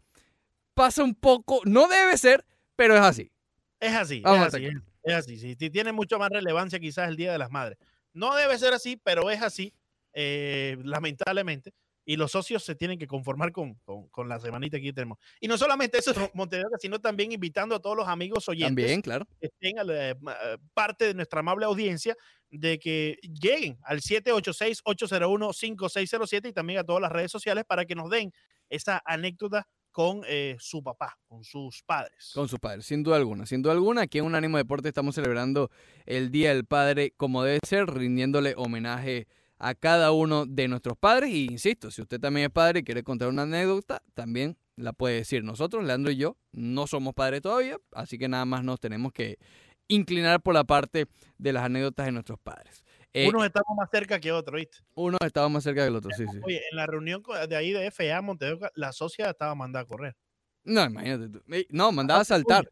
pasa 0.75 1.05
un 1.05 1.15
poco, 1.15 1.61
no 1.67 1.87
debe 1.87 2.19
ser, 2.19 2.45
pero 2.75 2.95
es 2.97 3.01
así. 3.01 3.31
Es 3.79 3.95
así, 3.95 4.21
Vamos 4.23 4.49
es 4.49 4.55
así. 4.55 4.67
Es, 5.05 5.15
así. 5.15 5.39
Sí, 5.39 5.55
tiene 5.57 5.93
mucho 5.93 6.19
más 6.19 6.31
relevancia 6.31 6.79
quizás 6.81 7.09
el 7.09 7.17
Día 7.17 7.33
de 7.33 7.39
las 7.39 7.51
Madres. 7.51 7.79
No 8.13 8.35
debe 8.35 8.59
ser 8.59 8.73
así, 8.75 8.97
pero 8.97 9.31
es 9.31 9.41
así, 9.43 9.73
eh, 10.13 10.77
lamentablemente. 10.83 11.73
Y 12.07 12.17
los 12.17 12.33
socios 12.33 12.63
se 12.63 12.75
tienen 12.75 12.99
que 12.99 13.07
conformar 13.07 13.51
con, 13.51 13.75
con, 13.77 14.09
con 14.09 14.29
la 14.29 14.39
semanita 14.39 14.79
que 14.79 14.93
tenemos. 14.93 15.17
Y 15.41 15.49
no 15.49 15.57
solamente 15.57 15.97
eso, 15.99 16.13
Montevideo, 16.35 16.69
sino 16.79 17.01
también 17.01 17.33
invitando 17.33 17.75
a 17.75 17.81
todos 17.81 17.97
los 17.97 18.07
amigos 18.07 18.47
oyentes 18.49 18.69
También, 18.85 19.01
claro. 19.01 19.27
que 19.41 19.47
estén 19.47 19.79
a 19.79 19.85
la- 19.85 20.15
ma- 20.21 20.37
parte 20.75 21.07
de 21.07 21.15
nuestra 21.15 21.41
amable 21.41 21.65
audiencia 21.65 22.15
de 22.51 22.79
que 22.79 23.17
lleguen 23.23 23.79
al 23.85 24.03
786-801-5607 24.03 26.49
y 26.49 26.53
también 26.53 26.79
a 26.81 26.85
todas 26.85 27.03
las 27.03 27.13
redes 27.13 27.31
sociales 27.31 27.65
para 27.67 27.85
que 27.85 27.95
nos 27.95 28.11
den 28.11 28.33
esa 28.69 29.03
anécdota 29.05 29.67
con 29.95 30.23
eh, 30.27 30.57
su 30.59 30.83
papá, 30.83 31.17
con 31.29 31.45
sus 31.45 31.85
padres. 31.85 32.33
Con 32.35 32.49
sus 32.49 32.59
padres, 32.59 32.85
sin 32.85 33.05
duda 33.05 33.15
alguna. 33.15 33.47
Sin 33.47 33.63
duda 33.63 33.75
alguna, 33.75 34.03
aquí 34.03 34.19
en 34.19 34.25
Unánimo 34.25 34.57
Deporte 34.57 34.89
estamos 34.89 35.15
celebrando 35.15 35.71
el 36.05 36.33
Día 36.33 36.53
del 36.53 36.65
Padre 36.65 37.15
como 37.17 37.45
debe 37.45 37.61
ser, 37.65 37.87
rindiéndole 37.87 38.55
homenaje 38.57 39.29
a 39.57 39.77
cada 39.77 40.11
uno 40.11 40.47
de 40.47 40.67
nuestros 40.67 40.99
padres. 40.99 41.31
Y 41.31 41.45
insisto, 41.45 41.93
si 41.93 42.03
usted 42.03 42.19
también 42.19 42.47
es 42.47 42.53
padre 42.53 42.81
y 42.81 42.83
quiere 42.83 43.05
contar 43.05 43.29
una 43.29 43.43
anécdota, 43.43 44.03
también 44.15 44.59
la 44.75 44.93
puede 44.93 45.15
decir. 45.15 45.45
Nosotros, 45.45 45.85
Leandro 45.85 46.11
y 46.11 46.17
yo, 46.17 46.37
no 46.51 46.89
somos 46.89 47.15
padres 47.15 47.43
todavía, 47.43 47.79
así 47.93 48.19
que 48.19 48.27
nada 48.27 48.45
más 48.47 48.65
nos 48.65 48.81
tenemos 48.81 49.13
que 49.13 49.39
inclinar 49.87 50.43
por 50.43 50.55
la 50.55 50.65
parte 50.65 51.07
de 51.39 51.53
las 51.53 51.63
anécdotas 51.63 52.07
de 52.07 52.13
nuestros 52.13 52.41
padres. 52.41 52.84
Eh, 53.17 53.29
Unos 53.29 53.45
estamos 53.47 53.77
más 53.77 53.89
cerca 53.93 54.19
que 54.19 54.33
otros, 54.33 54.57
¿viste? 54.57 54.79
unos 54.97 55.21
estaban 55.25 55.53
más 55.53 55.63
cerca 55.63 55.85
del 55.85 55.95
otro, 55.95 56.11
sí, 56.17 56.25
sí. 56.31 56.39
Oye, 56.43 56.61
en 56.71 56.77
la 56.77 56.85
reunión 56.87 57.23
de 57.49 57.55
ahí 57.57 57.71
de 57.73 57.87
FA 57.93 58.21
Montevideo, 58.21 58.69
la 58.75 58.93
socia 58.93 59.31
estaba 59.31 59.55
mandada 59.55 59.85
a 59.85 59.87
correr. 59.87 60.17
No, 60.65 60.85
imagínate 60.85 61.29
tú. 61.29 61.41
No, 61.71 61.93
mandaba 61.93 62.19
a 62.19 62.23
Ah, 62.23 62.25
saltar. 62.25 62.65
La 62.65 62.71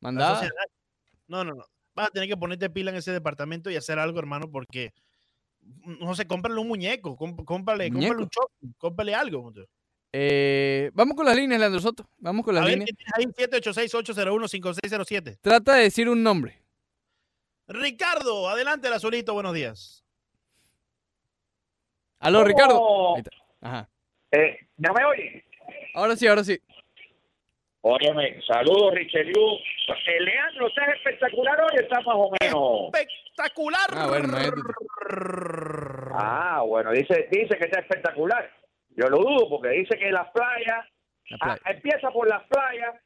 Mandaba. 0.00 0.48
no, 1.28 1.44
no, 1.44 1.54
no. 1.54 1.64
Vas 1.94 2.08
a 2.08 2.10
tener 2.10 2.28
que 2.28 2.36
ponerte 2.36 2.68
pila 2.70 2.90
en 2.90 2.96
ese 2.96 3.12
departamento 3.12 3.70
y 3.70 3.76
hacer 3.76 3.98
algo, 4.00 4.18
hermano, 4.18 4.50
porque 4.50 4.92
no 5.84 6.14
sé, 6.16 6.26
cómprale 6.26 6.58
un 6.60 6.66
muñeco, 6.68 7.16
cómprale, 7.16 7.44
cómprale 7.44 7.88
un 7.88 7.94
¿Muñeco? 7.94 8.22
shopping, 8.22 8.72
cómprale 8.78 9.14
algo. 9.14 9.52
Eh, 10.12 10.90
vamos 10.94 11.14
con 11.16 11.26
las 11.26 11.36
líneas, 11.36 11.60
Leandro 11.60 11.80
Soto. 11.80 12.08
Vamos 12.18 12.44
con 12.44 12.54
las 12.54 12.62
A 12.64 12.66
ver, 12.66 12.78
líneas. 12.78 12.90
¿qué 12.90 12.94
tienes 12.96 13.36
ahí? 13.38 13.60
786-801-5607. 13.62 15.38
Trata 15.40 15.74
de 15.74 15.82
decir 15.82 16.08
un 16.08 16.22
nombre. 16.22 16.57
Ricardo, 17.68 18.48
adelante 18.48 18.88
el 18.88 18.94
azulito, 18.94 19.34
buenos 19.34 19.54
días. 19.54 20.04
Aló, 22.20 22.42
Ricardo. 22.42 23.16
Ajá. 23.60 23.88
Eh, 24.32 24.58
¿No 24.78 24.92
me 24.94 25.04
oye? 25.04 25.44
Ahora 25.94 26.16
sí, 26.16 26.26
ahora 26.26 26.42
sí. 26.44 26.58
Óyeme, 27.82 28.40
saludos, 28.46 28.94
Richelieu. 28.94 29.54
Eh, 30.06 30.20
Leandro, 30.20 30.68
¿estás 30.68 30.88
espectacular 30.96 31.60
hoy? 31.60 31.80
Está 31.80 32.00
más 32.00 32.14
o 32.16 32.30
menos. 32.40 32.90
Espectacular. 32.92 33.88
Ah, 33.92 34.06
bueno, 34.08 34.38
Ah, 36.14 36.62
bueno, 36.66 36.90
dice, 36.92 37.28
dice 37.30 37.56
que 37.56 37.64
está 37.66 37.80
espectacular. 37.80 38.50
Yo 38.96 39.08
lo 39.08 39.18
dudo 39.18 39.48
porque 39.48 39.68
dice 39.68 39.96
que 39.96 40.10
las 40.10 40.28
playas, 40.32 40.86
La 41.30 41.38
ah, 41.52 41.58
empieza 41.66 42.10
por 42.10 42.28
las 42.28 42.42
playas, 42.48 42.96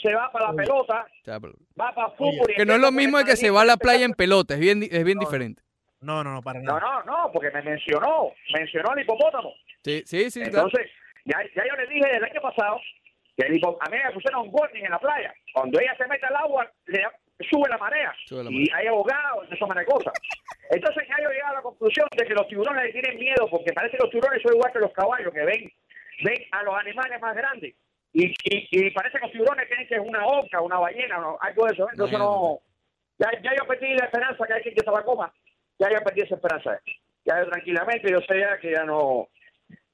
se 0.00 0.14
va 0.14 0.30
para 0.32 0.48
la 0.48 0.54
pelota, 0.54 1.06
va 1.80 1.92
para 1.94 2.10
fútbol. 2.10 2.50
y 2.50 2.54
Que 2.54 2.64
no 2.66 2.74
es 2.74 2.80
lo 2.80 2.92
mismo 2.92 3.18
que 3.24 3.36
se 3.36 3.50
va 3.50 3.62
a 3.62 3.64
la 3.64 3.76
playa 3.76 4.04
en 4.04 4.12
pelota. 4.14 4.54
Es 4.54 4.60
bien, 4.60 4.82
es 4.82 5.04
bien 5.04 5.18
No. 5.18 5.20
diferente. 5.24 5.62
No, 6.00 6.24
no, 6.24 6.32
no, 6.32 6.42
para 6.42 6.58
No, 6.60 6.78
nada. 6.80 6.80
no, 6.80 7.02
no, 7.04 7.32
porque 7.32 7.50
me 7.52 7.62
mencionó, 7.62 8.32
mencionó 8.54 8.90
al 8.90 9.00
hipopótamo. 9.00 9.52
Sí, 9.84 10.02
sí, 10.04 10.30
sí. 10.30 10.40
claro. 10.40 10.66
Entonces, 10.66 10.90
ya, 11.24 11.38
ya 11.54 11.62
yo 11.68 11.76
le 11.76 11.86
dije 11.86 12.16
el 12.16 12.24
año 12.24 12.40
pasado 12.40 12.80
que 13.36 13.46
el 13.46 13.54
hipo- 13.54 13.76
a 13.80 13.88
mí 13.90 13.96
me 14.04 14.10
pusieron 14.12 14.42
un 14.42 14.50
warning 14.52 14.84
en 14.84 14.90
la 14.90 14.98
playa. 14.98 15.32
Cuando 15.54 15.78
ella 15.80 15.94
se 15.96 16.06
mete 16.08 16.26
al 16.26 16.36
agua, 16.36 16.68
le 16.86 17.02
sube 17.50 17.68
la 17.68 17.78
marea. 17.78 18.12
Sube 18.26 18.44
la 18.44 18.50
y 18.50 18.66
hay 18.74 18.86
abogados, 18.88 19.46
eso 19.50 19.66
de 19.66 19.84
cosas. 19.84 20.12
Entonces 20.70 21.04
ya 21.08 21.22
yo 21.22 21.28
llegué 21.28 21.42
a 21.42 21.52
la 21.52 21.62
conclusión 21.62 22.08
de 22.16 22.24
que 22.26 22.34
los 22.34 22.48
tiburones 22.48 22.84
le 22.84 22.92
tienen 22.92 23.18
miedo 23.18 23.46
porque 23.50 23.72
parece 23.72 23.96
que 23.96 24.02
los 24.02 24.10
tiburones 24.10 24.42
son 24.42 24.54
igual 24.54 24.72
que 24.72 24.78
los 24.80 24.92
caballos, 24.92 25.32
que 25.32 25.44
ven, 25.44 25.70
ven 26.24 26.44
a 26.50 26.62
los 26.64 26.74
animales 26.76 27.20
más 27.20 27.36
grandes. 27.36 27.74
Y, 28.12 28.26
y, 28.26 28.68
y 28.70 28.90
parece 28.90 29.18
que 29.18 29.24
los 29.24 29.32
tiburones 29.32 29.66
creen 29.68 29.88
que 29.88 29.94
es 29.94 30.00
una 30.00 30.26
oca, 30.26 30.60
una 30.60 30.78
ballena, 30.78 31.18
o 31.26 31.38
algo 31.40 31.66
de 31.66 31.72
eso. 31.72 31.88
Entonces 31.90 32.18
no... 32.18 32.60
Ya, 33.18 33.30
ya 33.42 33.52
yo 33.56 33.66
perdí 33.66 33.94
la 33.94 34.06
esperanza 34.06 34.46
que 34.46 34.52
hay 34.52 34.62
quien 34.62 34.74
que 34.74 34.84
se 34.84 34.90
la 34.90 35.02
coma. 35.02 35.32
Ya 35.78 35.90
yo 35.90 35.98
perdí 36.04 36.22
esa 36.22 36.34
esperanza. 36.34 36.80
Ya 37.24 37.38
yo 37.38 37.50
tranquilamente, 37.50 38.10
yo 38.10 38.20
sé 38.20 38.40
ya 38.40 38.58
que 38.58 38.72
ya 38.72 38.84
no... 38.84 39.28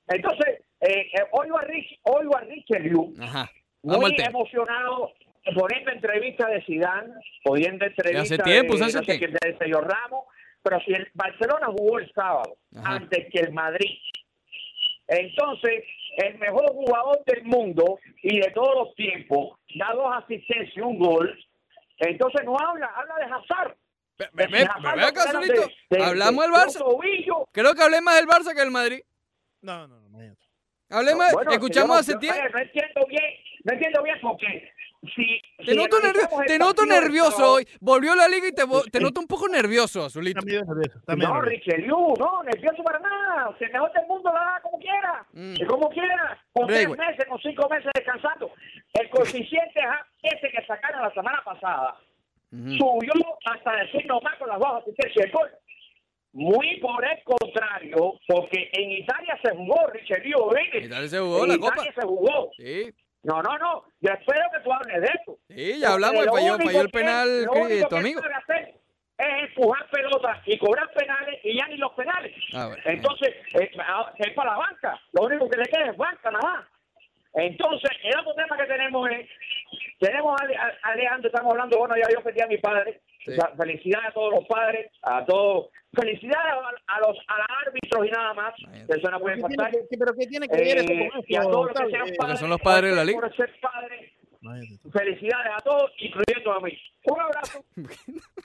Entonces, 0.08 0.62
eh, 0.80 1.10
eh, 1.12 1.26
oigo 1.32 1.58
a 1.58 1.62
Rich, 1.62 2.00
oigo 2.04 2.36
a. 2.36 2.42
Vamos 3.82 4.10
muy 4.10 4.24
emocionado 4.26 5.12
poniendo 5.54 5.90
entrevista 5.90 6.48
de 6.48 6.62
Zidane, 6.62 7.14
poniendo 7.44 7.84
entrevista 7.84 8.22
hace 8.22 8.38
tiempo, 8.38 8.76
de, 8.76 8.84
hace 8.84 8.98
no 8.98 9.04
sé 9.04 9.18
tiempo. 9.18 9.38
quién, 9.40 9.52
de 9.52 9.58
Sergio 9.58 9.80
Ramos, 9.80 10.24
pero 10.62 10.80
si 10.80 10.92
el 10.92 11.08
Barcelona 11.14 11.66
jugó 11.66 11.98
el 11.98 12.12
sábado 12.12 12.56
Ajá. 12.76 12.96
antes 12.96 13.26
que 13.30 13.40
el 13.40 13.52
Madrid, 13.52 13.98
entonces 15.06 15.84
el 16.18 16.38
mejor 16.38 16.66
jugador 16.72 17.24
del 17.26 17.44
mundo 17.44 17.98
y 18.22 18.40
de 18.40 18.50
todos 18.52 18.74
los 18.74 18.94
tiempos 18.94 19.58
da 19.76 19.92
dos 19.94 20.06
asistencias 20.16 20.76
y 20.76 20.80
un 20.80 20.98
gol, 20.98 21.38
entonces 21.98 22.44
no 22.44 22.56
habla, 22.58 22.86
habla 22.86 23.14
de 23.16 23.24
Hazard. 23.24 23.76
De 24.18 24.46
ve, 24.48 24.62
Hazard 24.62 24.98
acá, 25.00 25.32
de- 25.40 25.96
de- 25.96 26.04
Hablamos 26.04 26.44
de 26.44 26.50
del 26.50 26.60
Barça. 26.60 26.82
un 26.84 26.92
tobillo. 26.92 27.48
Creo 27.52 27.74
que 27.74 27.82
hablé 27.82 28.00
más 28.00 28.16
del 28.16 28.26
Barça 28.26 28.52
que 28.52 28.60
del 28.60 28.70
Madrid. 28.72 29.00
No, 29.62 29.86
no, 29.86 30.00
no. 30.00 30.06
imagínate. 30.08 30.40
Hablemos, 30.90 31.32
Bueno, 31.32 31.52
escuchamos 31.52 31.96
yo- 31.96 32.00
hace 32.00 32.12
yo- 32.14 32.18
tiempo. 32.18 32.40
No 32.52 32.58
entiendo 32.60 33.06
bien, 33.08 33.24
no 33.64 33.72
entiendo 33.74 34.02
bien 34.02 34.16
porque 34.22 34.72
si... 35.14 35.40
Te 35.58 35.72
si 35.72 35.76
noto, 35.76 35.98
nervio- 36.00 36.28
te 36.46 36.58
noto 36.58 36.84
nervioso 36.86 37.52
hoy. 37.52 37.68
Volvió 37.80 38.14
la 38.14 38.26
liga 38.28 38.48
y 38.48 38.52
te, 38.52 38.64
te 38.90 39.00
noto 39.00 39.20
un 39.20 39.26
poco 39.26 39.48
nervioso, 39.48 40.04
Azulito. 40.04 40.40
Medio 40.44 40.64
nervioso, 40.64 40.98
medio 41.06 41.28
No. 41.28 41.40
Richelieu, 41.42 42.14
no, 42.18 42.42
nervioso 42.42 42.82
para 42.82 42.98
nada. 42.98 43.54
Si 43.58 43.64
el 43.64 43.72
mejor 43.72 43.92
del 43.92 44.06
mundo 44.06 44.30
la 44.32 44.40
da 44.40 44.60
como 44.62 44.78
quiera. 44.78 45.26
Mm. 45.32 45.54
Como 45.66 45.88
quiera. 45.90 46.44
Con 46.52 46.66
tres 46.66 46.88
meses, 46.88 47.24
con 47.28 47.38
cinco 47.40 47.68
meses 47.68 47.90
descansando. 47.94 48.50
El 48.94 49.08
coeficiente 49.10 49.80
ese 50.22 50.50
que 50.50 50.66
sacaron 50.66 51.02
la 51.02 51.12
semana 51.14 51.40
pasada 51.44 51.96
subió 52.50 53.12
hasta 53.44 53.72
decir 53.76 54.06
nomás 54.06 54.36
con 54.38 54.48
las 54.48 54.58
dos 54.58 54.82
asistencias 54.82 55.24
del 55.24 55.32
gol. 55.32 55.50
Muy 56.32 56.78
por 56.80 57.04
el 57.04 57.22
contrario, 57.24 58.14
porque 58.26 58.68
en 58.72 58.90
Italia 58.92 59.38
se 59.42 59.50
jugó 59.56 59.86
Richelieu, 59.92 60.50
¿viste? 60.54 60.86
Italia 60.86 61.08
se 61.08 61.18
jugó 61.18 61.42
en 61.44 61.48
la 61.48 61.54
Italia 61.56 61.74
copa. 61.76 61.92
se 62.00 62.06
jugó. 62.06 62.50
Sí, 62.56 62.94
No, 63.22 63.42
no, 63.42 63.58
no. 63.58 63.84
Yo 64.00 64.12
espero 64.12 64.44
que 64.54 64.60
tú 64.62 64.72
hables 64.72 65.00
de 65.00 65.06
eso. 65.08 65.38
sí, 65.48 65.78
ya 65.80 65.92
hablamos. 65.94 66.24
Falló, 66.26 66.56
falló 66.56 66.80
el 66.80 66.86
que- 66.86 66.98
penal 66.98 67.44
lo 67.44 67.52
cri- 67.52 67.64
único 67.66 67.88
tu 67.88 67.94
que 67.94 68.00
amigo. 68.00 68.20
sabe 68.22 68.34
hacer 68.34 68.74
es 69.18 69.48
empujar 69.48 69.90
pelotas 69.90 70.38
y 70.46 70.56
cobrar 70.58 70.88
penales 70.92 71.40
y 71.42 71.58
ya 71.58 71.66
ni 71.66 71.76
los 71.76 71.92
penales. 71.94 72.32
Ah, 72.54 72.68
bueno. 72.68 72.82
Entonces, 72.86 73.34
eh, 73.54 73.70
ah, 73.80 74.12
es 74.16 74.32
para 74.34 74.52
la 74.52 74.58
banca. 74.58 75.00
Lo 75.12 75.22
único 75.24 75.48
que 75.50 75.56
le 75.58 75.64
queda 75.64 75.86
es 75.90 75.96
banca 75.96 76.30
nada 76.30 76.44
más. 76.44 76.66
Entonces, 77.34 77.90
el 78.04 78.18
otro 78.20 78.34
tema 78.34 78.56
que 78.56 78.64
tenemos 78.66 79.10
es, 79.10 79.28
tenemos 79.98 80.40
a, 80.40 80.44
a- 80.44 80.90
a 80.92 80.94
Leandro, 80.94 81.28
estamos 81.28 81.50
hablando, 81.52 81.78
bueno, 81.78 81.94
ya 81.96 82.08
yo 82.14 82.22
pedí 82.22 82.40
a 82.40 82.46
mi 82.46 82.58
padre. 82.58 83.00
Sí. 83.24 83.32
Felicidades 83.56 84.08
a 84.08 84.12
todos 84.12 84.34
los 84.34 84.46
padres, 84.46 84.90
a 85.02 85.24
todos. 85.24 85.66
Felicidades 86.00 86.52
a, 86.86 86.94
a 86.96 87.00
los 87.00 87.16
a 87.26 87.38
los 87.38 87.46
árbitros 87.66 88.06
y 88.06 88.10
nada 88.10 88.34
más. 88.34 88.54
Eso 88.88 89.10
no 89.10 89.20
puede 89.20 89.36
¿Qué 89.36 89.42
tiene 89.42 89.56
pasar. 89.56 89.72
que- 89.90 89.98
¿Pero 89.98 90.14
qué 90.14 90.26
tiene 90.26 90.48
que 90.48 90.56
ver 90.56 90.78
eso 90.78 90.92
Eh, 90.92 91.10
con 91.12 91.24
y 91.26 91.36
a 91.36 91.42
todos 91.42 91.66
los 91.66 91.80
que 91.80 91.90
sean 91.90 92.08
padres, 92.18 92.38
son 92.40 92.50
los 92.50 92.60
padres 92.60 92.90
de 92.90 92.96
la 92.96 93.04
liga. 93.04 93.20
por 93.20 93.36
ser 93.36 93.50
padres. 93.60 94.12
Felicidades 94.92 95.52
a 95.56 95.60
todos, 95.62 95.90
incluyendo 95.98 96.52
a 96.52 96.60
mí. 96.60 96.72
Un 97.04 97.20
abrazo. 97.20 97.64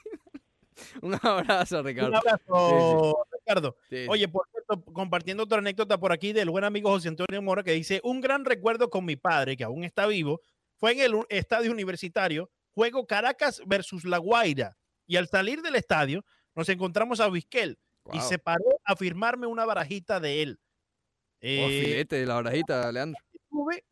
Un 1.02 1.14
abrazo, 1.14 1.80
Un 1.80 1.86
Ricardo. 1.86 2.18
abrazo, 2.18 3.26
Ricardo. 3.32 3.78
Sí, 3.90 3.98
sí. 4.04 4.06
Oye, 4.10 4.28
por 4.28 4.48
cierto, 4.50 4.84
compartiendo 4.92 5.44
otra 5.44 5.60
anécdota 5.60 6.00
por 6.00 6.12
aquí 6.12 6.34
del 6.34 6.50
buen 6.50 6.64
amigo 6.64 6.90
José 6.90 7.10
Antonio 7.10 7.42
Mora 7.44 7.64
que 7.64 7.72
dice, 7.74 8.02
un 8.04 8.22
gran 8.22 8.44
recuerdo 8.44 8.90
con 8.90 9.06
mi 9.06 9.16
padre, 9.16 9.56
que 9.56 9.64
aún 9.64 9.84
está 9.84 10.08
vivo, 10.08 10.42
fue 10.78 10.94
en 10.94 11.00
el 11.02 11.14
estadio 11.30 11.72
universitario, 11.72 12.50
juego 12.74 13.06
Caracas 13.06 13.62
versus 13.68 14.04
La 14.04 14.18
Guaira. 14.18 14.76
Y 15.06 15.18
al 15.18 15.28
salir 15.28 15.62
del 15.62 15.76
estadio, 15.76 16.26
nos 16.56 16.70
encontramos 16.70 17.20
a 17.20 17.30
Vizquel 17.30 17.78
y 18.08 18.18
Guau. 18.18 18.28
se 18.30 18.38
paró 18.40 18.64
a 18.84 18.96
firmarme 18.96 19.48
una 19.48 19.66
barajita 19.66 20.20
de 20.20 20.42
él. 20.44 20.60
Oh, 20.62 21.40
Eh, 21.42 21.82
filete 21.86 22.16
de 22.18 22.26
la 22.26 22.36
barajita, 22.36 22.92
Leandro. 22.92 23.20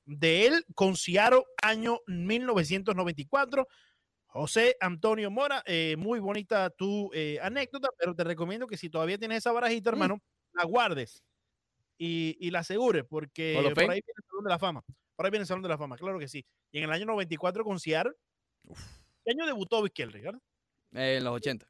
de 0.05 0.45
él 0.47 0.65
con 0.75 0.95
Ciaro, 0.95 1.45
año 1.61 1.99
1994. 2.07 3.67
José 4.27 4.77
Antonio 4.79 5.29
Mora, 5.29 5.61
eh, 5.65 5.95
muy 5.97 6.19
bonita 6.19 6.69
tu 6.69 7.09
eh, 7.13 7.37
anécdota, 7.41 7.89
pero 7.97 8.15
te 8.15 8.23
recomiendo 8.23 8.65
que 8.65 8.77
si 8.77 8.89
todavía 8.89 9.17
tienes 9.17 9.39
esa 9.39 9.51
barajita, 9.51 9.91
Mm. 9.91 9.93
hermano, 9.93 10.21
la 10.53 10.63
guardes 10.63 11.21
y, 11.97 12.37
y 12.39 12.49
la 12.51 12.59
asegures, 12.59 13.03
porque 13.03 13.59
por 13.73 13.83
ahí 13.83 13.99
viene 14.01 14.13
el 14.17 14.23
Salón 14.29 14.43
de 14.45 14.49
la 14.49 14.59
Fama. 14.59 14.83
Por 15.17 15.25
ahí 15.25 15.31
viene 15.31 15.41
el 15.43 15.47
Salón 15.47 15.63
de 15.63 15.69
la 15.69 15.77
Fama, 15.77 15.97
claro 15.97 16.17
que 16.17 16.29
sí. 16.29 16.45
Y 16.71 16.77
en 16.77 16.85
el 16.85 16.91
año 16.93 17.05
94 17.05 17.63
con 17.65 17.77
Ciaro, 17.79 18.15
¿qué 19.25 19.31
año 19.31 19.45
debutó 19.45 19.81
Vizquel, 19.83 20.13
Ricardo? 20.13 20.41
En 20.93 21.23
los 21.25 21.33
80. 21.35 21.67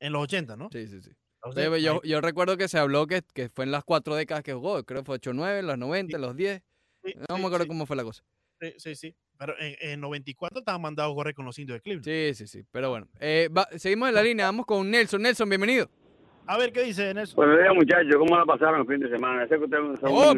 En 0.00 0.12
los 0.12 0.22
80, 0.22 0.56
¿no? 0.56 0.68
Sí, 0.72 0.86
sí, 0.88 1.00
sí. 1.02 1.10
Entonces, 1.44 1.74
Sí, 1.78 1.82
yo, 1.82 2.00
yo 2.02 2.20
recuerdo 2.20 2.56
que 2.56 2.68
se 2.68 2.78
habló 2.78 3.06
que, 3.06 3.22
que 3.32 3.48
fue 3.48 3.64
en 3.64 3.70
las 3.70 3.84
cuatro 3.84 4.14
décadas 4.14 4.42
que 4.42 4.52
jugó. 4.52 4.82
Creo 4.84 5.00
que 5.02 5.06
fue 5.06 5.18
8-9, 5.20 5.60
en 5.60 5.66
los 5.66 5.78
90, 5.78 6.16
en 6.16 6.22
los 6.22 6.36
10. 6.36 6.62
sí, 7.04 7.14
No 7.28 7.36
sí, 7.36 7.40
me 7.40 7.46
acuerdo 7.46 7.64
sí, 7.64 7.68
cómo 7.68 7.86
fue 7.86 7.96
la 7.96 8.04
cosa. 8.04 8.22
sí, 8.60 8.74
sí, 8.76 8.94
sí. 8.94 9.14
Pero 9.38 9.54
en, 9.58 9.74
en 9.80 10.00
94 10.00 10.58
estaba 10.58 10.76
mandado 10.78 11.12
a 11.12 11.14
correr 11.14 11.34
con 11.34 11.46
los 11.46 11.58
indios 11.58 11.76
de 11.76 11.80
Cleveland. 11.80 12.04
Sí, 12.04 12.34
sí, 12.34 12.46
sí. 12.46 12.66
Pero 12.70 12.90
bueno. 12.90 13.08
Eh, 13.20 13.48
va- 13.56 13.68
seguimos 13.78 14.10
en 14.10 14.14
la 14.16 14.22
línea. 14.22 14.44
Vamos 14.46 14.66
con 14.66 14.90
Nelson. 14.90 15.22
Nelson, 15.22 15.48
bienvenido. 15.48 15.88
A 16.46 16.58
ver, 16.58 16.70
¿qué 16.72 16.82
dice 16.82 17.14
Nelson? 17.14 17.36
Buenos 17.36 17.58
días, 17.58 17.74
muchachos. 17.74 18.16
¿Cómo 18.18 18.36
la 18.36 18.44
pasaron 18.44 18.80
el 18.80 18.86
fin 18.86 18.98
de 19.00 19.08
semana? 19.08 19.48
Sé 19.48 19.56
que 19.56 19.64
ustedes 19.64 19.82
son 20.00 20.10
Oh. 20.12 20.34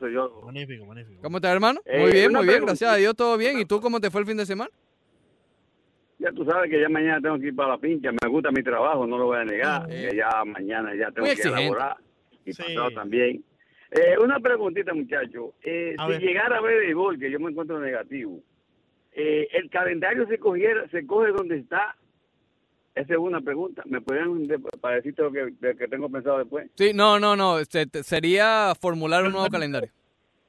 Soy 0.00 0.12
yo. 0.12 0.40
Magnífico, 0.44 0.84
magnífico. 0.86 1.22
¿Cómo 1.22 1.36
estás, 1.36 1.52
hermano? 1.52 1.80
Eh, 1.84 2.00
muy 2.00 2.10
bien, 2.12 2.32
muy 2.32 2.40
bien. 2.42 2.46
pregunta. 2.46 2.72
Gracias 2.72 2.90
a 2.90 2.96
Dios, 2.96 3.14
todo 3.14 3.36
bien. 3.36 3.58
¿Y 3.60 3.64
tú 3.64 3.80
cómo 3.80 4.00
te 4.00 4.10
fue 4.10 4.20
el 4.22 4.26
fin 4.26 4.36
de 4.36 4.46
semana? 4.46 4.70
Ya 6.18 6.32
tú 6.32 6.44
sabes 6.44 6.70
que 6.70 6.80
ya 6.80 6.88
mañana 6.88 7.20
tengo 7.20 7.38
que 7.38 7.46
ir 7.48 7.54
para 7.56 7.70
la 7.70 7.78
pincha. 7.78 8.10
Me 8.10 8.28
gusta 8.28 8.50
mi 8.50 8.62
trabajo, 8.62 9.06
no 9.06 9.16
lo 9.18 9.26
voy 9.26 9.38
a 9.38 9.44
negar. 9.44 9.86
Eh. 9.90 10.08
Que 10.10 10.16
ya 10.16 10.44
mañana 10.44 10.92
ya 10.94 11.06
tengo 11.12 11.20
Muy 11.26 11.28
que 11.28 11.32
exigente. 11.42 11.60
elaborar. 11.62 11.96
Y 12.44 12.52
Sí. 12.52 12.62
pasado 12.62 12.90
también. 12.90 13.44
Eh, 13.90 14.16
una 14.22 14.40
preguntita, 14.40 14.92
muchachos. 14.94 15.50
Eh, 15.62 15.94
A 15.98 16.06
si 16.06 16.12
ver. 16.12 16.20
llegara 16.22 16.58
a 16.58 16.60
ver 16.60 16.82
el 16.84 16.94
gol, 16.94 17.18
que 17.18 17.30
yo 17.30 17.38
me 17.40 17.50
encuentro 17.50 17.78
negativo, 17.78 18.40
eh, 19.12 19.48
¿el 19.52 19.70
calendario 19.70 20.26
se 20.26 20.38
cogiera, 20.38 20.88
se 20.90 21.06
coge 21.06 21.30
donde 21.32 21.58
está? 21.58 21.96
Esa 22.94 23.12
es 23.12 23.18
una 23.18 23.40
pregunta. 23.40 23.82
¿Me 23.86 24.00
podrían 24.00 24.46
de- 24.48 24.58
para 24.58 24.96
decirte 24.96 25.22
lo 25.22 25.30
que, 25.30 25.46
de- 25.60 25.76
que 25.76 25.86
tengo 25.86 26.10
pensado 26.10 26.38
después? 26.38 26.68
Sí, 26.74 26.90
no, 26.92 27.20
no, 27.20 27.36
no. 27.36 27.58
se- 27.64 27.86
te- 27.86 28.02
sería 28.02 28.72
formular 28.80 29.24
un 29.24 29.32
nuevo 29.32 29.46
calendario. 29.48 29.90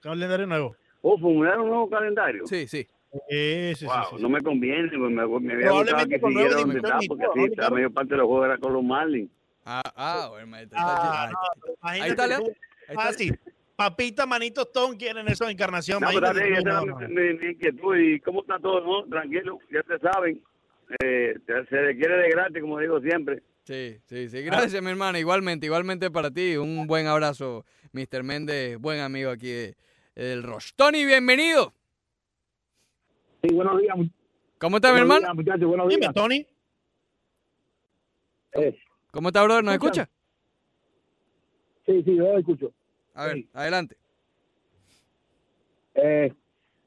Calendario 0.01 0.47
nuevo. 0.47 0.75
¿O 1.01 1.17
formular 1.19 1.59
un 1.59 1.67
nuevo 1.69 1.89
calendario? 1.89 2.45
Sí, 2.47 2.67
sí. 2.67 2.87
Sí, 3.11 3.73
sí, 3.75 3.85
Wow, 3.85 3.95
sí, 4.11 4.15
sí. 4.17 4.21
no 4.21 4.29
me 4.29 4.41
conviene, 4.41 4.97
me, 4.97 5.09
me 5.09 5.53
había 5.53 5.71
gustado 5.71 6.07
que 6.07 6.19
siguiera 6.19 6.55
donde 6.55 6.77
está, 6.77 6.99
porque 7.07 7.23
todo, 7.23 7.31
así 7.31 7.39
¿no, 7.39 7.45
la 7.45 7.49
Ricardo? 7.49 7.75
mayor 7.75 7.93
parte 7.93 8.09
de 8.11 8.17
los 8.17 8.27
juegos 8.27 8.45
era 8.45 8.57
con 8.59 8.73
los 8.73 8.83
Marlins. 8.83 9.31
Ah, 9.65 9.81
ah, 9.95 10.27
bueno, 10.29 10.57
Ah, 10.75 11.31
ahí 11.81 12.01
está, 12.09 12.27
Leo. 12.27 12.39
Ahí 12.87 12.95
Ah, 12.97 13.09
está. 13.09 13.13
sí. 13.13 13.31
Papita, 13.75 14.25
manito, 14.25 14.61
Stone 14.63 14.97
quieren 14.97 15.27
eso 15.27 15.45
de 15.45 15.51
encarnación. 15.53 16.01
No, 16.01 16.09
está 16.09 16.33
no, 16.33 16.85
no, 16.85 17.07
mi, 17.07 17.47
inquietud. 17.51 17.95
¿Y 17.97 18.19
cómo 18.19 18.41
está 18.41 18.59
todo? 18.59 18.81
No? 18.81 19.07
Tranquilo, 19.09 19.57
ya 19.71 19.81
te 19.83 19.97
saben. 19.99 20.41
Eh, 21.01 21.35
se 21.47 21.81
requiere 21.81 22.17
de 22.17 22.29
gratis, 22.29 22.61
como 22.61 22.77
digo 22.79 22.99
siempre. 22.99 23.41
Sí, 23.63 23.97
sí, 24.05 24.27
sí. 24.27 24.41
Gracias, 24.41 24.81
mi 24.83 24.89
hermano. 24.89 25.17
Igualmente, 25.17 25.65
igualmente 25.65 26.11
para 26.11 26.29
ti. 26.31 26.57
Un 26.57 26.87
buen 26.87 27.07
abrazo, 27.07 27.63
Mr. 27.93 28.23
Méndez, 28.23 28.77
buen 28.79 28.99
amigo 28.99 29.29
aquí 29.31 29.49
de- 29.49 29.75
del 30.15 30.43
Roche. 30.43 30.71
Tony, 30.75 31.05
bienvenido. 31.05 31.73
Sí, 33.41 33.53
buenos 33.55 33.79
días, 33.81 33.95
¿Cómo 34.59 34.77
está, 34.77 34.93
mi 34.93 34.99
hermano? 34.99 35.21
días, 35.21 35.35
muchachos, 35.35 35.67
buenos 35.67 35.87
Dime, 35.87 36.01
días. 36.01 36.13
Tony. 36.13 36.45
Eh, 38.53 38.77
¿Cómo 39.11 39.29
está, 39.29 39.43
brother? 39.43 39.63
¿Nos 39.63 39.73
escucha? 39.75 40.09
sí, 41.85 42.03
sí, 42.03 42.15
yo 42.15 42.23
lo 42.23 42.37
escucho. 42.37 42.71
A 43.13 43.25
ver, 43.27 43.35
Sí. 43.35 43.49
adelante. 43.53 43.95
Eh, 45.95 46.33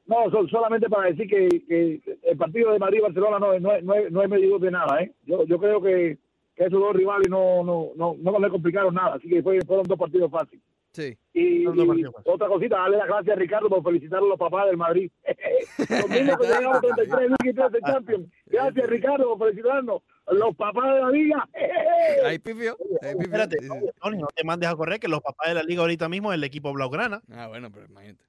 no, 0.05 0.29
so- 0.31 0.47
solamente 0.47 0.87
para 0.89 1.09
decir 1.09 1.27
que, 1.27 1.47
que 1.67 2.19
el 2.23 2.37
partido 2.37 2.71
de 2.71 2.79
Madrid-Barcelona 2.79 3.39
no, 3.39 3.59
no, 3.59 3.73
es- 3.73 3.83
no, 3.83 3.93
es- 3.95 4.11
no 4.11 4.21
es 4.23 4.29
medido 4.29 4.59
de 4.59 4.71
nada. 4.71 5.01
¿eh? 5.01 5.11
Yo, 5.25 5.43
yo 5.45 5.57
creo 5.59 5.81
que, 5.81 6.17
que 6.55 6.63
esos 6.65 6.79
dos 6.79 6.95
rivales 6.95 7.29
no, 7.29 7.63
no, 7.63 7.91
no, 7.95 8.15
no 8.19 8.39
le 8.39 8.49
complicaron 8.49 8.93
nada, 8.93 9.15
así 9.15 9.27
que 9.27 9.41
fue- 9.41 9.59
fueron 9.65 9.85
dos 9.85 9.97
partidos 9.99 10.31
fáciles. 10.31 10.63
Sí. 10.93 11.17
Y, 11.33 11.65
fáciles. 11.65 12.11
otra 12.25 12.47
cosita, 12.47 12.77
darle 12.77 12.97
las 12.97 13.07
gracias 13.07 13.35
a 13.35 13.39
Ricardo 13.39 13.67
por 13.69 13.83
felicitar 13.83 14.19
a 14.19 14.25
los 14.25 14.37
papás 14.37 14.67
del 14.67 14.77
Madrid. 14.77 15.11
los 15.89 16.09
mismos 16.09 16.37
que 16.37 16.43
llegaron 16.45 16.75
a 16.75 16.79
33 16.81 17.29
Liga 17.29 17.35
y 17.45 17.53
13 17.53 17.77
Champions. 17.85 18.29
Gracias, 18.45 18.87
Ricardo, 18.87 19.37
por 19.37 19.47
felicitarnos. 19.49 20.01
Los 20.31 20.55
papás 20.55 20.93
de 20.93 21.01
la 21.01 21.09
liga. 21.09 21.49
Ahí. 22.25 22.35
Espérate, 22.35 23.57
sí. 23.59 23.67
Tony, 24.01 24.17
no 24.19 24.27
te 24.35 24.43
mandes 24.43 24.69
a 24.69 24.75
correr, 24.75 24.99
que 24.99 25.07
los 25.07 25.21
papás 25.21 25.49
de 25.49 25.55
la 25.55 25.63
liga 25.63 25.81
ahorita 25.81 26.07
mismo 26.07 26.31
es 26.31 26.37
el 26.37 26.43
equipo 26.43 26.71
Blaugrana. 26.71 27.21
Ah, 27.31 27.47
bueno, 27.47 27.71
pero 27.71 27.87
imagínate. 27.87 28.23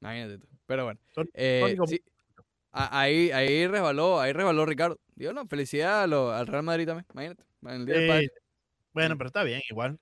Imagínate 0.00 0.38
tú. 0.38 0.46
Pero 0.66 0.84
bueno. 0.84 1.00
Tony- 1.14 1.30
eh, 1.34 1.60
Tony, 1.62 1.76
¿cómo- 1.76 1.86
sí. 1.86 2.02
A- 2.72 3.00
Ahí, 3.00 3.30
ahí 3.32 3.66
resbaló, 3.66 4.20
ahí 4.20 4.32
resbaló 4.32 4.64
Ricardo. 4.66 4.98
Digo, 5.14 5.32
no, 5.32 5.46
felicidad 5.46 6.02
a 6.02 6.06
lo- 6.06 6.30
al 6.32 6.46
Real 6.46 6.62
Madrid 6.62 6.86
también. 6.86 7.06
Imagínate. 7.12 7.42
en 7.62 7.68
el 7.70 7.86
Día 7.86 7.94
del 7.96 8.08
Padre. 8.08 8.32
Bueno, 8.92 9.16
pero 9.16 9.28
está 9.28 9.42
bien, 9.42 9.62
igual. 9.70 9.98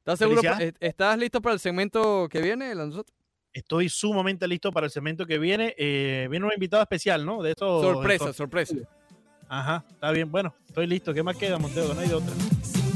¿Estás 0.81 1.19
listo 1.19 1.41
para 1.41 1.55
el 1.55 1.61
segmento 1.61 2.29
que 2.29 2.41
viene, 2.41 2.75
nosotros? 2.75 3.17
Estoy 3.53 3.89
sumamente 3.89 4.47
listo 4.47 4.71
para 4.71 4.87
el 4.87 4.93
segmento 4.93 5.27
que 5.27 5.39
viene. 5.39 5.75
Eh, 5.77 6.29
viene 6.31 6.47
un 6.47 6.53
invitado 6.53 6.83
especial, 6.83 7.27
¿no? 7.27 7.43
De 7.43 7.51
esto. 7.51 7.83
Sorpresa, 7.83 8.33
sorpresa. 8.33 8.77
Ajá, 9.49 9.85
está 9.91 10.13
bien. 10.13 10.31
Bueno, 10.31 10.55
estoy 10.69 10.87
listo. 10.87 11.13
¿Qué 11.13 11.25
más 11.25 11.37
queda, 11.37 11.59
Montego? 11.59 11.93
No 11.93 12.01
hay 12.01 12.09
de 12.09 12.15
otra. 12.15 12.33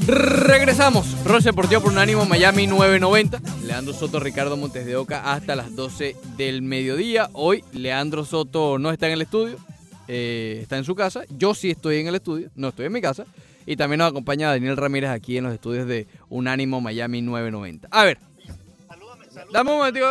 Regresamos. 0.07 1.25
Roche 1.25 1.47
Deportivo 1.47 1.81
por 1.81 1.91
Unánimo 1.91 2.25
Miami 2.27 2.67
990. 2.67 3.41
Leandro 3.65 3.93
Soto, 3.95 4.21
Ricardo 4.21 4.57
Montes 4.57 4.87
de 4.87 4.97
Oca 4.97 5.33
hasta 5.33 5.57
las 5.57 5.75
12 5.75 6.15
del 6.37 6.63
mediodía. 6.63 7.31
Hoy 7.33 7.65
Leandro 7.73 8.25
Soto 8.25 8.79
no 8.79 8.91
está 8.91 9.07
en 9.07 9.15
el 9.15 9.23
estudio, 9.23 9.57
eh, 10.07 10.59
está 10.63 10.77
en 10.77 10.85
su 10.85 10.95
casa. 10.95 11.23
Yo 11.31 11.55
sí 11.55 11.71
estoy 11.71 11.97
en 11.99 12.07
el 12.07 12.17
estudio, 12.17 12.51
no 12.55 12.69
estoy 12.69 12.87
en 12.87 12.93
mi 12.93 13.01
casa. 13.01 13.25
Y 13.67 13.77
también 13.77 13.99
nos 13.99 14.11
acompaña 14.11 14.51
Daniel 14.51 14.77
Ramírez 14.77 15.11
aquí 15.11 15.39
en 15.39 15.45
los 15.45 15.55
estudios 15.55 15.87
de 15.87 16.07
Unánimo 16.29 16.81
Miami 16.81 17.23
990. 17.23 17.89
A 17.91 18.05
ver, 18.05 18.19
Salúdame, 18.89 19.25
salúdame. 19.27 19.53
dame 19.53 19.71
un 19.71 19.79
momentico. 19.79 20.07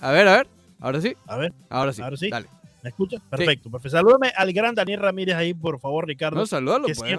A 0.00 0.10
ver, 0.10 0.28
a 0.28 0.36
ver. 0.36 0.46
Ahora 0.80 1.00
sí, 1.00 1.14
A 1.26 1.36
ver, 1.36 1.52
ahora 1.70 1.92
sí. 1.92 2.02
Ahora 2.02 2.16
sí. 2.16 2.30
Dale. 2.30 2.48
¿me 2.82 2.90
escuchas? 2.90 3.22
Perfecto. 3.30 3.70
perfecto. 3.70 3.96
Salúdame 3.96 4.32
al 4.34 4.52
gran 4.52 4.74
Daniel 4.74 5.00
Ramírez 5.00 5.36
ahí, 5.36 5.54
por 5.54 5.78
favor, 5.78 6.06
Ricardo. 6.06 6.38
No, 6.38 6.46
salúdalo, 6.46 6.86
que 6.86 6.94
pues. 6.94 7.16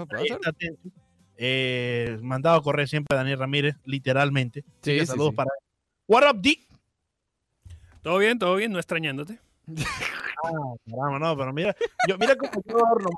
Eh, 1.35 2.19
mandado 2.21 2.57
a 2.57 2.61
correr 2.61 2.87
siempre 2.87 3.15
a 3.15 3.19
Daniel 3.19 3.39
Ramírez, 3.39 3.75
literalmente. 3.85 4.63
Sí, 4.81 4.99
sí, 4.99 5.05
saludos 5.05 5.31
sí. 5.31 5.35
para 5.37 5.49
él. 5.57 5.65
What 6.07 6.29
up, 6.29 6.41
D? 6.41 6.59
Todo 8.01 8.17
bien, 8.17 8.37
todo 8.37 8.55
bien, 8.55 8.71
no 8.71 8.79
extrañándote. 8.79 9.39
Ah, 10.45 10.75
caramba, 10.89 11.19
no, 11.19 11.37
pero 11.37 11.53
mira, 11.53 11.75
yo, 12.07 12.17
mira 12.17 12.35
cómo 12.35 12.51
yo 12.65 12.77
adorno. 12.85 13.09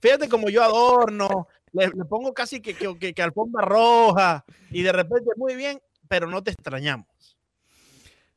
Fíjate- 0.00 0.28
como 0.28 0.48
yo 0.48 0.62
adorno. 0.64 1.46
Le, 1.72 1.88
le 1.88 2.04
pongo 2.04 2.32
casi 2.34 2.60
que, 2.60 2.74
que, 2.74 2.96
que- 2.98 3.14
que 3.14 3.22
alfombra 3.22 3.64
roja. 3.64 4.44
Y 4.70 4.82
de 4.82 4.92
repente, 4.92 5.30
muy 5.36 5.54
bien, 5.56 5.80
pero 6.08 6.26
no 6.28 6.42
te 6.42 6.50
extrañamos. 6.52 7.06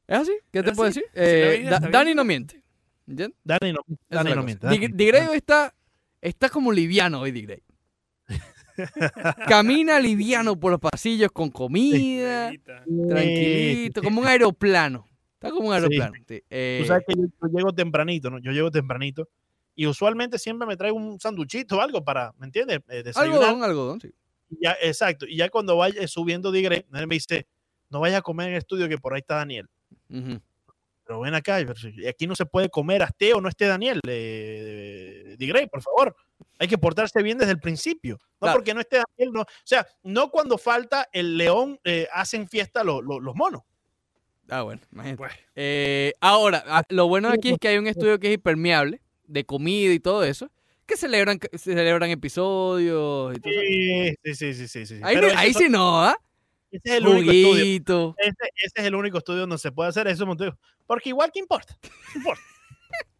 ¿Es 0.08 0.20
así? 0.20 0.32
¿Qué 0.52 0.64
te 0.64 0.72
puedo 0.74 0.88
decir? 0.88 1.06
Eh, 1.14 1.66
Da-. 1.70 1.80
Dani 1.80 2.14
no 2.16 2.24
miente. 2.24 2.62
¿Entiendes? 3.08 3.38
Dani 3.44 3.74
no, 3.74 3.80
Dani 4.10 4.34
no 4.36 4.44
miente. 4.44 4.68
Dani. 4.68 4.88
Digrey 4.90 5.28
hoy 5.28 5.38
está, 5.38 5.74
está 6.22 6.50
como 6.50 6.72
liviano 6.72 7.22
hoy, 7.22 7.32
Digrey. 7.32 7.62
Camina 9.48 10.00
liviano 10.00 10.56
por 10.60 10.72
los 10.72 10.80
pasillos 10.80 11.32
con 11.32 11.50
comida, 11.50 12.52
tranquilito, 13.10 14.04
como 14.04 14.22
un 14.22 14.28
aeroplano. 14.28 15.07
Está 15.40 15.52
como 15.52 15.68
un 15.70 15.74
aeroplano. 15.74 16.14
sí. 16.28 16.42
Eh, 16.50 16.80
Tú 16.82 16.88
sabes 16.88 17.04
que 17.08 17.14
yo, 17.16 17.24
yo 17.42 17.48
llego 17.58 17.74
tempranito, 17.74 18.30
¿no? 18.30 18.40
Yo 18.40 18.52
llego 18.52 18.72
tempranito. 18.72 19.30
Y 19.76 19.86
usualmente 19.86 20.40
siempre 20.40 20.68
me 20.68 20.76
traigo 20.76 20.98
un 20.98 21.20
sanduchito 21.20 21.78
o 21.78 21.82
algo 21.82 22.04
para, 22.04 22.34
¿me 22.40 22.48
entiendes? 22.48 22.80
Eh, 22.90 23.04
algodón, 23.16 23.64
algodón, 23.64 24.02
sí. 24.02 24.12
Ya, 24.62 24.76
exacto. 24.82 25.28
Y 25.28 25.38
ya 25.38 25.50
cuando 25.50 25.78
vaya 25.78 26.08
subiendo 26.08 26.52
Digre, 26.52 26.86
me 26.90 27.06
dice, 27.08 27.46
no 27.90 28.00
vayas 28.00 28.20
a 28.20 28.22
comer 28.24 28.48
en 28.48 28.54
el 28.54 28.60
estudio 28.60 28.90
que 28.90 28.98
por 28.98 29.14
ahí 29.14 29.20
está 29.20 29.36
Daniel. 29.36 29.70
Pero 30.10 31.20
ven 31.22 31.36
acá, 31.36 31.58
aquí 32.10 32.28
no 32.28 32.36
se 32.36 32.46
puede 32.46 32.70
comer, 32.70 33.02
esté 33.04 33.34
o 33.34 33.40
no 33.42 33.48
esté 33.50 33.66
Daniel. 33.68 34.02
Eh, 34.08 35.36
Digrey, 35.38 35.68
por 35.68 35.82
favor. 35.82 36.16
Hay 36.60 36.68
que 36.68 36.78
portarse 36.78 37.22
bien 37.22 37.38
desde 37.38 37.52
el 37.54 37.60
principio. 37.60 38.18
No 38.20 38.40
Claro. 38.40 38.58
porque 38.58 38.74
no 38.74 38.82
esté 38.82 38.98
Daniel, 38.98 39.32
no. 39.34 39.42
O 39.42 39.46
sea, 39.64 39.86
no 40.04 40.30
cuando 40.32 40.58
falta 40.58 41.08
el 41.12 41.38
león, 41.38 41.80
eh, 41.84 42.08
hacen 42.12 42.48
fiesta 42.48 42.84
lo- 42.84 43.02
lo- 43.02 43.20
los 43.20 43.36
monos. 43.36 43.62
Ah, 44.50 44.62
bueno, 44.62 44.82
imagínate. 44.92 45.18
Bueno. 45.18 45.34
Eh, 45.56 46.14
ahora, 46.22 46.64
ah, 46.68 46.84
lo 46.90 47.08
bueno 47.08 47.30
aquí 47.30 47.50
es 47.50 47.58
que 47.60 47.68
hay 47.68 47.78
un 47.78 47.88
estudio 47.88 48.20
que 48.20 48.28
es 48.28 48.34
impermeable, 48.36 49.02
de 49.26 49.46
comida 49.46 49.94
y 49.94 50.00
todo 50.00 50.24
eso, 50.24 50.50
que 50.86 50.96
celebran, 50.96 51.40
celebran 51.58 52.10
episodios 52.10 53.36
y 53.36 53.40
todo. 53.40 53.54
Sí, 53.54 54.16
sí, 54.24 54.36
sí, 54.36 54.54
sí, 54.54 54.68
sí, 54.68 54.86
sí. 54.86 55.00
Ahí, 55.04 55.16
Pero 55.16 55.30
sí 55.54 55.70
no, 55.70 56.02
¿ah? 56.02 56.18
Ese 56.72 56.90
es 56.90 56.94
el 56.96 57.08
único 57.08 57.32
estudio. 57.32 58.16
Ese, 58.18 58.36
ese 58.56 58.74
es 58.76 58.86
el 58.86 58.96
único 58.96 59.18
estudio 59.18 59.42
donde 59.42 59.58
se 59.58 59.72
puede 59.72 59.90
hacer 59.90 60.08
eso, 60.08 60.26
Montego. 60.26 60.58
Porque 60.86 61.10
igual 61.10 61.32
que 61.32 61.40
importa. 61.40 61.78
¿Qué 61.82 62.18
importa? 62.18 62.42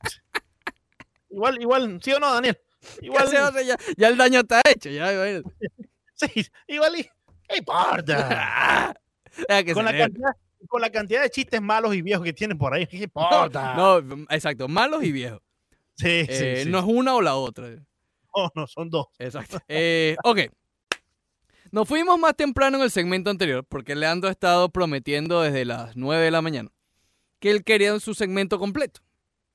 igual, 1.30 1.62
igual, 1.62 2.00
¿sí 2.02 2.14
o 2.14 2.20
no, 2.20 2.34
Daniel? 2.34 2.58
Igual, 3.02 3.28
Igual, 3.28 3.66
ya, 3.66 3.78
ya 3.98 4.08
el 4.08 4.18
daño 4.18 4.40
está 4.40 4.62
hecho. 4.70 4.90
Ya, 4.90 5.14
imagínate. 5.14 5.50
sí, 6.14 6.46
igual 6.68 7.00
y, 7.00 7.04
¿qué 7.48 7.58
importa? 7.58 8.96
Que 9.48 9.74
con, 9.76 9.86
la 9.86 9.96
cantidad, 9.96 10.36
con 10.68 10.82
la 10.82 10.90
cantidad 10.92 11.22
de 11.22 11.30
chistes 11.30 11.62
malos 11.62 11.94
y 11.96 12.02
viejos 12.02 12.24
que 12.26 12.34
tienen 12.34 12.58
por 12.58 12.74
ahí, 12.74 12.88
¿qué 12.88 12.98
importa? 12.98 13.76
No, 13.76 13.98
exacto, 14.30 14.68
malos 14.68 15.04
y 15.04 15.12
viejos. 15.12 15.42
sí, 15.96 16.26
sí, 16.26 16.28
Eh, 16.30 16.62
sí. 16.64 16.70
No 16.70 16.80
es 16.80 16.86
una 16.86 17.16
o 17.16 17.22
la 17.22 17.36
otra. 17.36 17.70
No, 18.36 18.52
no, 18.56 18.68
son 18.68 18.90
dos. 18.90 19.08
Exacto. 19.20 19.60
Eh, 19.68 20.16
ok. 20.24 20.40
Nos 21.72 21.88
fuimos 21.88 22.18
más 22.20 22.36
temprano 22.36 22.78
en 22.78 22.84
el 22.84 22.92
segmento 22.92 23.30
anterior 23.30 23.66
porque 23.68 23.96
Leandro 23.96 24.30
ha 24.30 24.32
estado 24.32 24.70
prometiendo 24.70 25.42
desde 25.42 25.66
las 25.66 25.96
9 25.98 26.24
de 26.24 26.32
la 26.32 26.42
mañana 26.42 26.70
que 27.40 27.52
él 27.52 27.64
quería 27.64 28.00
su 28.00 28.14
segmento 28.14 28.58
completo. 28.58 29.02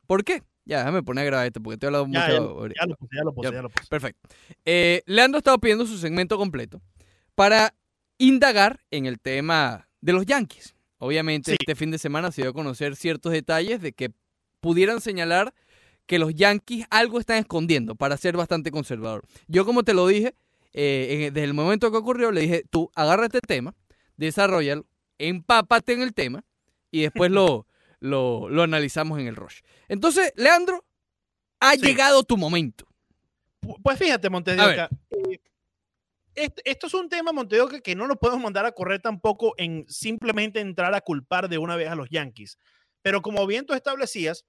¿Por 0.06 0.22
qué? 0.24 0.42
Ya, 0.64 0.78
déjame 0.78 1.02
poner 1.02 1.22
a 1.22 1.26
grabar 1.26 1.46
esto 1.46 1.60
porque 1.62 1.74
estoy 1.74 1.86
hablando 1.88 2.12
Ya, 2.12 2.40
mucho. 2.40 2.68
ya, 2.68 2.74
ya 2.80 2.86
lo 2.86 2.96
puse, 2.96 3.16
ya 3.16 3.24
lo 3.24 3.32
puse, 3.34 3.48
Ya. 3.50 3.54
ya 3.56 3.62
lo 3.62 3.68
puse. 3.70 3.88
Perfecto. 3.88 4.28
Eh, 4.64 5.02
Leandro 5.06 5.38
ha 5.38 5.40
estado 5.40 5.58
pidiendo 5.58 5.86
su 5.86 5.96
segmento 5.98 6.36
completo 6.36 6.80
para 7.34 7.74
indagar 8.18 8.80
en 8.90 9.06
el 9.06 9.18
tema 9.20 9.88
de 10.00 10.12
los 10.12 10.26
Yankees. 10.26 10.74
Obviamente, 11.04 11.50
Sí. 11.50 11.56
este 11.58 11.74
fin 11.74 11.90
de 11.90 11.98
semana 11.98 12.30
se 12.30 12.42
dio 12.42 12.50
a 12.50 12.54
conocer 12.54 12.94
ciertos 12.94 13.32
detalles 13.32 13.80
de 13.80 13.92
que 13.92 14.12
pudieran 14.60 15.00
señalar 15.00 15.52
que 16.06 16.20
los 16.20 16.32
Yankees 16.32 16.86
algo 16.90 17.18
están 17.18 17.38
escondiendo 17.38 17.96
para 17.96 18.16
ser 18.16 18.36
bastante 18.36 18.70
conservador. 18.70 19.24
Yo, 19.48 19.64
como 19.64 19.82
te 19.82 19.94
lo 19.94 20.06
dije, 20.06 20.36
eh, 20.72 21.30
desde 21.32 21.44
el 21.44 21.54
momento 21.54 21.90
que 21.90 21.96
ocurrió, 21.96 22.30
le 22.30 22.42
dije, 22.42 22.62
tú 22.70 22.88
agarra 22.94 23.26
este 23.26 23.40
tema, 23.40 23.74
desarrollalo, 24.16 24.86
empápate 25.18 25.92
en 25.92 26.02
el 26.02 26.14
tema 26.14 26.44
y 26.92 27.02
después 27.02 27.32
lo, 27.32 27.66
lo, 28.00 28.48
lo 28.48 28.62
analizamos 28.62 29.18
en 29.18 29.26
el 29.26 29.34
rush. 29.34 29.60
Entonces, 29.88 30.32
Leandro, 30.36 30.84
ha 31.58 31.72
Sí. 31.72 31.80
llegado 31.80 32.22
tu 32.22 32.36
momento. 32.36 32.86
Pu- 33.60 33.76
Pues 33.82 33.98
fíjate, 33.98 34.30
Montes 34.30 34.56
de 34.56 34.62
A 34.62 34.66
ver. 34.68 34.74
Oca, 34.84 34.90
eh, 35.10 35.40
esto 36.34 36.86
es 36.86 36.94
un 36.94 37.08
tema, 37.08 37.32
Oca, 37.62 37.80
que 37.80 37.94
no 37.94 38.06
nos 38.06 38.18
podemos 38.18 38.42
mandar 38.42 38.64
a 38.64 38.72
correr 38.72 39.00
tampoco 39.00 39.54
en 39.58 39.84
simplemente 39.88 40.60
entrar 40.60 40.94
a 40.94 41.00
culpar 41.00 41.48
de 41.48 41.58
una 41.58 41.76
vez 41.76 41.88
a 41.88 41.94
los 41.94 42.08
Yankees. 42.10 42.58
Pero 43.02 43.22
como 43.22 43.46
bien 43.46 43.66
tú 43.66 43.74
establecías, 43.74 44.44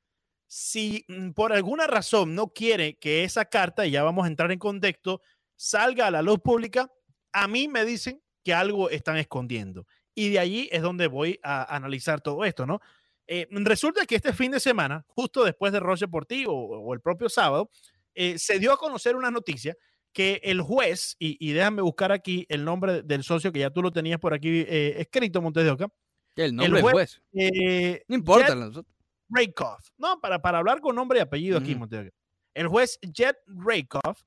si 0.48 1.06
mm, 1.08 1.32
por 1.32 1.54
alguna 1.54 1.88
razón 1.88 2.36
no 2.36 2.50
quiere 2.50 2.98
que 2.98 3.24
esa 3.24 3.46
carta, 3.46 3.86
y 3.86 3.92
ya 3.92 4.04
vamos 4.04 4.26
a 4.26 4.28
entrar 4.28 4.52
en 4.52 4.60
contexto, 4.60 5.22
salga 5.56 6.08
a 6.08 6.12
la 6.12 6.22
luz 6.22 6.40
pública, 6.40 6.92
a 7.32 7.48
mí 7.48 7.68
me 7.68 7.86
dicen 7.86 8.22
que 8.44 8.54
algo 8.54 8.90
están 8.90 9.18
escondiendo. 9.18 9.88
Y 10.16 10.30
de 10.30 10.40
allí 10.40 10.70
es 10.72 10.82
donde 10.82 11.08
voy 11.08 11.40
a 11.44 11.76
analizar 11.76 12.22
todo 12.22 12.46
esto, 12.46 12.66
¿no? 12.66 12.82
Eh, 13.26 13.48
resulta 13.50 14.06
que 14.06 14.16
este 14.16 14.34
fin 14.34 14.52
de 14.52 14.60
semana, 14.60 15.06
justo 15.08 15.44
después 15.44 15.72
de 15.72 15.80
Roche 15.80 16.06
Deportivo 16.06 16.54
o, 16.54 16.80
o 16.80 16.94
el 16.94 17.02
propio 17.02 17.30
sábado, 17.30 17.72
eh, 18.14 18.38
se 18.38 18.60
dio 18.60 18.74
a 18.74 18.78
conocer 18.78 19.16
una 19.16 19.32
noticia 19.32 19.76
que 20.14 20.40
el 20.44 20.62
juez, 20.62 21.16
y, 21.20 21.38
y 21.46 21.54
déjame 21.54 21.82
buscar 21.82 22.12
aquí 22.12 22.46
el 22.50 22.64
nombre 22.64 23.02
del 23.02 23.24
socio 23.24 23.52
que 23.52 23.60
ya 23.60 23.72
tú 23.72 23.82
lo 23.82 23.92
tenías 23.92 24.20
por 24.20 24.34
aquí 24.34 24.64
eh, 24.68 24.96
escrito, 25.02 25.42
Montes 25.42 25.64
de 25.66 25.72
Oca, 25.72 25.88
El 26.36 26.56
nombre 26.56 26.82
del 26.82 26.84
juez- 26.84 26.94
juez. 26.94 27.22
eh, 27.34 28.04
No 28.08 28.16
importa. 28.16 28.56
Jet 28.56 28.86
Rakoff, 29.30 29.90
no, 29.98 30.20
para, 30.22 30.40
para 30.42 30.60
hablar 30.60 30.80
con 30.82 30.96
nombre 30.96 31.18
y 31.20 31.22
apellido 31.22 31.58
aquí. 31.58 31.74
Montes 31.76 32.04
de 32.04 32.08
Oca. 32.10 32.18
El 32.54 32.68
juez 32.68 33.00
Jet 33.02 33.38
Rakoff 33.48 34.22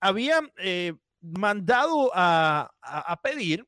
había 0.00 0.40
eh, 0.58 0.92
mandado 1.20 2.10
a, 2.14 2.72
a- 2.80 3.12
a 3.12 3.16
pedir 3.22 3.66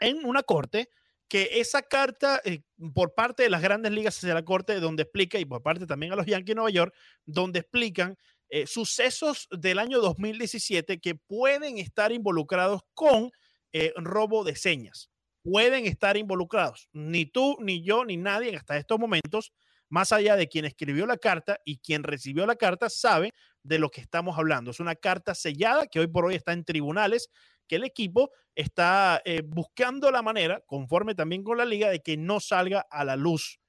en 0.00 0.24
una 0.24 0.42
corte 0.42 0.88
que 1.28 1.48
esa 1.60 1.80
carta 1.82 2.40
eh, 2.44 2.62
por 2.92 3.14
parte 3.14 3.44
de 3.44 3.50
las 3.50 3.62
grandes 3.62 3.92
ligas 3.92 4.16
hacia 4.18 4.34
la 4.34 4.44
corte 4.44 4.80
donde 4.80 5.04
explica 5.04 5.38
y 5.38 5.44
por 5.44 5.62
parte 5.62 5.86
también 5.86 6.12
a 6.12 6.16
los 6.16 6.26
Yankees 6.26 6.48
de 6.48 6.54
Nueva 6.56 6.70
York 6.70 6.94
donde 7.24 7.60
explican 7.60 8.18
eh, 8.52 8.66
sucesos 8.66 9.46
del 9.52 9.78
año 9.78 10.00
2017 10.00 10.98
que 10.98 11.14
pueden 11.14 11.78
estar 11.78 12.10
involucrados 12.10 12.82
con 12.94 13.30
eh, 13.72 13.92
robo 13.94 14.42
de 14.42 14.56
señas. 14.56 15.08
Pueden 15.44 15.86
estar 15.86 16.16
involucrados. 16.16 16.88
Ni 16.92 17.26
tú, 17.26 17.56
ni 17.60 17.84
yo, 17.84 18.04
ni 18.04 18.16
nadie 18.16 18.56
hasta 18.56 18.76
estos 18.76 18.98
momentos, 18.98 19.52
más 19.88 20.10
allá 20.10 20.34
de 20.34 20.48
quien 20.48 20.64
escribió 20.64 21.06
la 21.06 21.16
carta 21.16 21.60
y 21.64 21.78
quien 21.78 22.02
recibió 22.02 22.44
la 22.44 22.56
carta, 22.56 22.90
sabe 22.90 23.30
de 23.62 23.78
lo 23.78 23.88
que 23.88 24.00
estamos 24.00 24.36
hablando. 24.36 24.72
Es 24.72 24.80
una 24.80 24.96
carta 24.96 25.36
sellada 25.36 25.86
que 25.86 26.00
hoy 26.00 26.08
por 26.08 26.24
hoy 26.24 26.34
está 26.34 26.52
en 26.52 26.64
tribunales, 26.64 27.28
que 27.68 27.76
el 27.76 27.84
equipo 27.84 28.30
está 28.56 29.22
eh, 29.24 29.42
buscando 29.46 30.10
la 30.10 30.22
manera, 30.22 30.60
conforme 30.66 31.14
también 31.14 31.44
con 31.44 31.56
la 31.56 31.64
liga, 31.64 31.88
de 31.88 32.00
que 32.00 32.16
no 32.16 32.40
salga 32.40 32.84
a 32.90 33.04
la 33.04 33.14
luz 33.14 33.60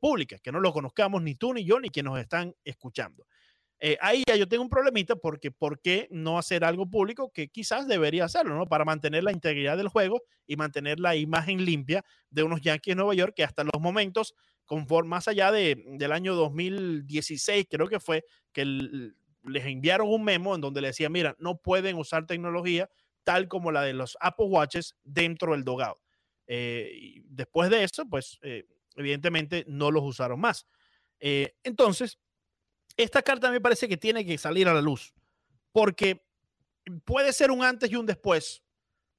pública, 0.00 0.38
que 0.38 0.50
no 0.50 0.58
lo 0.58 0.72
conozcamos 0.72 1.20
ni 1.22 1.34
tú, 1.34 1.52
ni 1.52 1.62
yo, 1.62 1.78
ni 1.78 1.90
quienes 1.90 2.10
nos 2.10 2.18
están 2.18 2.54
escuchando. 2.64 3.26
Eh, 3.78 3.98
ahí 4.00 4.22
ya 4.26 4.36
yo 4.36 4.48
tengo 4.48 4.62
un 4.62 4.70
problemita 4.70 5.16
porque 5.16 5.50
¿por 5.50 5.80
qué 5.80 6.08
no 6.10 6.38
hacer 6.38 6.64
algo 6.64 6.88
público 6.88 7.30
que 7.30 7.48
quizás 7.48 7.86
debería 7.86 8.24
hacerlo, 8.24 8.56
¿no? 8.56 8.66
Para 8.66 8.84
mantener 8.84 9.22
la 9.22 9.32
integridad 9.32 9.76
del 9.76 9.88
juego 9.88 10.22
y 10.46 10.56
mantener 10.56 10.98
la 10.98 11.14
imagen 11.14 11.64
limpia 11.64 12.04
de 12.30 12.42
unos 12.42 12.62
Yankees 12.62 12.92
de 12.92 12.96
Nueva 12.96 13.14
York 13.14 13.34
que 13.36 13.44
hasta 13.44 13.64
los 13.64 13.80
momentos, 13.80 14.34
conforme, 14.64 15.10
más 15.10 15.28
allá 15.28 15.52
de, 15.52 15.84
del 15.98 16.12
año 16.12 16.34
2016, 16.34 17.66
creo 17.68 17.88
que 17.88 18.00
fue, 18.00 18.24
que 18.52 18.64
les 18.64 19.66
enviaron 19.66 20.08
un 20.08 20.24
memo 20.24 20.54
en 20.54 20.62
donde 20.62 20.80
le 20.80 20.88
decía, 20.88 21.10
mira, 21.10 21.36
no 21.38 21.58
pueden 21.58 21.96
usar 21.96 22.26
tecnología 22.26 22.88
tal 23.24 23.48
como 23.48 23.72
la 23.72 23.82
de 23.82 23.92
los 23.92 24.16
Apple 24.20 24.46
Watches 24.46 24.96
dentro 25.02 25.52
del 25.52 25.64
dogout. 25.64 25.98
Eh, 26.46 27.22
después 27.24 27.70
de 27.70 27.84
eso, 27.84 28.06
pues 28.08 28.38
eh, 28.42 28.66
evidentemente 28.94 29.64
no 29.68 29.90
los 29.90 30.04
usaron 30.04 30.40
más. 30.40 30.66
Eh, 31.18 31.54
entonces, 31.64 32.18
esta 32.96 33.22
carta 33.22 33.50
me 33.50 33.60
parece 33.60 33.88
que 33.88 33.96
tiene 33.96 34.24
que 34.24 34.38
salir 34.38 34.68
a 34.68 34.74
la 34.74 34.80
luz, 34.80 35.14
porque 35.72 36.24
puede 37.04 37.32
ser 37.32 37.50
un 37.50 37.62
antes 37.62 37.90
y 37.90 37.96
un 37.96 38.06
después 38.06 38.62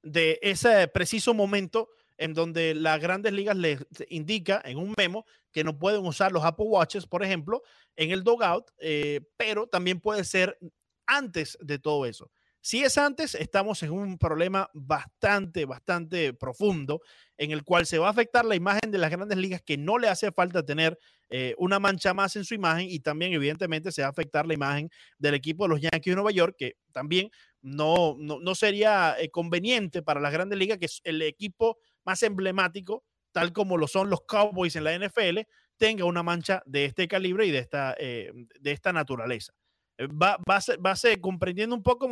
de 0.02 0.38
ese 0.42 0.88
preciso 0.88 1.34
momento 1.34 1.90
en 2.16 2.34
donde 2.34 2.74
las 2.74 3.00
grandes 3.00 3.32
ligas 3.32 3.56
les 3.56 3.78
indica 4.08 4.60
en 4.64 4.78
un 4.78 4.94
memo 4.96 5.24
que 5.52 5.62
no 5.62 5.78
pueden 5.78 6.04
usar 6.04 6.32
los 6.32 6.44
Apple 6.44 6.66
Watches, 6.66 7.06
por 7.06 7.22
ejemplo, 7.22 7.62
en 7.96 8.10
el 8.10 8.24
dogout, 8.24 8.70
eh, 8.78 9.20
pero 9.36 9.68
también 9.68 10.00
puede 10.00 10.24
ser 10.24 10.58
antes 11.06 11.56
de 11.60 11.78
todo 11.78 12.06
eso. 12.06 12.30
Si 12.60 12.82
es 12.82 12.98
antes, 12.98 13.34
estamos 13.34 13.82
en 13.82 13.92
un 13.92 14.18
problema 14.18 14.68
bastante, 14.74 15.64
bastante 15.64 16.34
profundo 16.34 17.00
en 17.36 17.52
el 17.52 17.62
cual 17.62 17.86
se 17.86 17.98
va 17.98 18.08
a 18.08 18.10
afectar 18.10 18.44
la 18.44 18.56
imagen 18.56 18.90
de 18.90 18.98
las 18.98 19.10
grandes 19.10 19.38
ligas 19.38 19.62
que 19.62 19.78
no 19.78 19.96
le 19.96 20.08
hace 20.08 20.32
falta 20.32 20.64
tener 20.64 20.98
eh, 21.30 21.54
una 21.58 21.78
mancha 21.78 22.14
más 22.14 22.34
en 22.36 22.44
su 22.44 22.54
imagen 22.54 22.88
y 22.90 23.00
también 23.00 23.32
evidentemente 23.32 23.92
se 23.92 24.02
va 24.02 24.08
a 24.08 24.10
afectar 24.10 24.46
la 24.46 24.54
imagen 24.54 24.90
del 25.18 25.34
equipo 25.34 25.64
de 25.64 25.68
los 25.68 25.80
Yankees 25.80 26.12
de 26.12 26.14
Nueva 26.16 26.32
York 26.32 26.56
que 26.58 26.76
también 26.92 27.30
no, 27.62 28.16
no, 28.18 28.40
no 28.40 28.54
sería 28.54 29.14
eh, 29.18 29.30
conveniente 29.30 30.02
para 30.02 30.20
las 30.20 30.32
grandes 30.32 30.58
ligas 30.58 30.78
que 30.78 30.86
es 30.86 31.00
el 31.04 31.22
equipo 31.22 31.78
más 32.04 32.22
emblemático, 32.22 33.04
tal 33.32 33.52
como 33.52 33.76
lo 33.76 33.86
son 33.86 34.10
los 34.10 34.22
Cowboys 34.26 34.74
en 34.76 34.84
la 34.84 34.98
NFL, 34.98 35.40
tenga 35.76 36.04
una 36.04 36.22
mancha 36.22 36.62
de 36.66 36.86
este 36.86 37.06
calibre 37.06 37.46
y 37.46 37.50
de 37.50 37.58
esta, 37.58 37.94
eh, 37.98 38.32
de 38.60 38.72
esta 38.72 38.92
naturaleza. 38.92 39.52
Eh, 39.98 40.06
¿Va, 40.06 40.38
va, 40.48 40.56
a 40.56 40.60
ser- 40.60 40.84
va 40.84 40.92
a 40.92 40.96
ser 40.96 41.20
comprendiendo 41.20 41.74
un 41.76 41.82
poco, 41.82 42.08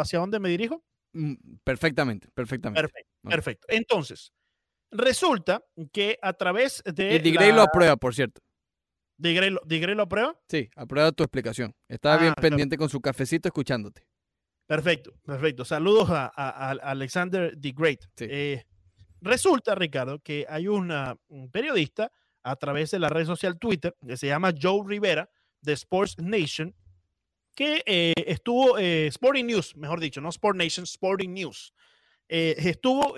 hacia 0.00 0.18
dónde 0.18 0.38
me 0.40 0.48
dirijo? 0.48 0.82
Mm, 1.12 1.34
Perfectamente, 1.64 2.28
perfectamente. 2.32 2.80
Perfecto, 2.82 3.10
perfecto. 3.28 3.66
Entonces, 3.70 4.32
resulta 4.90 5.62
que 5.92 6.18
a 6.22 6.32
través 6.32 6.82
de. 6.84 7.16
Y 7.16 7.18
Digrey 7.18 7.50
lo 7.50 7.56
la- 7.58 7.62
aprueba, 7.64 7.96
por 7.96 8.14
cierto. 8.14 8.40
Digrey 9.18 9.50
lo, 9.50 9.60
lo 9.94 10.02
aprueba. 10.02 10.38
Sí, 10.48 10.68
aprueba 10.76 11.10
tu 11.12 11.22
explicación. 11.24 11.74
Estaba 11.88 12.18
bien 12.18 12.34
Ah, 12.36 12.40
pendiente 12.40 12.76
con 12.76 12.88
su 12.90 13.00
cafecito 13.00 13.48
escuchándote. 13.48 14.06
Perfecto, 14.66 15.14
perfecto. 15.24 15.64
Saludos 15.64 16.10
a, 16.10 16.26
a- 16.26 16.50
a 16.50 16.70
Alexander 16.90 17.56
the 17.58 17.72
Great. 17.72 18.00
Sí. 18.16 18.26
Eh, 18.28 18.64
resulta, 19.20 19.74
Ricardo, 19.74 20.18
que 20.20 20.44
hay 20.48 20.68
una, 20.68 21.16
un 21.28 21.50
periodista 21.50 22.12
a 22.42 22.56
través 22.56 22.90
de 22.90 22.98
la 22.98 23.08
red 23.08 23.24
social 23.26 23.58
Twitter 23.58 23.96
que 24.06 24.16
se 24.16 24.26
llama 24.26 24.52
Joe 24.60 24.82
Rivera 24.86 25.30
de 25.62 25.72
Sports 25.72 26.16
Nation, 26.18 26.74
que 27.56 27.82
eh, 27.86 28.12
estuvo, 28.26 28.78
eh, 28.78 29.06
Sporting 29.06 29.46
News, 29.46 29.74
mejor 29.76 29.98
dicho, 29.98 30.20
no 30.20 30.28
Sport 30.28 30.58
Nation, 30.58 30.84
Sporting 30.84 31.30
News, 31.30 31.72
eh, 32.28 32.54
estuvo 32.58 33.16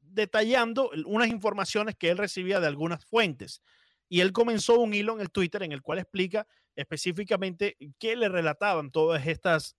detallando 0.00 0.90
unas 1.06 1.28
informaciones 1.28 1.94
que 1.94 2.08
él 2.08 2.16
recibía 2.16 2.60
de 2.60 2.66
algunas 2.66 3.04
fuentes. 3.04 3.62
Y 4.08 4.20
él 4.20 4.32
comenzó 4.32 4.80
un 4.80 4.94
hilo 4.94 5.14
en 5.14 5.20
el 5.20 5.30
Twitter 5.30 5.62
en 5.62 5.72
el 5.72 5.82
cual 5.82 5.98
explica 5.98 6.46
específicamente 6.74 7.76
qué 7.98 8.16
le 8.16 8.28
relataban 8.28 8.90
todas 8.90 9.26
estas 9.26 9.76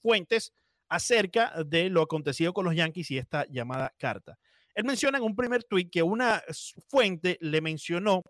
fuentes 0.00 0.52
acerca 0.88 1.52
de 1.64 1.90
lo 1.90 2.02
acontecido 2.02 2.52
con 2.52 2.64
los 2.64 2.74
Yankees 2.74 3.10
y 3.10 3.18
esta 3.18 3.44
llamada 3.48 3.94
carta. 3.98 4.38
Él 4.74 4.84
menciona 4.84 5.18
en 5.18 5.24
un 5.24 5.36
primer 5.36 5.62
tweet 5.64 5.90
que 5.90 6.02
una 6.02 6.42
fuente 6.88 7.36
le 7.40 7.60
mencionó 7.60 8.22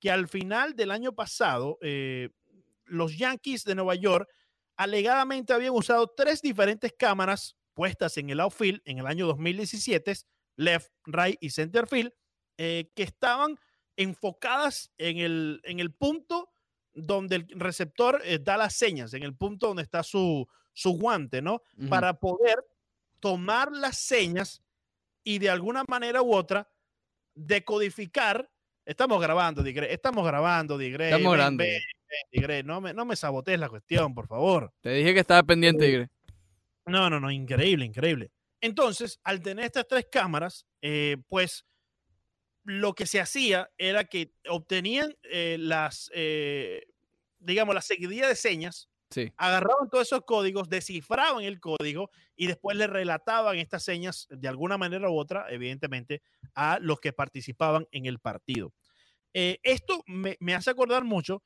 que 0.00 0.10
al 0.10 0.26
final 0.26 0.74
del 0.74 0.90
año 0.90 1.12
pasado, 1.12 1.78
los 2.84 3.16
Yankees 3.16 3.64
de 3.64 3.74
Nueva 3.74 3.94
York 3.94 4.28
alegadamente 4.76 5.52
habían 5.52 5.74
usado 5.74 6.12
tres 6.16 6.42
diferentes 6.42 6.92
cámaras 6.98 7.56
puestas 7.74 8.16
en 8.16 8.30
el 8.30 8.40
outfield 8.40 8.80
en 8.84 8.98
el 8.98 9.06
año 9.06 9.26
2017, 9.26 10.14
left, 10.56 10.90
right 11.06 11.36
y 11.40 11.50
center 11.50 11.86
field, 11.86 12.12
eh, 12.58 12.90
que 12.94 13.02
estaban 13.02 13.56
enfocadas 13.96 14.90
en 14.98 15.18
el, 15.18 15.60
en 15.64 15.80
el 15.80 15.92
punto 15.92 16.50
donde 16.94 17.36
el 17.36 17.48
receptor 17.50 18.20
eh, 18.24 18.38
da 18.38 18.56
las 18.56 18.74
señas, 18.74 19.14
en 19.14 19.22
el 19.22 19.34
punto 19.34 19.68
donde 19.68 19.82
está 19.82 20.02
su, 20.02 20.46
su 20.72 20.92
guante, 20.92 21.40
¿no? 21.40 21.62
Para 21.88 22.18
poder 22.18 22.64
tomar 23.20 23.72
las 23.72 23.98
señas 23.98 24.62
y 25.24 25.38
de 25.38 25.48
alguna 25.48 25.84
manera 25.88 26.22
u 26.22 26.34
otra 26.34 26.68
decodificar. 27.34 28.50
Estamos 28.84 29.20
grabando, 29.20 29.62
Digre. 29.62 29.92
Estamos 29.92 30.26
grabando, 30.26 30.76
Digre. 30.76 31.06
Estamos 31.10 31.32
grabando. 31.34 31.64
Digre. 32.30 32.62
No 32.62 32.80
me, 32.80 32.92
no 32.94 33.04
me 33.04 33.16
sabotees 33.16 33.58
la 33.58 33.68
cuestión, 33.68 34.14
por 34.14 34.26
favor. 34.26 34.72
Te 34.80 34.90
dije 34.90 35.14
que 35.14 35.20
estaba 35.20 35.42
pendiente, 35.42 35.86
Tigre. 35.86 36.08
No, 36.86 37.08
no, 37.08 37.20
no, 37.20 37.30
increíble, 37.30 37.84
increíble. 37.84 38.30
Entonces, 38.60 39.18
al 39.24 39.40
tener 39.40 39.64
estas 39.66 39.86
tres 39.88 40.06
cámaras, 40.10 40.66
eh, 40.80 41.16
pues 41.28 41.64
lo 42.64 42.94
que 42.94 43.06
se 43.06 43.20
hacía 43.20 43.68
era 43.76 44.04
que 44.04 44.32
obtenían 44.48 45.14
eh, 45.24 45.56
las, 45.58 46.10
eh, 46.14 46.84
digamos, 47.38 47.74
la 47.74 47.82
seguidilla 47.82 48.28
de 48.28 48.36
señas, 48.36 48.88
Sí. 49.10 49.30
agarraban 49.36 49.90
todos 49.90 50.06
esos 50.06 50.22
códigos, 50.24 50.70
descifraban 50.70 51.44
el 51.44 51.60
código 51.60 52.10
y 52.34 52.46
después 52.46 52.78
le 52.78 52.86
relataban 52.86 53.58
estas 53.58 53.82
señas 53.82 54.26
de 54.30 54.48
alguna 54.48 54.78
manera 54.78 55.10
u 55.10 55.18
otra, 55.18 55.46
evidentemente, 55.50 56.22
a 56.54 56.78
los 56.80 56.98
que 56.98 57.12
participaban 57.12 57.86
en 57.90 58.06
el 58.06 58.20
partido. 58.20 58.72
Eh, 59.34 59.58
esto 59.64 60.02
me, 60.06 60.38
me 60.40 60.54
hace 60.54 60.70
acordar 60.70 61.04
mucho 61.04 61.42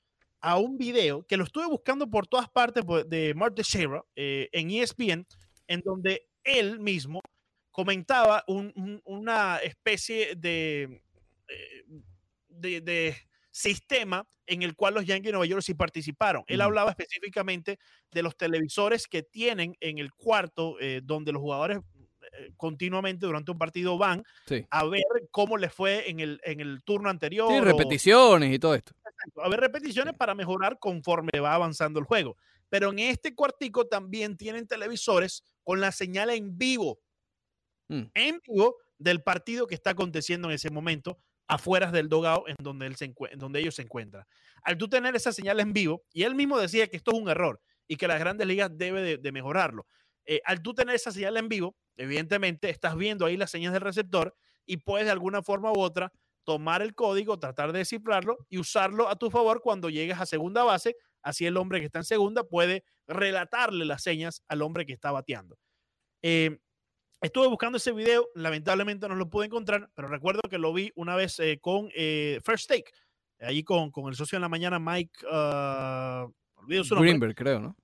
a 0.47 0.59
un 0.59 0.79
video 0.79 1.25
que 1.27 1.37
lo 1.37 1.43
estuve 1.43 1.67
buscando 1.67 2.09
por 2.09 2.29
todas 2.29 2.49
partes 2.49 2.85
pues, 2.87 3.09
de 3.09 3.35
Mark 3.35 3.55
Teixeira 3.57 4.05
eh, 4.15 4.49
en 4.53 4.71
ESPN, 4.71 5.27
en 5.67 5.81
donde 5.85 6.29
él 6.45 6.79
mismo 6.79 7.21
comentaba 7.73 8.45
un- 8.47 8.73
un- 8.77 9.03
una 9.05 9.59
especie 9.59 10.37
de, 10.37 11.03
eh, 11.49 11.85
de, 12.49 12.81
de 12.81 13.17
sistema 13.51 14.25
en 14.47 14.63
el 14.63 14.77
cual 14.77 14.95
los 14.95 15.05
Yankees 15.05 15.27
de 15.27 15.33
Nueva 15.33 15.47
York 15.47 15.63
sí 15.63 15.75
participaron. 15.75 16.45
Él 16.47 16.61
hablaba 16.61 16.91
específicamente 16.91 17.79
de 18.13 18.23
los 18.23 18.37
televisores 18.37 19.09
que 19.09 19.25
tienen 19.25 19.77
en 19.81 19.99
el 19.99 20.13
cuarto 20.13 20.77
eh, 20.81 21.01
donde 21.03 21.33
los 21.33 21.43
jugadores 21.43 21.79
continuamente 22.57 23.25
durante 23.27 23.51
un 23.51 23.59
partido 23.59 23.97
van 23.99 24.23
Sí. 24.47 24.65
a 24.71 24.85
ver 24.85 25.03
cómo 25.31 25.57
les 25.57 25.73
fue 25.73 26.11
en 26.11 26.21
el, 26.21 26.41
en 26.45 26.61
el 26.61 26.83
turno 26.85 27.09
anterior. 27.09 27.49
Sí, 27.51 27.59
o- 27.59 27.65
repeticiones 27.65 28.53
y 28.55 28.59
todo 28.59 28.75
esto. 28.75 28.93
Exacto, 29.27 29.43
a 29.43 29.49
ver 29.49 29.61
repeticiones 29.61 30.15
para 30.15 30.35
mejorar 30.35 30.79
conforme 30.79 31.41
va 31.41 31.55
avanzando 31.55 31.99
el 32.01 32.07
juego. 32.07 32.37
Pero 32.69 32.91
en 32.91 32.99
este 32.99 33.35
cuartico 33.35 33.87
también 33.87 34.37
tienen 34.37 34.67
televisores 34.67 35.45
con 35.63 35.81
la 35.81 35.93
señal 35.93 36.31
en 36.31 36.57
vivo, 36.59 37.01
Mm. 37.89 38.11
en 38.15 38.41
vivo 38.47 38.77
del 38.99 39.23
partido 39.23 39.67
que 39.67 39.75
está 39.77 39.91
aconteciendo 39.91 40.49
en 40.49 40.55
ese 40.55 40.71
momento 40.71 41.19
afuera 41.47 41.93
del 41.93 42.09
dogado 42.09 42.45
en 42.49 42.57
donde, 42.59 42.87
él 42.87 42.97
se 42.97 43.05
en 43.05 43.39
donde 43.39 43.61
ellos 43.61 43.77
se 43.77 43.83
encuentran. 43.83 44.25
Al 44.65 44.77
tú 44.77 44.89
tener 44.89 45.15
esa 45.15 45.33
señal 45.33 45.61
en 45.61 45.73
vivo, 45.73 46.05
y 46.13 46.25
él 46.25 46.35
mismo 46.35 46.59
decía 46.59 46.89
que 46.89 46.97
esto 46.97 47.13
es 47.13 47.21
un 47.21 47.29
error 47.29 47.61
y 47.87 47.97
que 47.97 48.09
las 48.09 48.19
grandes 48.19 48.47
ligas 48.49 48.71
debe 48.77 49.03
de, 49.03 49.19
de 49.19 49.33
mejorarlo. 49.33 49.87
eh, 50.29 50.41
al 50.45 50.61
tú 50.63 50.75
tener 50.75 50.97
esa 50.97 51.13
señal 51.13 51.37
en 51.37 51.49
vivo, 51.49 51.77
evidentemente 51.97 52.69
estás 52.71 52.97
viendo 52.97 53.25
ahí 53.27 53.37
las 53.37 53.51
señas 53.53 53.73
del 53.73 53.83
receptor 53.83 54.35
y 54.67 54.79
puedes 54.79 55.07
de 55.07 55.13
alguna 55.13 55.43
forma 55.43 55.71
u 55.73 55.79
otra 55.81 56.13
tomar 56.47 56.81
el 56.81 56.95
código, 56.95 57.39
tratar 57.39 57.73
de 57.73 57.81
descifrarlo 57.81 58.39
y 58.49 58.59
usarlo 58.59 59.09
a 59.09 59.17
tu 59.17 59.31
favor 59.31 59.61
cuando 59.61 59.91
llegues 59.91 60.19
a 60.19 60.27
segunda 60.27 60.63
base. 60.63 60.97
Así 61.23 61.45
el 61.45 61.57
hombre 61.57 61.81
que 61.81 61.87
está 61.87 61.99
en 61.99 62.05
segunda 62.05 62.45
puede 62.45 62.85
relatarle 63.09 63.85
las 63.85 64.03
señas 64.05 64.43
al 64.49 64.63
hombre 64.63 64.87
que 64.87 64.93
está 64.93 65.11
bateando. 65.11 65.59
Eh, 66.23 66.59
estuve 67.21 67.49
buscando 67.49 67.79
ese 67.79 67.91
video, 67.93 68.29
lamentablemente 68.37 69.09
no 69.09 69.17
lo 69.17 69.29
pude 69.29 69.47
encontrar, 69.47 69.91
pero 69.95 70.07
recuerdo 70.07 70.43
que 70.49 70.59
lo 70.59 70.73
vi 70.73 70.93
una 70.95 71.17
vez 71.17 71.41
eh, 71.41 71.59
con 71.61 71.91
eh, 71.97 72.39
First 72.45 72.69
Take, 72.69 72.93
ahí 73.41 73.65
con, 73.65 73.91
con 73.91 74.09
el 74.09 74.15
socio 74.15 74.37
en 74.37 74.43
la 74.43 74.49
mañana, 74.49 74.79
Mike, 74.79 75.27
ah, 75.29 76.29
olvido 76.55 76.85
su 76.85 76.95
nombre, 76.95 77.11
Greenberg, 77.11 77.35
creo, 77.35 77.59
¿no? 77.59 77.77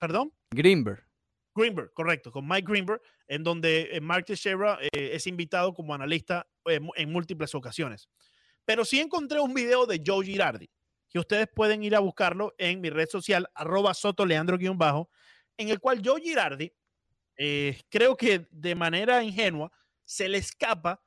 perdón. 0.00 0.32
Greenberg. 0.50 1.09
Greenberg, 1.54 1.92
correcto, 1.92 2.30
con 2.30 2.46
Mike 2.46 2.66
Greenberg, 2.70 3.00
en 3.26 3.42
donde 3.42 3.90
eh, 3.92 4.00
Mark 4.00 4.24
Teixeira 4.24 4.78
eh, 4.80 5.10
es 5.12 5.26
invitado 5.26 5.74
como 5.74 5.94
analista 5.94 6.46
eh, 6.66 6.80
en 6.96 7.12
múltiples 7.12 7.54
ocasiones. 7.54 8.08
Pero 8.64 8.84
sí 8.84 9.00
encontré 9.00 9.40
un 9.40 9.54
video 9.54 9.86
de 9.86 10.02
Joe 10.04 10.24
Girardi, 10.24 10.70
que 11.08 11.18
ustedes 11.18 11.48
pueden 11.54 11.82
ir 11.82 11.96
a 11.96 12.00
buscarlo 12.00 12.54
en 12.58 12.80
mi 12.80 12.90
red 12.90 13.08
social, 13.08 13.48
arroba 13.54 13.94
sotoleandro-bajo, 13.94 15.10
en 15.56 15.68
el 15.68 15.80
cual 15.80 16.00
Joe 16.04 16.20
Girardi, 16.20 16.72
creo 17.88 18.16
que 18.16 18.46
de 18.50 18.74
manera 18.74 19.22
ingenua, 19.22 19.72
se 20.04 20.28
le 20.28 20.38
escapa 20.38 21.02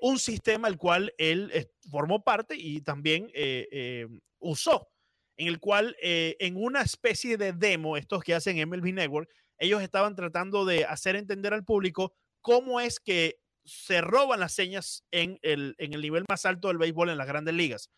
un 0.00 0.18
sistema 0.18 0.68
el 0.68 0.76
cual 0.76 1.12
él 1.18 1.68
formó 1.90 2.22
parte 2.22 2.54
y 2.56 2.80
también 2.82 3.30
usó, 4.38 4.88
en 5.36 5.48
el 5.48 5.58
cual 5.58 5.96
en 6.00 6.56
una 6.56 6.82
especie 6.82 7.36
de 7.36 7.52
demo, 7.52 7.96
estos 7.96 8.22
que 8.22 8.34
hacen 8.34 8.56
MLB 8.68 8.92
Network, 8.92 9.28
ellos 9.58 9.82
estaban 9.82 10.14
tratando 10.14 10.64
de 10.64 10.84
hacer 10.84 11.16
entender 11.16 11.54
al 11.54 11.64
público 11.64 12.12
cómo 12.40 12.80
es 12.80 13.00
que 13.00 13.38
se 13.64 14.00
roban 14.00 14.40
las 14.40 14.52
señas 14.52 15.04
en 15.10 15.38
el, 15.42 15.74
en 15.78 15.94
el 15.94 16.02
nivel 16.02 16.24
más 16.28 16.44
alto 16.44 16.68
del 16.68 16.78
béisbol 16.78 17.10
en 17.10 17.18
las 17.18 17.26
grandes 17.26 17.54
ligas. 17.54 17.90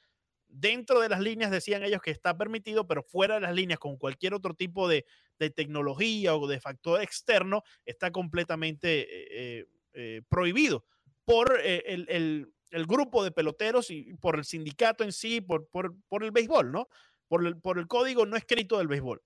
Dentro 0.48 1.00
de 1.00 1.08
las 1.08 1.20
líneas 1.20 1.50
decían 1.50 1.82
ellos 1.82 2.00
que 2.00 2.12
está 2.12 2.36
permitido, 2.38 2.86
pero 2.86 3.02
fuera 3.02 3.34
de 3.34 3.40
las 3.40 3.54
líneas 3.54 3.80
con 3.80 3.96
cualquier 3.96 4.32
otro 4.32 4.54
tipo 4.54 4.88
de, 4.88 5.04
de 5.40 5.50
tecnología 5.50 6.36
o 6.36 6.46
de 6.46 6.60
factor 6.60 7.02
externo 7.02 7.62
está 7.84 8.12
completamente 8.12 9.08
eh, 9.60 9.66
eh, 9.94 10.22
prohibido 10.28 10.84
por 11.24 11.60
eh, 11.62 11.82
el, 11.86 12.06
el- 12.08 12.52
el 12.72 12.84
grupo 12.84 13.22
de 13.22 13.30
peloteros 13.30 13.90
y 13.90 14.12
por 14.14 14.36
el 14.36 14.44
sindicato 14.44 15.04
en 15.04 15.12
sí, 15.12 15.40
por, 15.40 15.68
por, 15.68 15.94
por 16.08 16.24
el 16.24 16.32
béisbol, 16.32 16.72
¿no? 16.72 16.88
Por 17.28 17.46
el, 17.46 17.56
por 17.58 17.78
el 17.78 17.86
código 17.86 18.26
no 18.26 18.36
escrito 18.36 18.78
del 18.78 18.88
béisbol. 18.88 19.22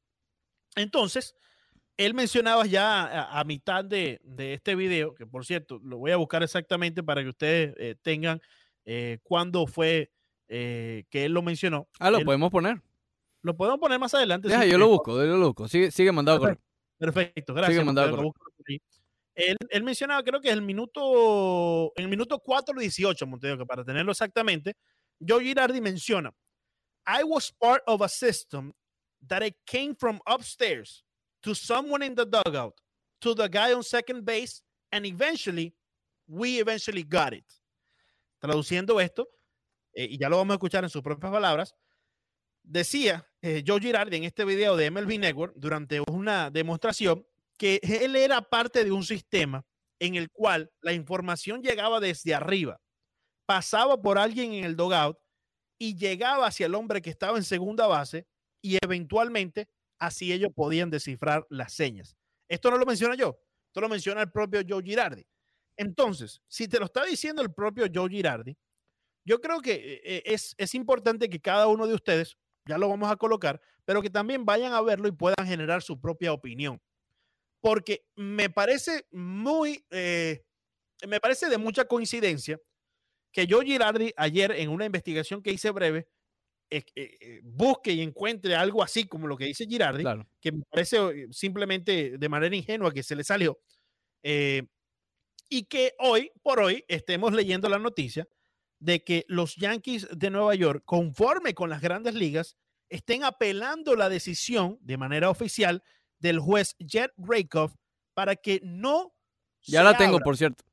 Entonces, 0.77 1.35
él 2.07 2.15
mencionaba 2.15 2.65
ya 2.67 3.05
a, 3.05 3.41
a 3.41 3.45
mitad 3.45 3.85
de, 3.85 4.21
de 4.25 4.55
este 4.55 4.75
video, 4.75 5.15
que 5.15 5.27
por 5.27 5.45
cierto, 5.45 5.79
lo 5.83 5.99
voy 5.99 6.11
a 6.13 6.17
buscar 6.17 6.43
exactamente 6.43 7.03
para 7.03 7.23
que 7.23 7.29
ustedes 7.29 7.75
eh, 7.79 7.95
tengan 8.03 8.41
eh, 8.87 9.19
cuándo 9.23 9.67
fue 9.67 10.11
eh, 10.49 11.05
que 11.11 11.27
él 11.27 11.33
lo 11.33 11.43
mencionó. 11.43 11.89
Ah, 11.99 12.11
lo 12.11 12.19
Él- 12.19 12.25
podemos 12.25 12.51
poner. 12.51 12.81
lo 13.43 13.57
podemos 13.57 13.79
poner 13.79 13.99
más 13.99 14.15
adelante. 14.15 14.49
Deja, 14.49 14.65
yo 14.65 14.79
lo 14.79 14.89
busco, 14.89 15.17
yo 15.25 15.37
lo 15.37 15.47
busco. 15.49 15.69
Sigue, 15.69 15.91
sigue 15.91 16.11
mandado 16.11 16.39
correr. 16.41 16.59
Perfecto, 16.99 17.55
gracias. 17.55 17.75
Sigue 17.75 17.85
mandado 17.85 18.33
ahí. 18.69 18.81
Él, 19.35 19.57
él 19.71 19.83
mencionaba, 19.83 20.23
creo 20.23 20.41
que 20.41 20.49
es 20.49 20.55
el 20.55 20.63
minuto, 20.63 21.93
en 21.97 22.05
el 22.05 22.09
minuto 22.11 22.39
4 22.41 22.75
y 22.79 22.83
18, 22.83 23.27
Montevideo, 23.27 23.59
que 23.59 23.67
para 23.67 23.85
tenerlo 23.85 24.13
exactamente, 24.13 24.75
Joe 25.27 25.43
Girardi 25.43 25.81
menciona, 25.81 26.31
I 27.07 27.23
was 27.25 27.53
part 27.53 27.83
of 27.87 28.03
a 28.03 28.09
system 28.09 28.73
that 29.27 29.43
it 29.43 29.55
came 29.67 29.95
from 29.95 30.19
upstairs 30.27 31.05
to 31.43 31.55
someone 31.55 32.03
in 32.03 32.15
the 32.15 32.25
dugout, 32.25 32.75
to 33.21 33.35
the 33.35 33.49
guy 33.49 33.73
on 33.73 33.83
second 33.83 34.25
base, 34.25 34.63
and 34.93 35.07
eventually, 35.07 35.75
we 36.27 36.61
eventually 36.61 37.03
got 37.03 37.33
it. 37.33 37.45
Traduciendo 38.39 39.01
esto, 39.01 39.29
eh, 39.95 40.09
y 40.11 40.19
ya 40.19 40.29
lo 40.29 40.37
vamos 40.37 40.55
a 40.55 40.57
escuchar 40.57 40.85
en 40.85 40.91
sus 40.91 41.03
propias 41.03 41.31
palabras, 41.31 41.75
decía 42.63 43.27
eh, 43.43 43.63
Joe 43.67 43.81
Girardi 43.81 44.17
en 44.17 44.25
este 44.25 44.45
video 44.45 44.77
de 44.77 44.91
MLB 44.91 45.19
Network 45.19 45.55
durante 45.57 46.01
una 46.11 46.51
demostración 46.51 47.27
que 47.57 47.81
él 47.83 48.17
era 48.17 48.41
parte 48.41 48.85
de 48.85 48.93
un 48.93 49.05
sistema 49.05 49.65
en 49.99 50.15
el 50.15 50.31
cual 50.31 50.71
la 50.81 50.93
información 50.93 51.63
llegaba 51.63 52.01
desde 52.01 52.35
arriba, 52.35 52.81
pasaba 53.45 54.01
por 54.01 54.19
alguien 54.19 54.53
en 54.55 54.65
el 54.65 54.77
dogout 54.77 55.19
y 55.79 55.97
llegaba 55.97 56.47
hacia 56.47 56.67
el 56.67 56.75
hombre 56.75 57.03
que 57.03 57.11
estaba 57.11 57.37
en 57.37 57.45
segunda 57.45 57.87
base 57.87 58.27
y 58.63 58.79
eventualmente 58.83 59.69
así 60.01 60.33
ellos 60.33 60.51
podían 60.53 60.91
descifrar 60.91 61.47
las 61.51 61.73
señas. 61.73 62.17
Esto 62.49 62.71
no 62.71 62.79
lo 62.79 62.87
menciona 62.87 63.15
yo, 63.15 63.41
esto 63.67 63.81
lo 63.81 63.89
menciona 63.89 64.23
el 64.23 64.33
propio 64.33 64.61
Joe 64.69 64.83
Girardi. 64.83 65.25
Entonces, 65.77 66.43
si 66.49 66.67
te 66.67 66.79
lo 66.79 66.87
está 66.87 67.05
diciendo 67.05 67.43
el 67.43 67.53
propio 67.53 67.87
Joe 67.93 68.11
Girardi, 68.11 68.57
yo 69.25 69.41
creo 69.41 69.61
que 69.61 70.01
eh, 70.05 70.23
es, 70.27 70.55
es 70.59 70.75
importante 70.75 71.31
que 71.31 71.41
cada 71.41 71.69
uno 71.69 71.87
de 71.87 71.95
ustedes, 71.95 72.37
ya 72.67 72.79
lo 72.79 72.89
vamos 72.89 73.11
a 73.11 73.17
colocar, 73.17 73.61
pero 73.85 74.03
que 74.03 74.11
también 74.11 74.45
vayan 74.45 74.73
a 74.73 74.81
verlo 74.81 75.09
y 75.09 75.13
puedan 75.13 75.47
generar 75.47 75.83
su 75.83 76.01
propia 76.01 76.33
opinión. 76.33 76.81
Porque 77.61 78.07
me 78.17 78.51
parece 78.51 79.07
muy, 79.11 79.85
eh, 79.91 80.45
me 81.07 81.21
parece 81.21 81.49
de 81.49 81.59
mucha 81.59 81.85
coincidencia 81.85 82.59
que 83.33 83.47
Joe 83.49 83.65
Girardi 83.65 84.13
ayer 84.17 84.53
en 84.53 84.71
una 84.71 84.87
investigación 84.87 85.43
que 85.43 85.53
hice 85.53 85.71
breve, 85.71 86.09
eh, 86.71 86.85
eh, 86.95 87.41
busque 87.43 87.93
y 87.93 88.01
encuentre 88.01 88.55
algo 88.55 88.83
así 88.83 89.05
como 89.07 89.27
lo 89.27 89.37
que 89.37 89.47
dice 89.47 89.67
Girardi, 89.67 90.03
Claro. 90.03 90.29
que 90.41 90.53
me 90.53 90.63
parece 90.71 90.97
eh, 90.99 91.27
simplemente 91.33 92.17
de 92.19 92.29
manera 92.29 92.55
ingenua 92.55 92.93
que 92.93 93.03
se 93.03 93.17
le 93.17 93.25
salió, 93.25 93.59
eh, 94.23 94.63
y 95.49 95.65
que 95.65 95.95
hoy 95.99 96.31
por 96.43 96.61
hoy 96.61 96.85
estemos 96.89 97.33
leyendo 97.33 97.69
la 97.69 97.79
noticia 97.79 98.29
de 98.79 99.03
que 99.05 99.25
los 99.29 99.57
Yankees 99.57 100.09
de 100.17 100.31
Nueva 100.31 100.55
York, 100.55 100.83
conforme 100.87 101.55
con 101.55 101.69
las 101.71 101.81
grandes 101.83 102.15
ligas, 102.15 102.57
estén 102.89 103.25
apelando 103.25 103.95
la 103.97 104.09
decisión 104.09 104.79
de 104.81 104.97
manera 104.97 105.29
oficial 105.31 105.83
del 106.19 106.39
juez 106.39 106.77
Jet 106.79 107.13
Rakoff 107.19 107.75
para 108.15 108.37
que 108.37 108.61
no 108.63 109.13
Ya 109.63 109.81
se 109.81 109.85
la 109.85 109.97
tengo, 109.97 110.15
abra- 110.17 110.25
por 110.25 110.37
cierto. 110.37 110.65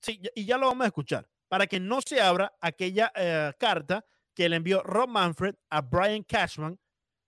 Sí, 0.00 0.20
y 0.34 0.44
ya 0.44 0.58
lo 0.58 0.66
vamos 0.66 0.84
a 0.84 0.88
escuchar. 0.88 1.28
Para 1.48 1.66
que 1.66 1.78
no 1.78 2.00
se 2.00 2.20
abra 2.20 2.52
aquella 2.60 3.12
eh, 3.14 3.52
carta 3.58 4.04
que 4.34 4.48
le 4.48 4.56
envió 4.56 4.82
Rob 4.82 5.08
Manfred 5.08 5.54
a 5.70 5.80
Brian 5.80 6.22
Cashman 6.22 6.78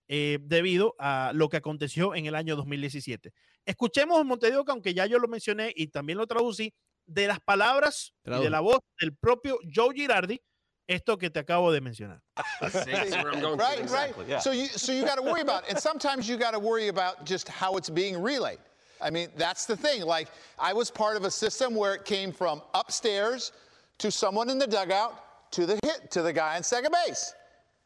eh, 0.08 0.38
debido 0.42 0.94
a 0.98 1.32
lo 1.34 1.48
que 1.48 1.56
aconteció 1.56 2.14
en 2.14 2.26
el 2.26 2.34
año 2.34 2.56
2017. 2.56 3.32
Escuchemos 3.64 4.24
Montevideo, 4.24 4.64
que 4.64 4.72
aunque 4.72 4.94
ya 4.94 5.06
yo 5.06 5.18
lo 5.18 5.28
mencioné 5.28 5.72
y 5.74 5.88
también 5.88 6.18
lo 6.18 6.26
traducí, 6.26 6.74
de 7.06 7.26
las 7.26 7.40
palabras 7.40 8.14
y 8.24 8.30
de 8.30 8.50
la 8.50 8.60
voz 8.60 8.78
del 8.98 9.14
propio 9.14 9.58
Joe 9.74 9.94
Girardi, 9.94 10.40
esto 10.86 11.16
que 11.18 11.30
te 11.30 11.40
acabo 11.40 11.72
de 11.72 11.80
mencionar. 11.80 12.22
right, 12.60 13.90
right. 13.90 14.42
So 14.42 14.52
you 14.52 14.66
so 14.66 14.92
you 14.92 15.04
got 15.04 15.16
to 15.16 15.22
worry 15.22 15.40
about, 15.40 15.64
it. 15.64 15.70
and 15.70 15.78
sometimes 15.78 16.28
you 16.28 16.36
got 16.36 16.52
to 16.52 16.58
worry 16.58 16.88
about 16.88 17.24
just 17.24 17.48
how 17.48 17.76
it's 17.76 17.90
being 17.90 18.20
relayed. 18.20 18.58
I 19.00 19.10
mean, 19.10 19.28
that's 19.36 19.66
the 19.66 19.76
thing. 19.76 20.02
Like 20.02 20.28
I 20.58 20.72
was 20.72 20.90
part 20.90 21.16
of 21.16 21.24
a 21.24 21.30
system 21.30 21.74
where 21.74 21.94
it 21.94 22.04
came 22.04 22.32
from 22.32 22.62
upstairs 22.74 23.52
to 23.98 24.10
someone 24.10 24.50
in 24.50 24.58
the 24.58 24.66
dugout 24.66 25.24
to 25.54 25.66
the 25.66 25.78
hit 25.84 26.10
to 26.10 26.22
the 26.22 26.32
guy 26.32 26.56
on 26.56 26.62
second 26.62 26.94
base, 27.06 27.34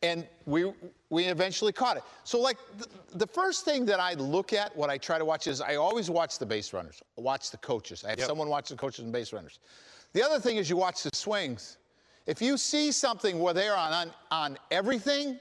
and 0.03 0.27
we 0.47 0.73
we 1.11 1.25
eventually 1.25 1.73
caught 1.73 1.97
it. 1.97 2.03
So 2.25 2.41
like 2.41 2.57
the, 2.79 2.87
the 3.19 3.27
first 3.27 3.65
thing 3.65 3.85
that 3.87 4.01
I 4.01 4.15
look 4.15 4.53
at, 4.53 4.75
what 4.77 4.91
I 4.91 4.99
try 4.99 5.19
to 5.19 5.25
watch 5.25 5.47
is 5.47 5.61
I 5.61 5.77
always 5.77 6.11
watch 6.11 6.39
the 6.39 6.47
base 6.47 6.73
runners, 6.73 7.03
watch 7.17 7.51
the 7.51 7.59
coaches. 7.59 8.05
I 8.05 8.11
have 8.11 8.21
someone 8.21 8.49
watch 8.49 8.69
the 8.71 8.77
coaches 8.77 9.05
and 9.05 9.13
base 9.13 9.33
runners. 9.33 9.61
The 10.15 10.23
other 10.23 10.41
thing 10.41 10.57
is 10.57 10.71
you 10.71 10.77
watch 10.77 11.03
the 11.03 11.11
swings. 11.13 11.77
If 12.27 12.43
you 12.43 12.57
see 12.59 12.93
something 12.93 13.39
where 13.39 13.55
they're 13.55 13.77
on, 13.77 13.93
on, 13.93 14.13
on 14.31 14.59
everything, 14.71 15.39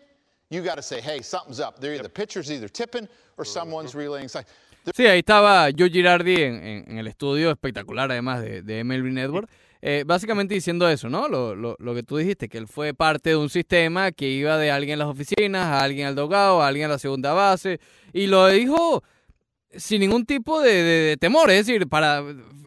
you 0.49 0.61
got 0.61 0.75
to 0.75 0.81
say, 0.81 1.01
hey, 1.01 1.21
something's 1.21 1.59
up. 1.59 1.79
They're 1.79 1.99
the 1.99 2.09
pitcher's 2.09 2.51
either 2.51 2.69
tipping 2.69 3.07
or 3.37 3.43
mm-hmm. 3.43 3.53
someone's 3.53 3.95
relaying. 3.95 4.29
something. 4.29 4.51
Sí, 4.95 5.05
ahí 5.05 5.19
estaba 5.19 5.69
Joe 5.77 5.89
Girardi 5.89 6.35
en, 6.35 6.63
en- 6.63 6.85
en 6.91 6.97
el 6.97 7.07
estudio 7.07 7.51
espectacular, 7.51 8.09
además 8.09 8.41
de, 8.41 8.61
de 8.61 8.83
MLB 8.85 9.11
Network, 9.11 9.49
eh, 9.81 10.03
básicamente 10.05 10.53
diciendo 10.53 10.87
eso, 10.89 11.09
¿no? 11.09 11.27
Lo, 11.27 11.55
lo- 11.55 11.75
lo 11.79 11.93
que 11.95 12.03
tú 12.03 12.17
dijiste, 12.17 12.49
que 12.49 12.57
él 12.57 12.67
fue 12.67 12.93
parte 12.93 13.31
de 13.31 13.35
un 13.35 13.49
sistema 13.49 14.11
que 14.11 14.27
iba 14.29 14.57
de 14.57 14.71
alguien 14.71 14.93
en 14.93 14.99
las 14.99 15.07
oficinas, 15.09 15.65
a 15.65 15.81
alguien 15.83 16.07
al 16.07 16.15
dogado, 16.15 16.61
a 16.61 16.67
alguien 16.67 16.85
a 16.85 16.89
la 16.93 16.99
segunda 16.99 17.33
base, 17.33 17.79
y 18.13 18.27
lo 18.27 18.47
dijo 18.47 19.03
sin 19.71 19.99
ningún 20.01 20.25
tipo 20.25 20.61
de, 20.61 20.71
de- 20.73 21.01
de 21.09 21.17
temor, 21.17 21.49
es 21.51 21.65
decir, 21.67 21.87
para 21.87 22.23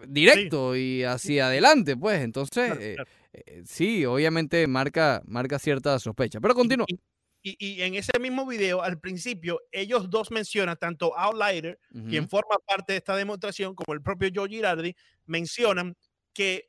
directo 0.06 0.76
y 0.76 1.02
hacia 1.04 1.46
adelante, 1.46 1.96
pues. 1.96 2.20
Entonces, 2.22 2.66
Claro, 2.66 2.80
eh, 2.80 2.94
claro. 2.96 3.10
eh, 3.32 3.62
sí, 3.66 4.04
obviamente 4.04 4.66
marca, 4.66 5.22
marca 5.26 5.58
cierta 5.58 5.98
sospecha. 5.98 6.40
Pero 6.40 6.54
continúa. 6.54 6.86
Y, 6.88 6.98
y- 7.42 7.56
y 7.58 7.82
en 7.82 7.94
ese 7.94 8.12
mismo 8.20 8.46
video, 8.46 8.82
al 8.82 9.00
principio, 9.00 9.60
ellos 9.72 10.10
dos 10.10 10.30
mencionan, 10.30 10.76
tanto 10.78 11.16
Outlier, 11.18 11.78
quien 12.08 12.28
forma 12.28 12.56
parte 12.66 12.92
de 12.92 12.98
esta 12.98 13.16
demostración, 13.16 13.74
como 13.74 13.94
el 13.94 14.02
propio 14.02 14.28
Joe 14.34 14.48
Girardi, 14.48 14.94
mencionan 15.24 15.96
que 16.34 16.68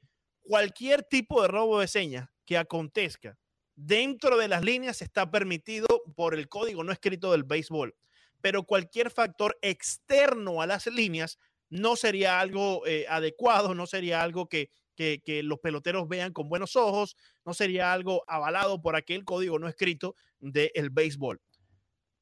cualquier 0.51 1.03
tipo 1.03 1.41
de 1.41 1.47
robo 1.47 1.79
de 1.79 1.87
señas 1.87 2.27
que 2.45 2.57
acontezca 2.57 3.37
dentro 3.73 4.35
de 4.35 4.49
las 4.49 4.65
líneas 4.65 5.01
está 5.01 5.31
permitido 5.31 5.87
por 6.13 6.35
el 6.35 6.49
código 6.49 6.83
no 6.83 6.91
escrito 6.91 7.31
del 7.31 7.45
béisbol, 7.45 7.95
pero 8.41 8.63
cualquier 8.63 9.11
factor 9.11 9.57
externo 9.61 10.61
a 10.61 10.67
las 10.67 10.87
líneas 10.87 11.39
no 11.69 11.95
sería 11.95 12.41
algo 12.41 12.85
eh, 12.85 13.05
adecuado, 13.07 13.73
no 13.75 13.87
sería 13.87 14.21
algo 14.23 14.49
que, 14.49 14.71
que- 14.97 15.21
los 15.41 15.59
peloteros 15.59 16.09
vean 16.09 16.33
con 16.33 16.49
buenos 16.49 16.75
ojos, 16.75 17.15
no 17.45 17.53
sería 17.53 17.93
algo 17.93 18.25
avalado 18.27 18.81
por 18.81 18.97
aquel 18.97 19.23
código 19.23 19.57
no 19.57 19.69
escrito 19.69 20.15
del 20.41 20.89
béisbol. 20.89 21.39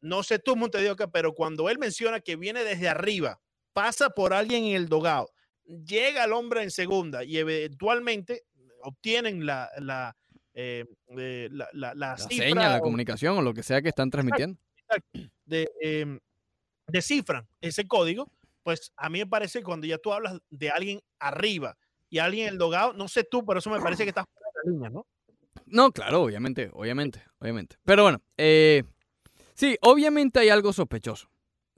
No 0.01 0.21
sé 0.21 0.37
tú, 0.37 0.55
Montedioca, 0.55 1.07
pero 1.09 1.33
cuando 1.33 1.67
él 1.67 1.79
menciona 1.79 2.19
que 2.19 2.35
viene 2.35 2.63
desde 2.63 2.89
arriba, 2.89 3.41
pasa 3.73 4.11
por 4.11 4.35
alguien 4.35 4.65
en 4.65 4.75
el 4.75 4.87
dogado, 4.87 5.31
llega 5.85 6.23
el 6.25 6.33
hombre 6.33 6.63
en 6.63 6.71
segunda 6.71 7.23
y 7.23 7.37
eventualmente 7.37 8.43
obtienen 8.81 9.45
la, 9.45 9.69
la, 9.77 10.15
eh, 10.53 10.85
eh, 11.17 11.49
la, 11.51 11.67
la- 11.73 11.93
la 11.93 12.07
La 12.11 12.17
cifra 12.17 12.45
seña, 12.47 12.69
la 12.69 12.79
o- 12.79 12.81
comunicación 12.81 13.37
o 13.37 13.41
lo 13.41 13.53
que 13.53 13.63
sea 13.63 13.81
que 13.81 13.89
están 13.89 14.09
transmitiendo. 14.09 14.59
de, 15.45 15.69
em, 15.81 16.19
descifran 16.87 17.47
ese 17.61 17.87
código, 17.87 18.31
pues 18.63 18.91
a 18.97 19.09
mí 19.09 19.19
me 19.19 19.27
parece 19.27 19.59
que 19.59 19.65
cuando 19.65 19.85
ya 19.87 19.97
tú 19.97 20.11
hablas 20.13 20.39
de 20.49 20.69
alguien 20.69 21.01
arriba 21.19 21.77
y 22.09 22.17
alguien 22.19 22.47
en 22.47 22.53
el 22.53 22.57
dogado, 22.57 22.93
no 22.93 23.07
sé 23.07 23.23
tú, 23.23 23.45
pero 23.45 23.59
eso 23.59 23.69
me 23.69 23.79
parece 23.79 24.03
que 24.03 24.09
estás 24.09 24.25
fuera 24.33 24.49
de 24.51 24.69
la 24.69 24.71
línea, 24.73 24.89
¿no? 24.89 25.05
No, 25.65 25.91
claro, 25.91 26.23
obviamente, 26.23 26.69
obviamente, 26.73 27.23
obviamente. 27.39 27.77
Pero 27.83 28.03
bueno, 28.03 28.21
eh, 28.37 28.83
sí, 29.53 29.77
obviamente 29.81 30.39
hay 30.39 30.49
algo 30.49 30.73
sospechoso. 30.73 31.29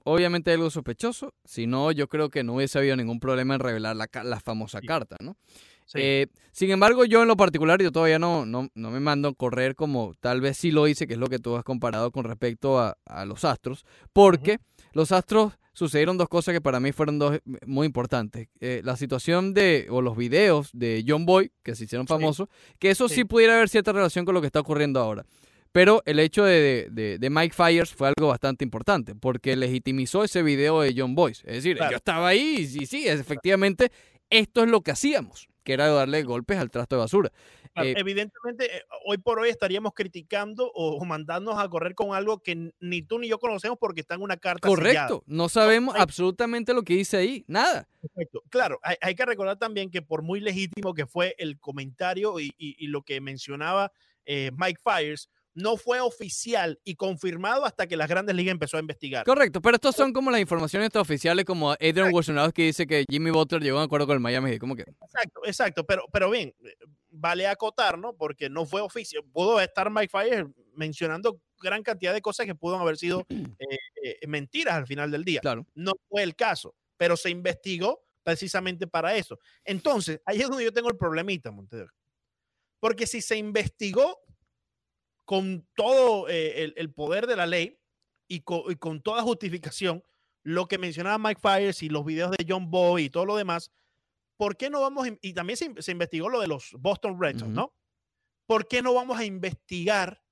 Obviamente 0.04 0.50
hay 0.50 0.56
algo 0.56 0.70
sospechoso. 0.70 1.34
Si 1.44 1.66
no, 1.66 1.92
yo 1.92 2.08
creo 2.08 2.28
que 2.30 2.42
no 2.44 2.54
hubiese 2.56 2.78
habido 2.78 2.96
ningún 2.96 3.20
problema 3.20 3.54
en 3.54 3.60
revelar 3.60 3.96
la, 3.96 4.08
la 4.24 4.40
famosa 4.40 4.80
carta, 4.80 5.16
¿no? 5.20 5.36
Sí. 5.86 5.98
Eh, 6.00 6.26
sin 6.52 6.70
embargo, 6.70 7.04
yo 7.04 7.22
en 7.22 7.28
lo 7.28 7.36
particular, 7.36 7.82
yo 7.82 7.90
todavía 7.92 8.18
no, 8.18 8.46
no, 8.46 8.68
no 8.74 8.90
me 8.90 9.00
mando 9.00 9.28
a 9.28 9.34
correr 9.34 9.74
como 9.74 10.14
tal 10.20 10.40
vez 10.40 10.56
sí 10.56 10.70
lo 10.70 10.86
hice, 10.86 11.06
que 11.06 11.14
es 11.14 11.18
lo 11.18 11.26
que 11.26 11.38
tú 11.38 11.56
has 11.56 11.64
comparado 11.64 12.10
con 12.12 12.24
respecto 12.24 12.78
a, 12.78 12.96
a 13.04 13.24
los 13.24 13.44
Astros, 13.44 13.84
porque 14.12 14.58
los 14.92 15.10
Astros 15.12 15.54
sucedieron 15.74 16.18
dos 16.18 16.28
cosas 16.28 16.52
que 16.54 16.60
para 16.60 16.80
mí 16.80 16.92
fueron 16.92 17.18
dos 17.18 17.34
eh, 17.34 17.40
muy 17.66 17.86
importantes. 17.86 18.48
Eh, 18.60 18.80
la 18.84 18.96
situación 18.96 19.54
de, 19.54 19.88
o 19.90 20.00
los 20.02 20.16
videos 20.16 20.70
de 20.72 21.04
John 21.06 21.26
Boy, 21.26 21.50
que 21.62 21.74
se 21.74 21.84
hicieron 21.84 22.06
Sí. 22.06 22.12
famosos, 22.14 22.48
que 22.78 22.90
eso 22.90 23.08
sí. 23.08 23.16
Sí. 23.16 23.24
pudiera 23.24 23.54
haber 23.56 23.68
cierta 23.68 23.92
relación 23.92 24.24
con 24.24 24.34
lo 24.34 24.40
que 24.40 24.46
está 24.46 24.60
ocurriendo 24.60 25.00
ahora. 25.00 25.24
Pero 25.72 26.02
el 26.04 26.18
hecho 26.20 26.44
de, 26.44 26.88
de- 26.90 27.18
de 27.18 27.30
Mike 27.30 27.54
Fires 27.54 27.94
fue 27.94 28.08
algo 28.08 28.28
bastante 28.28 28.64
importante, 28.64 29.14
porque 29.14 29.56
legitimizó 29.56 30.22
ese 30.22 30.42
video 30.42 30.82
de 30.82 30.94
John 30.96 31.14
Boyce. 31.14 31.42
Es 31.46 31.56
decir, 31.56 31.76
Claro. 31.76 31.92
yo 31.92 31.96
estaba 31.96 32.28
ahí 32.28 32.56
y 32.78 32.86
sí, 32.86 33.08
efectivamente, 33.08 33.90
esto 34.28 34.62
es 34.62 34.68
lo 34.70 34.82
que 34.82 34.90
hacíamos, 34.90 35.48
que 35.64 35.72
era 35.72 35.88
darle 35.88 36.22
golpes 36.24 36.58
al 36.58 36.70
trasto 36.70 36.96
de 36.96 37.00
basura. 37.00 37.32
Claro, 37.72 37.88
Eh, 37.88 37.94
evidentemente, 37.96 38.66
eh, 38.76 38.82
hoy 39.06 39.16
por 39.16 39.38
hoy 39.38 39.48
estaríamos 39.48 39.94
criticando 39.94 40.70
o, 40.74 40.96
o 40.96 41.04
mandándonos 41.06 41.58
a 41.58 41.66
correr 41.70 41.94
con 41.94 42.14
algo 42.14 42.38
que 42.42 42.70
ni 42.80 43.00
tú 43.00 43.18
ni 43.18 43.28
yo 43.28 43.38
conocemos 43.38 43.78
porque 43.80 44.02
está 44.02 44.14
en 44.14 44.20
una 44.20 44.36
carta 44.36 44.68
sellada. 44.68 45.06
correcto, 45.08 45.24
no 45.26 45.48
sabemos 45.48 45.94
absolutamente 45.96 46.74
lo 46.74 46.82
que 46.82 46.92
dice 46.96 47.16
ahí, 47.16 47.44
nada. 47.48 47.88
Perfecto. 48.02 48.42
Claro, 48.50 48.78
hay, 48.82 48.96
hay 49.00 49.14
que 49.14 49.24
recordar 49.24 49.56
también 49.58 49.90
que 49.90 50.02
por 50.02 50.20
muy 50.20 50.40
legítimo 50.40 50.92
que 50.92 51.06
fue 51.06 51.34
el 51.38 51.58
comentario 51.58 52.38
y, 52.40 52.52
y- 52.58 52.76
y 52.78 52.88
lo 52.88 53.00
que 53.02 53.22
mencionaba 53.22 53.90
eh, 54.26 54.50
Mike 54.56 54.80
Fires, 54.84 55.30
no 55.54 55.76
fue 55.76 56.00
oficial 56.00 56.80
y 56.84 56.94
confirmado 56.94 57.64
hasta 57.64 57.86
que 57.86 57.96
las 57.96 58.08
grandes 58.08 58.34
ligas 58.34 58.52
empezó 58.52 58.76
a 58.76 58.80
investigar. 58.80 59.24
Correcto, 59.24 59.60
pero 59.60 59.76
estos 59.76 59.94
son 59.94 60.12
como 60.12 60.30
las 60.30 60.40
informaciones 60.40 60.94
oficiales, 60.96 61.44
como 61.44 61.72
Adrian 61.72 62.12
Wojnarowski 62.12 62.64
dice 62.64 62.86
que 62.86 63.04
Jimmy 63.08 63.30
Butler 63.30 63.62
llegó 63.62 63.78
a 63.78 63.80
un 63.82 63.86
acuerdo 63.86 64.06
con 64.06 64.14
el 64.14 64.20
Miami 64.20 64.58
como 64.58 64.76
que 64.76 64.82
Exacto, 64.82 65.40
exacto, 65.44 65.86
pero, 65.86 66.04
pero 66.12 66.30
bien, 66.30 66.54
vale 67.10 67.46
acotar, 67.46 67.98
¿no? 67.98 68.14
Porque 68.14 68.48
no 68.48 68.64
fue 68.64 68.80
oficial. 68.80 69.22
Pudo 69.32 69.60
estar 69.60 69.90
Mike 69.90 70.10
Fires 70.10 70.46
mencionando 70.74 71.40
gran 71.60 71.82
cantidad 71.82 72.12
de 72.12 72.22
cosas 72.22 72.46
que 72.46 72.54
pudo 72.54 72.76
haber 72.78 72.96
sido 72.96 73.26
eh, 73.28 73.78
eh, 74.02 74.26
mentiras 74.26 74.74
al 74.74 74.86
final 74.86 75.10
del 75.10 75.24
día. 75.24 75.40
claro. 75.40 75.66
No 75.74 75.92
fue 76.08 76.22
el 76.22 76.34
caso, 76.34 76.74
pero 76.96 77.16
se 77.16 77.30
investigó 77.30 78.02
precisamente 78.22 78.86
para 78.86 79.16
eso. 79.16 79.38
Entonces, 79.64 80.20
ahí 80.24 80.40
es 80.40 80.48
donde 80.48 80.64
yo 80.64 80.72
tengo 80.72 80.88
el 80.88 80.96
problemita, 80.96 81.50
Montedor. 81.50 81.92
Porque 82.80 83.06
si 83.06 83.20
se 83.20 83.36
investigó 83.36 84.18
con 85.24 85.66
todo 85.74 86.28
eh, 86.28 86.62
el, 86.64 86.74
el 86.76 86.92
poder 86.92 87.26
de 87.26 87.36
la 87.36 87.46
ley 87.46 87.78
y 88.28 88.40
co- 88.40 88.70
y 88.70 88.76
con, 88.76 89.02
toda 89.02 89.22
justificación, 89.22 90.02
lo 90.42 90.66
que 90.66 90.78
mencionaba 90.78 91.18
Mike 91.18 91.40
Fires 91.40 91.82
y 91.82 91.88
los 91.88 92.04
videos 92.04 92.30
de 92.32 92.44
John 92.48 92.70
Boy 92.70 93.04
y 93.04 93.10
todo 93.10 93.24
lo 93.26 93.36
demás, 93.36 93.70
¿por 94.36 94.56
qué 94.56 94.70
no 94.70 94.80
vamos? 94.80 95.06
a 95.06 95.16
Y 95.20 95.32
también 95.34 95.56
se, 95.56 95.66
in- 95.66 95.82
se 95.82 95.92
investigó 95.92 96.28
lo 96.28 96.40
de 96.40 96.48
los 96.48 96.72
Boston 96.78 97.20
Red 97.20 97.38
Sox. 97.38 97.50
¿no? 97.50 97.74
¿Por 98.46 98.66
qué 98.66 98.82
no 98.82 98.92
vamos 98.94 99.18
a 99.18 99.24
investigar 99.24 100.22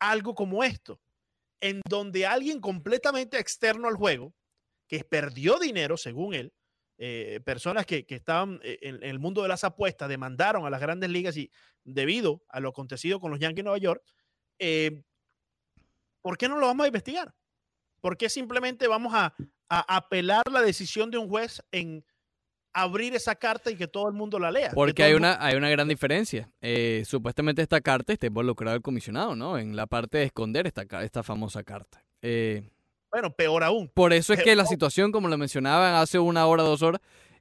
algo 0.00 0.34
como 0.34 0.64
esto? 0.64 1.00
En 1.60 1.80
donde 1.88 2.26
alguien 2.26 2.60
completamente 2.60 3.38
externo 3.38 3.88
al 3.88 3.94
juego, 3.96 4.34
que 4.88 5.02
perdió 5.04 5.58
dinero, 5.58 5.96
según 5.96 6.34
él, 6.34 6.52
eh, 6.98 7.40
personas 7.44 7.84
que, 7.86 8.06
que 8.06 8.14
estaban 8.14 8.60
eh, 8.62 8.78
en, 8.82 8.96
en 8.96 9.02
el 9.10 9.18
mundo 9.18 9.42
de 9.42 9.48
las 9.48 9.64
apuestas 9.64 10.08
demandaron 10.08 10.64
a 10.66 10.70
las 10.70 10.80
grandes 10.80 11.10
ligas 11.10 11.36
y 11.36 11.50
debido 11.84 12.42
a 12.48 12.60
lo 12.60 12.70
acontecido 12.70 13.20
con 13.20 13.30
los 13.30 13.38
Yankees 13.40 13.56
de 13.56 13.62
Nueva 13.64 13.78
York, 13.78 14.02
eh, 14.58 15.02
¿por 16.22 16.36
qué 16.38 16.48
no 16.48 16.58
lo 16.58 16.66
vamos 16.66 16.84
a 16.84 16.88
investigar? 16.88 17.34
¿Por 18.00 18.16
qué 18.16 18.28
simplemente 18.28 18.86
vamos 18.88 19.12
a, 19.14 19.34
a 19.68 19.96
apelar 19.96 20.42
la 20.50 20.62
decisión 20.62 21.10
de 21.10 21.18
un 21.18 21.28
juez 21.28 21.62
en 21.72 22.04
abrir 22.72 23.14
esa 23.14 23.34
carta 23.34 23.70
y 23.70 23.76
que 23.76 23.88
todo 23.88 24.06
el 24.08 24.14
mundo 24.14 24.38
la 24.38 24.50
lea? 24.50 24.68
que 24.70 24.74
Porque 24.74 25.02
hay 25.02 25.12
mundo- 25.12 25.28
una, 25.28 25.44
hay 25.44 25.56
una 25.56 25.70
gran 25.70 25.88
diferencia. 25.88 26.50
Eh, 26.60 27.02
supuestamente 27.06 27.62
esta 27.62 27.80
carta 27.80 28.12
está 28.12 28.26
involucrado 28.26 28.76
el 28.76 28.82
comisionado, 28.82 29.34
¿no? 29.34 29.58
En 29.58 29.76
la 29.76 29.86
parte 29.86 30.18
de 30.18 30.24
esconder 30.24 30.66
esta, 30.66 30.82
esta 31.02 31.22
famosa 31.22 31.62
carta. 31.62 32.04
Eh, 32.22 32.68
Bueno, 33.16 33.34
peor 33.34 33.64
aún. 33.64 33.88
por 33.88 34.12
eso 34.12 34.34
es 34.34 34.42
que 34.42 34.54
la 34.54 34.64
Peor. 34.64 34.68
situación, 34.74 35.10
como 35.10 35.28
lo 35.28 35.38
mencionaban 35.38 35.94
hace 35.94 36.18
una 36.18 36.46
hora, 36.46 36.62
dos 36.62 36.82
horas, 36.82 37.00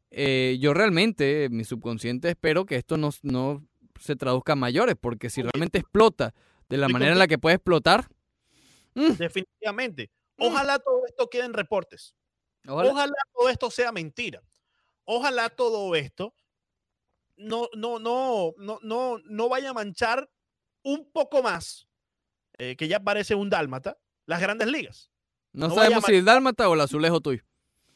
eh, 0.10 0.56
yo 0.62 0.74
realmente, 0.74 1.50
mi 1.52 1.66
subconsciente, 1.66 2.30
espero 2.30 2.66
que 2.66 2.78
esto 2.78 2.96
no, 2.96 3.10
no 3.24 3.62
se 4.00 4.16
traduzca 4.16 4.54
a 4.54 4.56
mayores, 4.56 4.96
porque 4.98 5.30
si 5.30 5.42
realmente 5.42 5.80
explota 5.80 6.34
de 6.70 6.78
la 6.78 6.86
Estoy 6.86 6.94
manera 6.94 7.12
en 7.12 7.20
la 7.20 7.28
que 7.28 7.38
puede 7.38 7.56
explotar, 7.56 8.08
Mm. 8.94 9.18
definitivamente. 9.18 10.10
Ojalá 10.38 10.80
todo 10.80 11.06
esto 11.06 11.30
quede 11.30 11.44
en 11.44 11.54
reportes. 11.54 12.16
Ojalá. 12.66 12.92
Ojalá. 12.92 13.14
todo 13.34 13.50
esto 13.50 13.70
sea 13.70 13.92
mentira. 13.92 14.42
Ojalá 15.04 15.50
todo 15.50 15.94
esto 15.96 16.34
no, 17.36 17.68
no, 17.76 18.00
no, 18.00 18.54
no, 18.58 18.80
no, 18.82 19.18
no 19.26 19.50
vaya 19.50 19.72
a 19.72 19.74
manchar 19.74 20.30
un 20.84 21.12
poco 21.12 21.44
más, 21.44 21.86
eh, 22.58 22.78
que 22.78 22.88
ya 22.88 23.02
parece 23.02 23.36
un 23.36 23.50
dálmata, 23.50 23.98
las 24.26 24.40
grandes 24.40 24.70
ligas. 24.70 25.12
No, 25.56 25.70
sabemos 25.74 26.04
si 26.06 26.16
el 26.16 26.26
dálmata 26.26 26.68
o 26.70 26.74
el 26.74 26.82
azulejo 26.82 27.22
tuyo. 27.22 27.42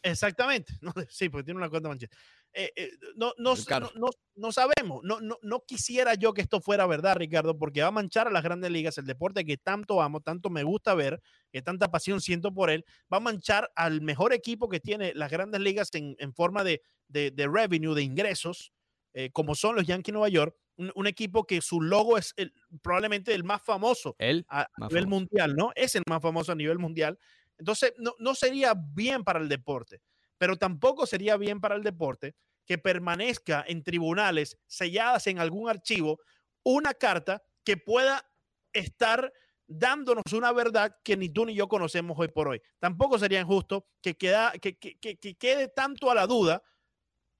Exactamente. 0.01 0.73
No, 0.81 0.93
sí, 1.09 1.29
porque 1.29 1.45
tiene 1.45 1.57
una 1.57 1.69
cuenta 1.69 1.89
manchada. 1.89 2.11
Eh, 2.53 2.71
eh, 2.75 2.89
no, 3.15 3.33
no, 3.37 3.53
El 3.53 3.59
no, 3.69 3.91
no- 3.95 4.09
no 4.35 4.51
sabemos. 4.51 5.01
No, 5.03 5.19
no, 5.19 5.37
no 5.43 5.63
quisiera 5.67 6.15
yo 6.15 6.33
que 6.33 6.41
esto 6.41 6.61
fuera 6.61 6.87
verdad, 6.87 7.15
Ricardo, 7.17 7.57
porque 7.57 7.81
va 7.81 7.89
a 7.89 7.91
manchar 7.91 8.27
a 8.27 8.31
las 8.31 8.41
grandes 8.43 8.71
ligas, 8.71 8.97
el 8.97 9.05
deporte 9.05 9.45
que 9.45 9.57
tanto 9.57 10.01
amo, 10.01 10.21
tanto 10.21 10.49
me 10.49 10.63
gusta 10.63 10.95
ver, 10.95 11.21
que 11.51 11.61
tanta 11.61 11.89
pasión 11.91 12.21
siento 12.21 12.51
por 12.53 12.69
él, 12.71 12.85
va 13.13 13.17
a 13.17 13.19
manchar 13.19 13.69
al 13.75 14.01
mejor 14.01 14.33
equipo 14.33 14.67
que 14.69 14.79
tiene 14.79 15.13
las 15.13 15.29
grandes 15.29 15.61
ligas 15.61 15.89
en, 15.93 16.15
en 16.19 16.33
forma 16.33 16.63
de, 16.63 16.81
de- 17.07 17.29
de 17.31 17.47
revenue, 17.47 17.93
de 17.93 18.01
ingresos, 18.03 18.71
eh, 19.13 19.29
como 19.31 19.53
son 19.53 19.75
los 19.75 19.85
Yankees 19.85 20.13
Nueva 20.13 20.29
York, 20.29 20.55
un, 20.77 20.91
un 20.95 21.07
equipo 21.07 21.45
que 21.45 21.61
su 21.61 21.81
logo 21.81 22.17
es 22.17 22.33
el- 22.37 22.53
probablemente 22.81 23.35
el 23.35 23.43
más 23.43 23.61
famoso 23.61 24.15
Él. 24.17 24.45
a, 24.47 24.61
a 24.61 24.67
Más 24.77 24.89
nivel 24.89 25.03
famoso. 25.03 25.19
mundial, 25.19 25.55
¿no? 25.55 25.71
Es 25.75 25.95
el 25.95 26.03
más 26.07 26.21
famoso 26.21 26.51
a 26.53 26.55
nivel 26.55 26.79
mundial. 26.79 27.19
Entonces, 27.59 27.93
no, 27.97 28.15
no 28.19 28.33
sería 28.35 28.73
bien 28.75 29.23
para 29.23 29.39
el 29.39 29.47
deporte, 29.49 30.01
pero 30.37 30.57
tampoco 30.57 31.05
sería 31.05 31.37
bien 31.37 31.59
para 31.61 31.75
el 31.75 31.83
deporte 31.83 32.35
que 32.65 32.77
permanezca 32.77 33.63
en 33.67 33.83
tribunales 33.83 34.57
selladas 34.67 35.27
en 35.27 35.39
algún 35.39 35.69
archivo 35.69 36.19
una 36.63 36.93
carta 36.93 37.41
que 37.63 37.77
pueda 37.77 38.25
estar 38.73 39.31
dándonos 39.67 40.23
una 40.33 40.51
verdad 40.51 40.95
que 41.03 41.15
ni 41.17 41.29
tú 41.29 41.45
ni 41.45 41.53
yo 41.53 41.67
conocemos 41.67 42.17
hoy 42.17 42.29
por 42.29 42.47
hoy. 42.47 42.61
Tampoco 42.79 43.19
sería 43.19 43.39
injusto 43.41 43.85
que, 44.01 44.17
queda, 44.17 44.51
que, 44.53 44.77
que- 44.77 44.97
que- 44.97 45.17
que 45.17 45.35
quede 45.35 45.67
tanto 45.67 46.09
a 46.09 46.15
la 46.15 46.25
duda 46.25 46.63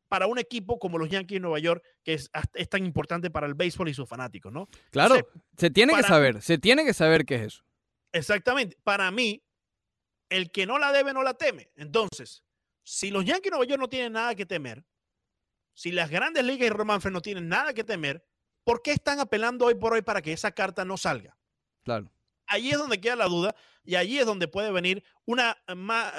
para 0.09 0.25
un 0.27 0.39
equipo 0.39 0.79
como 0.79 0.97
los 0.97 1.09
Yankees 1.09 1.35
de 1.35 1.39
Nueva 1.41 1.59
York, 1.59 1.83
que 2.03 2.15
es, 2.15 2.29
es 2.55 2.69
tan 2.69 2.83
importante 2.85 3.29
para 3.29 3.45
el 3.47 3.53
béisbol 3.53 3.89
y 3.89 3.93
sus 3.93 4.09
fanáticos, 4.09 4.51
¿no? 4.51 4.67
Claro, 4.91 5.15
Entonces, 5.15 5.41
se 5.57 5.69
tiene 5.69 5.93
que 5.95 6.03
saber, 6.03 6.41
se 6.41 6.57
tiene 6.57 6.83
que 6.85 6.93
saber 6.93 7.25
qué 7.25 7.35
es 7.35 7.41
eso. 7.43 7.63
Exactamente. 8.11 8.75
Para 8.83 9.09
mí, 9.11 9.43
el 10.29 10.51
que 10.51 10.65
no 10.65 10.79
la 10.79 10.91
debe 10.91 11.13
no 11.13 11.23
la 11.23 11.33
teme. 11.33 11.71
Entonces, 11.75 12.43
si 12.83 13.11
los 13.11 13.25
Yankees 13.25 13.45
de 13.45 13.49
Nueva 13.51 13.65
York 13.65 13.81
no 13.81 13.89
tienen 13.89 14.13
nada 14.13 14.35
que 14.35 14.45
temer, 14.45 14.85
si 15.73 15.91
las 15.91 16.09
grandes 16.09 16.43
ligas 16.43 16.67
y 16.67 16.69
Roman 16.69 16.87
Manfred 16.95 17.11
no 17.11 17.21
tienen 17.21 17.47
nada 17.47 17.73
que 17.73 17.83
temer, 17.83 18.25
¿por 18.63 18.81
qué 18.81 18.91
están 18.91 19.19
apelando 19.19 19.65
hoy 19.65 19.75
por 19.75 19.93
hoy 19.93 20.01
para 20.01 20.21
que 20.21 20.33
esa 20.33 20.51
carta 20.51 20.85
no 20.85 20.97
salga? 20.97 21.37
Claro. 21.83 22.11
Allí 22.47 22.71
es 22.71 22.77
donde 22.77 22.99
queda 22.99 23.15
la 23.15 23.27
duda 23.27 23.55
y 23.83 23.95
allí 23.95 24.19
es 24.19 24.25
donde 24.25 24.47
puede 24.47 24.71
venir 24.71 25.03
una, 25.25 25.57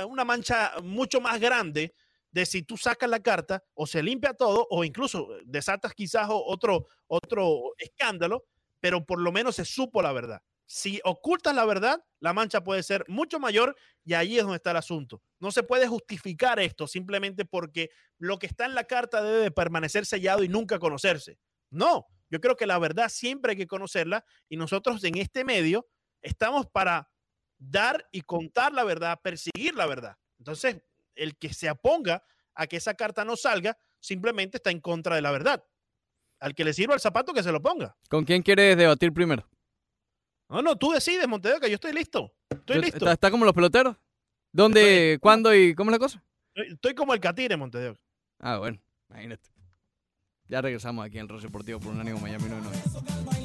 una 0.09 0.25
mancha 0.25 0.73
mucho 0.83 1.21
más 1.21 1.41
grande 1.41 1.95
de 2.31 2.47
si 2.47 2.63
tú 2.63 2.77
sacas 2.77 3.11
la 3.11 3.21
carta 3.21 3.65
o 3.75 3.87
se 3.87 4.03
limpia 4.03 4.35
todo 4.35 4.67
o 4.71 4.85
incluso 4.85 5.29
desatas 5.45 5.93
quizás 5.95 6.29
otro, 6.31 6.87
otro 7.09 7.75
escándalo, 7.79 8.45
pero 8.79 9.05
por 9.05 9.21
lo 9.21 9.33
menos 9.33 9.57
se 9.57 9.65
supo 9.65 10.01
la 10.03 10.13
verdad. 10.13 10.43
Si 10.73 11.01
ocultas 11.03 11.53
la 11.53 11.65
verdad, 11.65 12.01
la 12.21 12.33
mancha 12.33 12.63
puede 12.63 12.85
ser 12.85 13.05
mucho 13.09 13.41
mayor 13.41 13.75
y 14.05 14.15
ahí 14.15 14.37
es 14.37 14.45
donde 14.45 14.59
está 14.59 14.71
el 14.71 14.77
asunto. 14.77 15.21
No 15.41 15.51
se 15.51 15.65
puede 15.65 15.89
justificar 15.89 16.61
esto 16.61 16.87
simplemente 16.87 17.45
porque 17.45 17.91
lo 18.19 18.39
que 18.39 18.47
está 18.47 18.67
en 18.67 18.77
la 18.77 18.85
carta 18.85 19.21
debe 19.21 19.39
de 19.39 19.51
permanecer 19.51 20.07
sellado 20.07 20.45
y 20.45 20.49
nunca 20.49 20.79
conocerse. 20.79 21.41
No, 21.71 22.07
yo 22.29 22.41
creo 22.41 22.55
que 22.55 22.69
la 22.69 22.79
verdad 22.79 23.09
siempre 23.09 23.51
hay 23.51 23.57
que 23.57 23.67
conocerla 23.67 24.25
y 24.49 24.57
nosotros 24.57 25.03
en 25.03 25.19
este 25.19 25.43
medio 25.45 25.89
estamos 26.23 26.69
para 26.69 27.11
dar 27.59 28.07
y 28.13 28.21
contar 28.21 28.73
la 28.73 28.85
verdad, 28.85 29.19
perseguir 29.21 29.75
la 29.75 29.87
verdad. 29.87 30.19
Entonces, 30.39 30.81
el 31.17 31.37
que 31.37 31.53
se 31.53 31.69
aponga 31.69 32.23
a 32.55 32.69
que 32.69 32.77
esa 32.77 32.95
carta 32.95 33.25
no 33.25 33.35
salga, 33.35 33.77
simplemente 33.99 34.59
está 34.59 34.71
en 34.71 34.81
contra 34.81 35.17
de 35.17 35.23
la 35.23 35.33
verdad. 35.33 35.65
Al 36.39 36.55
que 36.55 36.63
le 36.63 36.73
sirva 36.73 36.95
el 36.95 37.01
zapato, 37.01 37.33
que 37.33 37.43
se 37.43 37.51
lo 37.51 37.61
ponga. 37.61 37.97
¿Con 38.09 38.25
quién 38.25 38.43
quieres 38.43 38.77
debatir 38.77 39.13
primero? 39.13 39.51
No, 40.51 40.63
no, 40.63 40.77
tú 40.77 40.91
decides, 40.91 41.27
Montevideo, 41.29 41.61
que 41.61 41.69
yo 41.69 41.77
estoy 41.77 41.93
listo. 41.93 42.33
Estoy 42.51 42.77
Yo- 42.77 42.83
listo. 42.83 42.97
¿Está, 42.99 43.13
está 43.13 43.31
como 43.31 43.45
los 43.45 43.55
peloteros? 43.55 43.97
¿Dónde, 44.53 45.19
cuándo 45.21 45.55
y 45.55 45.75
cómo 45.77 45.91
es 45.91 45.93
la 45.93 45.99
cosa? 46.01 46.23
Estoy, 46.55 46.75
estoy 46.75 46.95
como 46.95 47.15
el 47.15 47.21
catire, 47.21 47.57
Montevideo. 47.57 47.97
Ah, 48.41 48.59
bueno, 48.59 48.79
imagínate. 49.09 49.49
Ya 50.49 50.61
regresamos 50.61 51.07
aquí 51.07 51.19
en 51.19 51.23
el 51.23 51.29
Rose 51.29 51.47
Deportivo 51.47 51.79
por 51.79 51.93
un 51.93 52.01
ánimo 52.01 52.19
Miami 52.19 52.49
99. 52.49 53.40